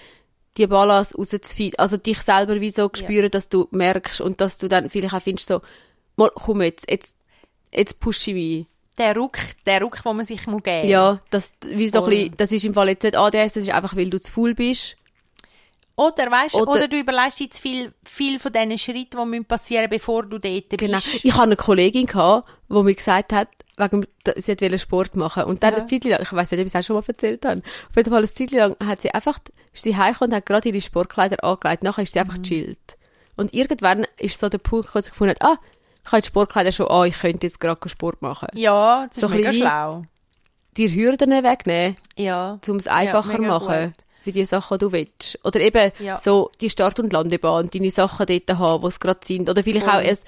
die 0.56 0.66
Balance 0.66 1.16
rauszufinden, 1.16 1.78
also 1.78 1.96
dich 1.96 2.18
selber 2.20 2.60
wie 2.60 2.70
so 2.70 2.90
spüren, 2.94 3.30
dass 3.30 3.48
du 3.48 3.68
merkst 3.72 4.20
und 4.20 4.40
dass 4.40 4.58
du 4.58 4.68
dann 4.68 4.88
vielleicht 4.88 5.14
auch 5.14 5.22
findest, 5.22 5.48
so, 5.48 5.60
mal, 6.16 6.30
komm 6.34 6.62
jetzt, 6.62 6.90
jetzt, 6.90 7.16
jetzt 7.72 8.00
pushe 8.00 8.30
ich 8.30 8.36
mich. 8.36 8.66
Der 8.98 9.14
Ruck, 9.14 9.38
der 9.66 9.82
Ruck, 9.82 10.02
den 10.02 10.16
man 10.16 10.24
sich 10.24 10.46
muss 10.46 10.62
geben 10.62 10.88
Ja, 10.88 11.20
das, 11.28 11.52
wie 11.66 11.88
so 11.88 12.04
ein 12.04 12.10
bisschen, 12.10 12.34
das 12.38 12.52
ist 12.52 12.64
im 12.64 12.72
Fall 12.72 12.88
jetzt 12.88 13.02
nicht 13.02 13.16
ADS, 13.16 13.54
das 13.54 13.56
ist 13.56 13.70
einfach, 13.70 13.94
weil 13.94 14.08
du 14.08 14.18
zu 14.18 14.32
faul 14.32 14.54
bist. 14.54 14.96
Oder, 15.96 16.30
weißt, 16.30 16.54
Oder- 16.56 16.70
oder, 16.72 16.88
du 16.88 16.98
überleist 16.98 17.40
jetzt 17.40 17.58
viel, 17.58 17.92
viel 18.04 18.38
von 18.38 18.52
diesen 18.52 18.76
Schritten, 18.78 19.16
die 19.18 19.24
müssen 19.24 19.44
passieren 19.46 19.88
bevor 19.88 20.24
du 20.24 20.38
dort 20.38 20.68
Genau. 20.70 20.96
bist. 20.98 21.24
Ich 21.24 21.32
hatte 21.32 21.42
eine 21.44 21.56
Kollegin, 21.56 22.06
gehabt, 22.06 22.46
die 22.68 22.82
mir 22.82 22.94
gesagt 22.94 23.32
hat, 23.32 23.48
wegen, 23.78 24.06
sie 24.36 24.48
wollte 24.60 24.78
Sport 24.78 25.16
machen. 25.16 25.44
Und 25.44 25.62
dann 25.62 25.72
Ja. 25.72 25.78
eine 25.78 25.86
Zeit 25.86 26.04
lang, 26.04 26.20
ich 26.22 26.32
weiß 26.32 26.50
nicht, 26.50 26.60
ob 26.60 26.66
ich 26.66 26.74
es 26.74 26.78
auch 26.80 26.86
schon 26.86 26.96
mal 26.96 27.04
erzählt 27.06 27.44
habe, 27.46 27.62
auf 27.90 27.96
jeden 27.96 28.10
Fall 28.10 28.18
eine 28.18 28.26
Zeit 28.28 28.50
lang 28.50 28.76
hat 28.84 29.00
sie 29.00 29.10
einfach, 29.10 29.38
ist 29.72 29.82
sie 29.84 29.96
heimgekommen 29.96 30.32
und 30.32 30.36
hat 30.36 30.46
gerade 30.46 30.68
ihre 30.68 30.80
Sportkleider 30.82 31.42
angelegt. 31.42 31.82
Nachher 31.82 32.02
ist 32.02 32.12
sie 32.12 32.18
Mhm. 32.20 32.30
einfach 32.30 32.42
chillt. 32.42 32.96
Und 33.36 33.54
irgendwann 33.54 34.06
ist 34.18 34.38
so 34.38 34.48
der 34.50 34.58
Punkt, 34.58 34.94
wo 34.94 35.00
sie 35.00 35.10
gefunden 35.10 35.34
hat, 35.40 35.42
ah, 35.42 35.58
ich 36.04 36.12
habe 36.12 36.20
die 36.22 36.26
Sportkleider 36.28 36.72
schon 36.72 36.88
an, 36.88 37.06
ich 37.08 37.18
könnte 37.18 37.46
jetzt 37.46 37.58
gerade 37.58 37.88
Sport 37.88 38.20
machen. 38.22 38.48
Ja, 38.54 39.06
das 39.08 39.18
So 39.18 39.26
ist 39.26 39.32
ein 39.32 39.36
mega 39.38 39.52
schlau. 39.52 40.04
Die 40.76 40.94
Hürden 40.94 41.30
wegnehmen, 41.30 41.96
Ja. 42.16 42.58
um 42.68 42.76
es 42.76 42.86
einfacher 42.86 43.38
mega 43.38 43.58
machen. 43.58 43.84
gut. 43.94 44.05
Für 44.26 44.32
die 44.32 44.44
Sachen, 44.44 44.76
die 44.78 44.84
du 44.84 44.90
willst. 44.90 45.38
Oder 45.44 45.60
eben 45.60 45.92
Ja. 46.00 46.16
so 46.16 46.50
die 46.60 46.68
Start- 46.68 46.98
und 46.98 47.12
Landebahn, 47.12 47.70
deine 47.70 47.92
Sachen 47.92 48.26
dort 48.26 48.58
haben, 48.58 48.82
wo 48.82 48.88
es 48.88 48.98
gerade 48.98 49.20
sind. 49.24 49.48
Oder 49.48 49.62
vielleicht 49.62 49.84
Voll. 49.86 49.94
auch 49.94 49.98
ein, 50.00 50.18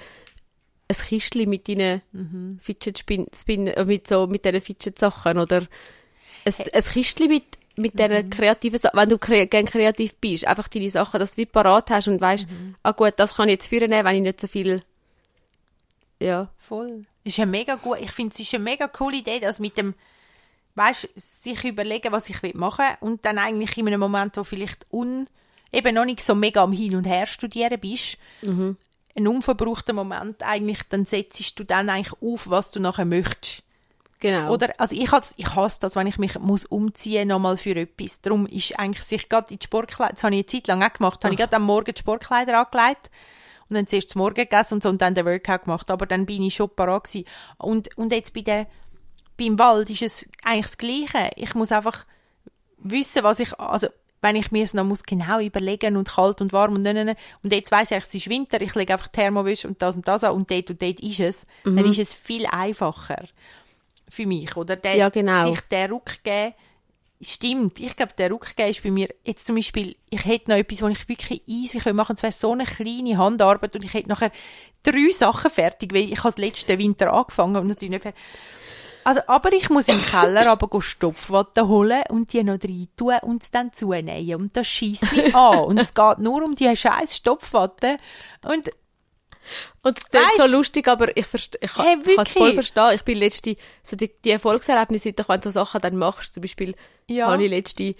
ein 0.90 0.96
Kistchen 0.96 1.50
mit 1.50 1.66
deinen 1.68 2.00
Mhm. 2.12 2.58
Fidget 2.62 2.96
Spin, 3.00 3.26
Spin, 3.36 3.66
äh, 3.66 3.84
mit 3.84 4.06
so, 4.06 4.28
mit 4.28 4.44
diesen 4.44 4.60
Fidget 4.60 5.00
Sachen. 5.00 5.36
Oder 5.38 5.62
ein, 6.44 6.54
ein 6.72 6.82
Kistchen 6.84 7.26
mit, 7.26 7.42
mit 7.76 7.94
Mhm. 7.94 7.98
diesen 7.98 8.30
kreativen 8.30 8.78
Sachen. 8.78 8.96
Wenn 9.00 9.08
du 9.08 9.18
kre 9.18 9.48
gerne 9.48 9.68
kreativ 9.68 10.14
bist, 10.16 10.46
einfach 10.46 10.68
deine 10.68 10.90
Sachen, 10.90 11.18
dass 11.18 11.32
du 11.32 11.38
wie 11.38 11.46
parat 11.46 11.90
hast 11.90 12.06
und 12.06 12.20
weißt, 12.20 12.48
Mhm. 12.48 12.76
ah 12.84 12.92
gut, 12.92 13.14
das 13.16 13.34
kann 13.34 13.48
ich 13.48 13.54
jetzt 13.54 13.66
führen, 13.66 13.90
wenn 13.90 14.06
ich 14.16 14.22
nicht 14.22 14.40
so 14.40 14.46
viel, 14.46 14.80
ja. 16.20 16.50
Voll. 16.56 17.02
Ist 17.24 17.38
eine 17.40 17.50
mega 17.50 17.74
gut. 17.74 17.98
Ich 18.00 18.12
finde, 18.12 18.32
es 18.34 18.40
ist 18.40 18.54
eine 18.54 18.62
mega 18.64 18.88
coole 18.88 19.16
Idee, 19.18 19.40
dass 19.40 19.58
mit 19.60 19.76
dem, 19.76 19.94
weißt, 20.78 21.08
sich 21.16 21.64
überlegen, 21.64 22.12
was 22.12 22.28
ich 22.30 22.42
will 22.42 22.54
machen 22.54 22.86
und 23.00 23.24
dann 23.24 23.38
eigentlich 23.38 23.76
in 23.76 23.86
einem 23.86 24.00
Moment, 24.00 24.36
wo 24.36 24.44
vielleicht 24.44 24.86
un, 24.90 25.26
eben 25.72 25.94
noch 25.94 26.04
nicht 26.06 26.22
so 26.22 26.34
mega 26.34 26.62
am 26.62 26.72
Hin 26.72 26.96
und 26.96 27.06
Her 27.06 27.26
studieren 27.26 27.78
bist, 27.80 28.16
ein 29.16 29.26
unverbrauchter 29.28 29.92
Moment 29.92 30.42
eigentlich, 30.42 30.78
dann 30.88 31.04
setzt 31.04 31.58
du 31.58 31.64
dann 31.64 31.90
eigentlich 31.90 32.14
auf, 32.22 32.48
was 32.48 32.70
du 32.70 32.80
nachher 32.80 33.04
möchtest. 33.04 33.62
Genau. 34.20 34.52
Oder, 34.52 34.74
also 34.78 34.96
ich, 34.96 35.12
has- 35.12 35.34
ich 35.36 35.54
hasse 35.54 35.78
das, 35.80 35.94
wenn 35.94 36.06
ich 36.08 36.18
mich 36.18 36.38
muss 36.40 36.64
umziehen 36.64 37.28
nochmal 37.28 37.56
für 37.56 37.76
etwas. 37.76 38.20
Darum 38.20 38.46
ist 38.46 38.76
eigentlich 38.78 39.04
sich 39.04 39.28
gerade 39.28 39.52
in 39.52 39.58
die 39.60 39.64
Sportkleider, 39.64 40.12
das 40.14 40.24
habe 40.24 40.34
ich 40.34 40.38
eine 40.40 40.46
Zeit 40.46 40.66
lang 40.66 40.82
auch 40.82 40.92
gemacht, 40.92 41.22
habe 41.22 41.34
ich 41.34 41.38
gerade 41.38 41.54
am 41.56 41.62
Morgen 41.62 41.92
die 41.94 42.00
Sportkleider 42.00 42.58
angelegt 42.58 43.10
und 43.68 43.74
dann 43.76 43.86
zuerst 43.86 44.10
das 44.10 44.14
Morgen 44.16 44.34
gegessen 44.34 44.74
und 44.74 44.82
so 44.82 44.88
und 44.88 45.00
dann 45.00 45.14
den 45.14 45.24
Workout 45.26 45.64
gemacht. 45.64 45.90
Aber 45.90 46.06
dann 46.06 46.26
bin 46.26 46.42
ich 46.42 46.54
schon 46.54 46.68
parat 46.70 47.04
gewesen. 47.04 47.26
Und, 47.58 47.96
und 47.96 48.10
jetzt 48.10 48.32
bei 48.34 48.40
der, 48.40 48.66
beim 49.38 49.58
Wald 49.58 49.88
ist 49.88 50.02
es 50.02 50.26
eigentlich 50.44 50.66
das 50.66 50.78
Gleiche. 50.78 51.30
Ich 51.36 51.54
muss 51.54 51.72
einfach 51.72 52.04
wissen, 52.78 53.22
was 53.22 53.40
ich, 53.40 53.58
also 53.58 53.88
wenn 54.20 54.36
ich 54.36 54.50
mir 54.50 54.64
es 54.64 54.74
noch 54.74 54.84
muss 54.84 55.04
genau 55.04 55.40
überlegen 55.40 55.96
und 55.96 56.08
kalt 56.08 56.40
und 56.40 56.52
warm 56.52 56.74
und 56.74 56.82
ne, 56.82 56.92
ne, 56.92 57.04
ne. 57.04 57.16
und 57.42 57.52
jetzt 57.52 57.70
weiss 57.70 57.92
ich, 57.92 57.98
es 57.98 58.14
ist 58.14 58.28
Winter, 58.28 58.60
ich 58.60 58.74
lege 58.74 58.92
einfach 58.92 59.08
Thermowäsche 59.08 59.68
und 59.68 59.80
das 59.80 59.96
und 59.96 60.08
das 60.08 60.24
an 60.24 60.34
und 60.34 60.50
dort 60.50 60.70
und 60.70 60.82
dort 60.82 61.00
ist 61.00 61.20
es, 61.20 61.46
dann 61.64 61.78
ist 61.78 62.00
es 62.00 62.12
viel 62.12 62.46
einfacher 62.46 63.28
für 64.08 64.26
mich, 64.26 64.56
oder? 64.56 64.76
Der, 64.76 64.96
Ja, 64.96 65.08
genau. 65.08 65.50
Sich 65.50 65.60
den 65.62 65.92
Ruck 65.92 66.22
geben, 66.24 66.54
stimmt. 67.20 67.78
Ich 67.78 67.94
glaube, 67.94 68.12
der 68.16 68.30
Ruck 68.30 68.56
geben 68.56 68.70
ist 68.70 68.82
bei 68.82 68.90
mir, 68.90 69.08
jetzt 69.24 69.46
zum 69.46 69.56
Beispiel, 69.56 69.96
ich 70.10 70.24
hätte 70.24 70.50
noch 70.50 70.56
etwas, 70.56 70.82
was 70.82 70.92
ich 70.92 71.08
wirklich 71.08 71.42
easy 71.46 71.78
machen 71.78 71.94
könnte, 71.94 72.10
und 72.10 72.18
zwar 72.18 72.32
so 72.32 72.52
eine 72.52 72.64
kleine 72.64 73.18
Handarbeit 73.18 73.74
und 73.74 73.84
ich 73.84 73.94
hätte 73.94 74.08
nachher 74.08 74.32
drei 74.82 75.10
Sachen 75.10 75.50
fertig, 75.50 75.92
weil 75.92 76.12
ich 76.12 76.24
habe 76.24 76.40
letzten 76.40 76.78
Winter 76.78 77.12
angefangen 77.12 77.56
und 77.56 77.68
natürlich 77.68 77.90
nicht 77.90 78.02
fertig. 78.02 78.20
Also, 79.08 79.20
aber 79.26 79.52
ich 79.52 79.70
muss 79.70 79.88
im 79.88 80.02
Keller 80.04 80.46
aber 80.50 80.82
Stopfwatte 80.82 81.66
holen 81.66 82.02
und 82.10 82.32
die 82.32 82.42
noch 82.44 82.62
rein 82.62 82.88
tun 82.96 83.14
und 83.22 83.54
dann 83.54 83.72
zunähen. 83.72 84.34
Und 84.40 84.56
das 84.56 84.66
schießt 84.66 85.12
mich 85.12 85.34
an. 85.34 85.60
Und 85.60 85.78
es 85.78 85.94
geht 85.94 86.18
nur 86.18 86.44
um 86.44 86.54
die 86.54 86.76
scheiß 86.76 87.16
Stopfwatte. 87.16 87.96
Und 88.42 88.70
Und 89.82 89.96
es 89.98 90.08
klingt 90.10 90.36
so 90.36 90.46
lustig, 90.46 90.86
aber 90.88 91.16
ich, 91.16 91.26
ich, 91.32 91.50
Hey, 91.76 91.96
kann- 92.16 92.26
es 92.26 92.32
voll 92.34 92.52
verstehen. 92.52 92.90
Ich 92.94 93.02
bin 93.02 93.16
letzte, 93.18 93.56
so 93.82 93.96
die, 93.96 94.10
die 94.24 94.30
Erfolgserlebnisse, 94.32 95.12
doch, 95.14 95.28
wenn 95.30 95.40
du 95.40 95.50
so 95.50 95.60
Sachen 95.60 95.80
dann 95.80 95.96
machst, 95.96 96.34
zum 96.34 96.42
Beispiel, 96.42 96.74
Ja. 97.06 97.28
habe 97.28 97.44
ich 97.44 97.50
letzte 97.50 97.94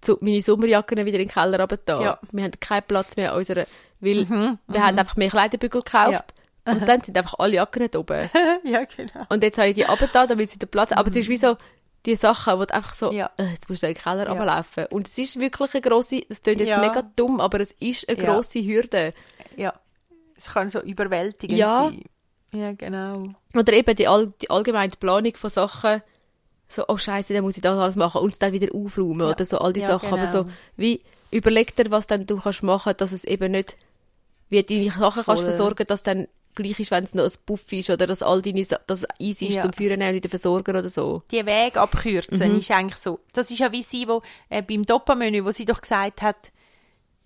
zu, 0.00 0.16
meine 0.22 0.40
Sommerjacken 0.40 0.96
wieder 1.04 1.18
in 1.18 1.26
den 1.26 1.28
Keller 1.28 1.60
runter. 1.60 2.00
Ja. 2.00 2.18
Wir 2.32 2.44
haben 2.44 2.58
keinen 2.58 2.84
Platz 2.84 3.16
mehr 3.16 3.32
an 3.32 3.38
unserer, 3.38 3.66
weil 4.00 4.26
wir 4.30 4.82
haben 4.82 4.98
einfach 4.98 5.16
mehr 5.16 5.28
Kleiderbügel 5.30 5.82
gekauft. 5.82 6.32
Und 6.66 6.88
dann 6.88 7.00
sind 7.02 7.16
einfach 7.18 7.34
alle 7.38 7.54
Jacken 7.54 7.82
nicht 7.82 7.96
oben. 7.96 8.30
ja, 8.64 8.84
genau. 8.84 9.24
Und 9.28 9.42
jetzt 9.42 9.58
habe 9.58 9.68
ich 9.68 9.74
die 9.74 9.82
runtergetan, 9.82 10.28
damit 10.28 10.50
sie 10.50 10.58
den 10.58 10.68
Platz 10.68 10.92
Aber 10.92 11.08
es 11.10 11.16
ist 11.16 11.28
wie 11.28 11.36
so, 11.36 11.56
die 12.06 12.16
Sachen, 12.16 12.58
wo 12.58 12.64
du 12.64 12.74
einfach 12.74 12.94
so, 12.94 13.12
Ja. 13.12 13.30
äh, 13.38 13.44
jetzt 13.44 13.68
musst 13.68 13.82
du 13.82 13.86
in 13.88 13.94
den 13.94 14.02
Keller 14.02 14.24
Ja. 14.24 14.30
runterlaufen. 14.30 14.86
Und 14.90 15.08
es 15.08 15.16
ist 15.18 15.38
wirklich 15.40 15.72
eine 15.74 15.80
grosse, 15.82 16.22
es 16.28 16.42
klingt 16.42 16.60
jetzt 16.60 16.68
Ja. 16.70 16.78
mega 16.80 17.02
dumm, 17.16 17.40
aber 17.40 17.60
es 17.60 17.72
ist 17.72 18.08
eine 18.08 18.18
Ja. 18.18 18.24
grosse 18.32 18.60
Hürde. 18.64 19.14
Ja. 19.56 19.74
Es 20.36 20.52
kann 20.52 20.68
so 20.70 20.80
überwältigend 20.80 21.58
Ja. 21.58 21.84
sein. 21.84 22.02
Ja, 22.52 22.72
genau. 22.72 23.24
Oder 23.56 23.72
eben 23.72 23.94
die, 23.96 24.06
all, 24.06 24.32
die 24.40 24.48
allgemeine 24.50 24.92
Planung 24.98 25.34
von 25.36 25.50
Sachen, 25.50 26.02
so, 26.68 26.84
oh 26.88 26.96
Scheiße, 26.96 27.34
dann 27.34 27.42
muss 27.44 27.56
ich 27.56 27.62
das 27.62 27.76
alles 27.76 27.96
machen 27.96 28.20
und 28.22 28.32
es 28.32 28.38
dann 28.38 28.52
wieder 28.52 28.74
aufräumen 28.74 29.20
Ja. 29.26 29.30
oder 29.30 29.44
so, 29.44 29.58
all 29.58 29.72
die 29.72 29.80
Ja, 29.80 29.86
Sachen. 29.88 30.08
Aber 30.08 30.26
genau. 30.26 30.44
so, 30.44 30.44
wie, 30.76 31.02
überleg 31.30 31.74
dir, 31.76 31.90
was 31.90 32.06
dann 32.06 32.26
du 32.26 32.38
kannst 32.40 32.62
machen, 32.62 32.94
dass 32.96 33.12
es 33.12 33.24
eben 33.24 33.52
nicht, 33.52 33.76
wie 34.50 34.62
du 34.62 34.74
deine 34.74 34.90
Sachen 34.90 35.24
kannst 35.24 35.42
Voll. 35.42 35.50
versorgen, 35.50 35.86
dass 35.86 36.02
dann 36.02 36.28
gleich 36.54 36.78
ist, 36.80 36.90
wenn 36.90 37.04
es 37.04 37.14
noch 37.14 37.24
ein 37.24 37.32
Buff 37.46 37.72
ist 37.72 37.90
oder 37.90 38.06
dass 38.06 38.22
all 38.22 38.40
deine, 38.42 38.64
Sa- 38.64 38.80
dass 38.86 39.04
easy 39.18 39.46
ist 39.46 39.56
Ja. 39.56 39.62
zum 39.62 39.72
Führen 39.72 40.00
und 40.02 40.12
wieder 40.14 40.28
versorgen 40.28 40.76
oder 40.76 40.88
so. 40.88 41.22
Die 41.30 41.44
Wege 41.44 41.80
abkürzen 41.80 42.52
Mhm. 42.52 42.58
ist 42.58 42.70
eigentlich 42.70 42.96
so. 43.00 43.20
Das 43.32 43.50
ist 43.50 43.58
ja 43.58 43.70
wie 43.72 43.82
sie, 43.82 44.06
wo, 44.08 44.22
äh, 44.48 44.62
beim 44.62 44.82
Doppelmenü, 44.82 45.44
wo 45.44 45.50
sie 45.50 45.64
doch 45.64 45.80
gesagt 45.80 46.22
hat, 46.22 46.52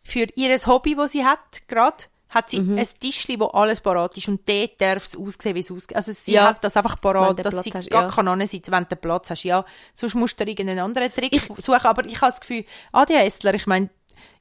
für 0.02 0.26
ihr 0.36 0.56
Hobby, 0.66 0.96
wo 0.96 1.06
sie 1.06 1.24
hat, 1.24 1.68
gerade, 1.68 2.04
hat 2.30 2.50
sie 2.50 2.60
Mhm. 2.60 2.78
ein 2.78 2.86
Tischli, 3.00 3.38
wo 3.40 3.46
alles 3.46 3.80
parat 3.80 4.16
ist 4.16 4.28
und 4.28 4.46
dort 4.48 4.80
darf 4.80 5.04
es 5.04 5.16
aussehen, 5.16 5.54
wie 5.54 5.60
es 5.60 5.70
aussieht. 5.70 5.96
Also 5.96 6.12
sie 6.12 6.32
Ja. 6.32 6.48
hat 6.48 6.62
das 6.64 6.76
einfach 6.76 7.00
parat, 7.00 7.38
dass 7.44 7.54
Platz 7.54 7.64
sie 7.64 7.72
hast, 7.72 7.90
gar 7.90 8.02
ja. 8.02 8.08
kann 8.08 8.28
ansitzen, 8.28 8.70
wenn 8.72 8.86
du 8.88 8.96
Platz 8.96 9.30
hast. 9.30 9.44
Ja, 9.44 9.64
sonst 9.94 10.14
musst 10.14 10.38
du 10.38 10.44
irgendeinen 10.44 10.78
anderen 10.80 11.12
Trick 11.12 11.40
suchen. 11.40 11.74
Aber 11.86 12.04
ich 12.04 12.20
habe 12.20 12.30
das 12.32 12.40
Gefühl, 12.40 12.64
ADHSler, 12.92 13.54
ich 13.54 13.66
meine, 13.66 13.88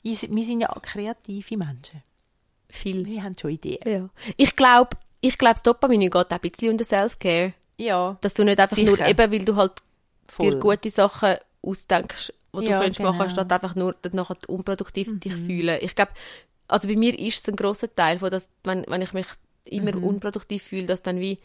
ich- 0.03 0.29
wir 0.29 0.43
sind 0.45 0.59
ja 0.61 0.67
kreative 0.81 1.57
Menschen. 1.57 2.03
Viel. 2.69 3.05
Wir 3.05 3.23
haben 3.23 3.33
schon 3.39 3.51
Ideen. 3.51 3.79
Ja. 3.85 4.09
Ich 4.35 4.55
glaube, 4.55 4.91
ich 5.21 5.37
glaube, 5.37 5.53
das 5.55 5.63
Dopamin 5.63 6.01
geht 6.01 6.15
auch 6.15 6.29
ein 6.29 6.39
bisschen 6.41 6.77
den 6.77 6.85
Self-Care. 6.85 7.53
Ja, 7.77 8.17
Dass 8.21 8.33
du 8.33 8.43
nicht 8.43 8.59
einfach 8.59 8.75
Sicher. 8.75 8.89
nur, 8.97 8.99
eben 9.07 9.31
weil 9.31 9.45
du 9.45 9.55
halt 9.55 9.73
voll. 10.27 10.51
dir 10.51 10.59
gute 10.59 10.89
Sachen 10.89 11.35
ausdenkst, 11.61 12.33
die 12.53 12.57
du 12.59 12.63
Ja, 12.71 12.79
könntest 12.79 12.97
genau. 12.97 13.11
Mhm. 13.13 13.17
machen, 13.19 13.29
statt 13.29 13.51
einfach 13.51 13.75
nur 13.75 13.95
dann 14.01 14.13
nachher 14.15 14.37
unproduktiv 14.47 15.19
dich 15.19 15.33
fühlen. 15.35 15.77
Ich 15.81 15.93
glaube, 15.95 16.11
also 16.67 16.87
bei 16.87 16.95
mir 16.95 17.17
ist 17.17 17.41
es 17.41 17.47
ein 17.49 17.55
grosser 17.55 17.93
Teil 17.93 18.19
von 18.19 18.31
das, 18.31 18.49
wenn, 18.63 18.83
wenn 18.87 19.01
ich 19.01 19.13
mich 19.13 19.27
immer 19.65 19.95
Mhm. 19.95 20.03
unproduktiv 20.03 20.63
fühle, 20.63 20.85
dass 20.87 21.01
dann 21.03 21.19
wie 21.19 21.39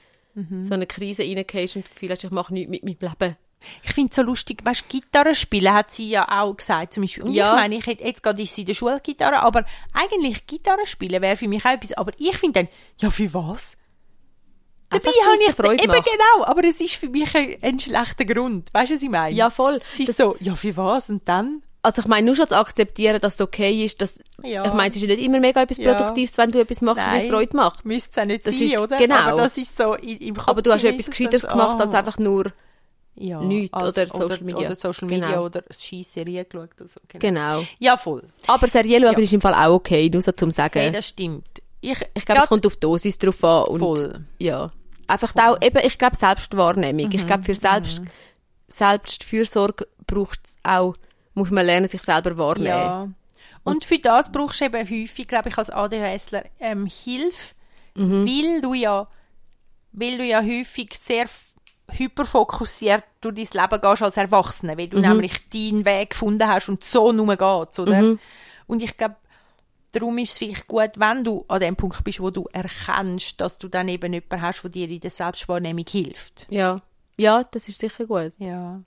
so 0.62 0.72
eine 0.72 0.87
Krise 0.87 1.22
reingehst 1.24 1.76
und 1.76 1.85
das 1.85 1.90
Gefühl 1.92 2.08
hast, 2.11 2.24
ich 2.24 2.30
mache 2.30 2.54
nichts 2.54 2.70
mit 2.70 2.82
meinem 2.82 2.96
Leben. 2.98 3.37
Ich 3.83 3.92
finde 3.92 4.11
es 4.11 4.16
so 4.16 4.22
lustig, 4.22 4.61
weißt, 4.64 4.88
Gitarre 4.88 5.35
spielen 5.35 5.72
hat 5.72 5.90
sie 5.92 6.09
ja 6.09 6.27
auch 6.42 6.57
gesagt, 6.57 6.94
zum 6.94 7.03
Beispiel. 7.03 7.25
Und 7.25 7.33
Ja. 7.33 7.51
ich 7.55 7.61
meine, 7.61 7.75
ich 7.77 7.87
hätte, 7.87 8.05
jetzt 8.05 8.22
gerade 8.22 8.42
ist 8.42 8.55
sie 8.55 8.62
in 8.62 8.66
der 8.68 8.75
Schule 8.75 9.01
Gitarre, 9.03 9.40
aber 9.42 9.64
eigentlich 9.92 10.46
Gitarre 10.46 10.87
spielen 10.87 11.20
wäre 11.22 11.37
für 11.37 11.48
mich 11.48 11.64
auch 11.64 11.70
etwas, 11.72 11.92
aber 11.94 12.12
ich 12.18 12.37
finde 12.38 12.61
dann, 12.64 12.68
ja, 13.01 13.11
für 13.11 13.33
was? 13.35 13.77
Dabei 14.90 15.09
habe 15.11 15.42
ich, 15.48 15.55
Freude 15.55 15.83
eben 15.83 15.92
macht. 15.92 16.05
genau, 16.05 16.44
aber 16.44 16.64
es 16.64 16.79
ist 16.81 16.96
für 16.96 17.09
mich 17.09 17.35
ein, 17.35 17.57
ein 17.62 17.79
schlechter 17.81 18.27
Grund. 18.27 18.68
Weißt 18.75 18.90
du, 18.90 18.96
was 18.96 19.03
ich 19.03 19.09
meine? 19.09 19.35
Ja, 19.35 19.48
voll. 19.48 19.81
Es 19.90 20.00
ist 20.00 20.17
so, 20.19 20.37
ja, 20.40 20.54
für 20.54 20.77
was? 20.77 21.08
Und 21.08 21.27
dann? 21.27 21.63
Also 21.85 22.02
ich 22.02 22.06
meine, 22.08 22.27
nur 22.27 22.37
schon 22.37 22.46
zu 22.46 22.56
akzeptieren, 22.56 23.19
dass 23.21 23.35
es 23.35 23.40
okay 23.40 23.85
ist, 23.87 24.02
dass, 24.02 24.21
Ja. 24.42 24.65
ich 24.67 24.73
meine, 24.75 24.90
es 24.90 24.96
ist 24.96 25.02
ja 25.02 25.08
nicht 25.08 25.23
immer 25.23 25.40
mega 25.40 25.63
etwas 25.63 25.79
Ja. 25.79 25.94
Produktives, 25.94 26.37
wenn 26.38 26.50
du 26.50 26.60
etwas 26.60 26.81
machst, 26.83 27.02
was 27.04 27.23
dir. 27.23 27.29
Freude 27.31 27.56
macht. 27.56 27.85
Müsste 27.87 28.10
es 28.13 28.19
auch 28.19 28.27
nicht 28.27 28.46
Das 28.46 28.52
sein, 28.54 28.63
ist- 28.69 28.79
oder? 28.79 28.96
genau. 28.98 29.17
Aber 29.17 29.37
das 29.42 29.56
ist 29.58 29.77
so 29.77 29.94
im 29.94 30.37
Kopf. 30.37 30.48
Aber 30.48 30.63
du 30.63 30.73
hast 30.73 30.85
etwas 30.85 31.08
es 31.08 31.10
Gescheiteres 31.10 31.46
gemacht, 31.48 31.81
als 31.81 31.94
ah. 31.94 31.98
einfach 31.98 32.19
nur 32.19 32.52
ja, 33.15 33.40
nichts. 33.42 33.73
als- 33.75 33.96
oder 33.98 34.06
Social 34.08 34.44
Media. 34.44 34.67
Oder 34.67 34.77
Social 34.77 35.08
Media 35.08 35.29
Genau. 35.29 35.44
oder 35.44 35.63
Scheisserie 35.71 36.44
geschaut 36.44 36.71
oder 36.79 36.88
so. 36.88 37.00
Genau. 37.08 37.21
Genau. 37.58 37.67
Ja, 37.79 37.96
voll. 37.96 38.23
Aber 38.46 38.67
Serielle 38.69 39.06
schauen 39.06 39.17
Ja. 39.19 39.23
ist 39.23 39.33
im 39.33 39.40
Fall 39.40 39.54
auch 39.54 39.75
okay, 39.75 40.08
nur 40.10 40.23
so 40.23 40.33
zum 40.33 40.50
Sagen. 40.50 40.79
Hey, 40.81 40.92
das 40.92 41.08
stimmt. 41.08 41.46
Ich, 41.81 41.98
ich 42.15 42.25
glaube, 42.25 42.42
es 42.42 42.48
kommt 42.48 42.65
auf 42.67 42.75
die 42.77 42.81
Dosis 42.81 43.19
drauf 43.19 43.42
an. 43.44 43.65
Und 43.65 43.79
voll. 43.81 44.25
Ja. 44.38 44.71
Einfach 45.08 45.35
auch, 45.37 45.58
eben, 45.60 45.79
ich 45.85 45.98
glaube, 45.98 46.17
Selbstwahrnehmung. 46.17 47.10
Ich 47.13 47.27
glaube, 47.27 47.42
für 47.42 47.54
Selbst, 47.54 48.00
Selbstfürsorge 48.69 49.87
braucht 50.06 50.40
es 50.44 50.56
auch, 50.63 50.94
muss 51.35 51.50
man 51.50 51.67
lernen, 51.67 51.88
sich 51.88 52.02
selber 52.02 52.37
wahrnehmen. 52.38 52.67
Ja. 52.69 53.08
Und 53.65 53.85
für 53.85 53.98
das 53.98 54.31
brauchst 54.33 54.60
du 54.60 54.65
eben 54.65 54.88
häufig, 54.88 55.29
glaube 55.29 55.48
ich, 55.50 55.58
als 55.58 55.71
ADHSler 55.71 56.44
ähm, 56.58 56.87
Hilfe, 56.87 57.54
Mhm. 57.94 58.27
weil 58.27 58.60
du 58.63 58.75
ja, 58.75 59.06
weil 59.92 60.17
du 60.19 60.25
ja 60.25 60.40
häufig 60.42 60.98
sehr 60.98 61.27
hyperfokussiert 61.99 63.05
durch 63.21 63.35
dein 63.51 63.63
Leben 63.63 63.81
gehst 63.81 64.03
als 64.03 64.17
Erwachsener, 64.17 64.77
weil 64.79 64.88
du 64.88 64.97
Mhm. 64.97 65.03
nämlich 65.03 65.49
deinen 65.51 65.85
Weg 65.85 66.11
gefunden 66.11 66.47
hast 66.49 66.69
und 66.69 66.83
so 66.85 67.13
nur 67.13 67.37
geht's, 67.37 67.79
oder? 67.79 68.03
Mhm. 68.03 68.19
Und 68.67 68.83
ich 68.83 68.97
glaube, 68.97 69.17
darum 69.93 70.19
ist 70.19 70.33
es 70.33 70.38
vielleicht 70.38 70.67
gut, 70.67 70.90
wenn 70.97 71.23
du 71.23 71.45
an 71.49 71.61
dem 71.61 71.77
Punkt 71.77 72.03
bist, 72.05 72.21
wo 72.21 72.31
du 72.31 72.47
erkennst, 72.53 73.40
dass 73.40 73.59
du 73.59 73.69
dann 73.69 73.88
eben 73.88 74.13
jemanden 74.13 74.40
hast, 74.43 74.63
der 74.63 74.71
dir 74.71 74.88
in 74.88 75.01
der 75.01 75.11
Selbstwahrnehmung 75.11 75.85
hilft. 75.88 76.47
Ja. 76.51 76.81
Ja, 77.17 77.45
das 77.45 77.69
ist 77.69 77.79
sicher 77.79 78.07
gut. 78.07 78.33
Ja, 78.38 78.81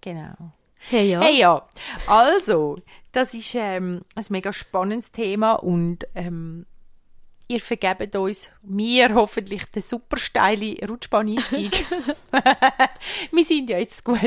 genau. 0.00 0.52
Hey, 0.88 1.10
ja. 1.10 1.20
Hey 1.20 1.38
ja, 1.40 1.66
also, 2.06 2.78
das 3.12 3.34
ist 3.34 3.54
ähm, 3.54 4.02
ein 4.14 4.24
mega 4.30 4.52
spannendes 4.52 5.12
Thema 5.12 5.54
und 5.54 6.06
ähm, 6.14 6.66
ihr 7.48 7.60
vergebt 7.60 8.14
uns, 8.14 8.50
mir 8.62 9.14
hoffentlich 9.14 9.64
den 9.66 9.82
super 9.82 10.18
steile 10.18 10.76
Rutschbahneinstieg. 10.86 11.86
Wir 13.32 13.44
sind 13.44 13.70
ja 13.70 13.78
jetzt 13.78 14.04
gut 14.04 14.20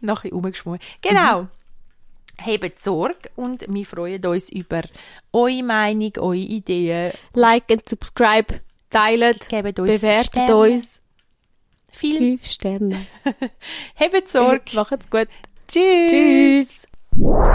nachher 0.00 0.32
umgeschwungen. 0.32 0.80
Genau. 1.02 1.48
Hebt 2.38 2.78
Sorge 2.80 3.30
und 3.36 3.64
wir 3.68 3.86
freuen 3.86 4.24
uns 4.24 4.48
über 4.48 4.82
eure 5.32 5.62
Meinung, 5.62 6.12
eure 6.16 6.34
Ideen. 6.34 7.12
Like 7.34 7.70
and 7.70 7.88
subscribe, 7.88 8.60
teilt, 8.90 9.48
Gebt 9.48 9.78
uns 9.78 10.00
bewertet 10.00 10.32
Sterne. 10.32 10.56
uns. 10.56 11.00
Viel 11.92 12.18
Fünf 12.18 12.46
Sterne. 12.46 13.06
hebt 13.94 14.28
Sorge. 14.28 14.74
Macht's 14.74 15.08
gut. 15.08 15.28
Tschüss. 15.68 16.10
Tschüss. 16.10 16.86
Música 17.14 17.52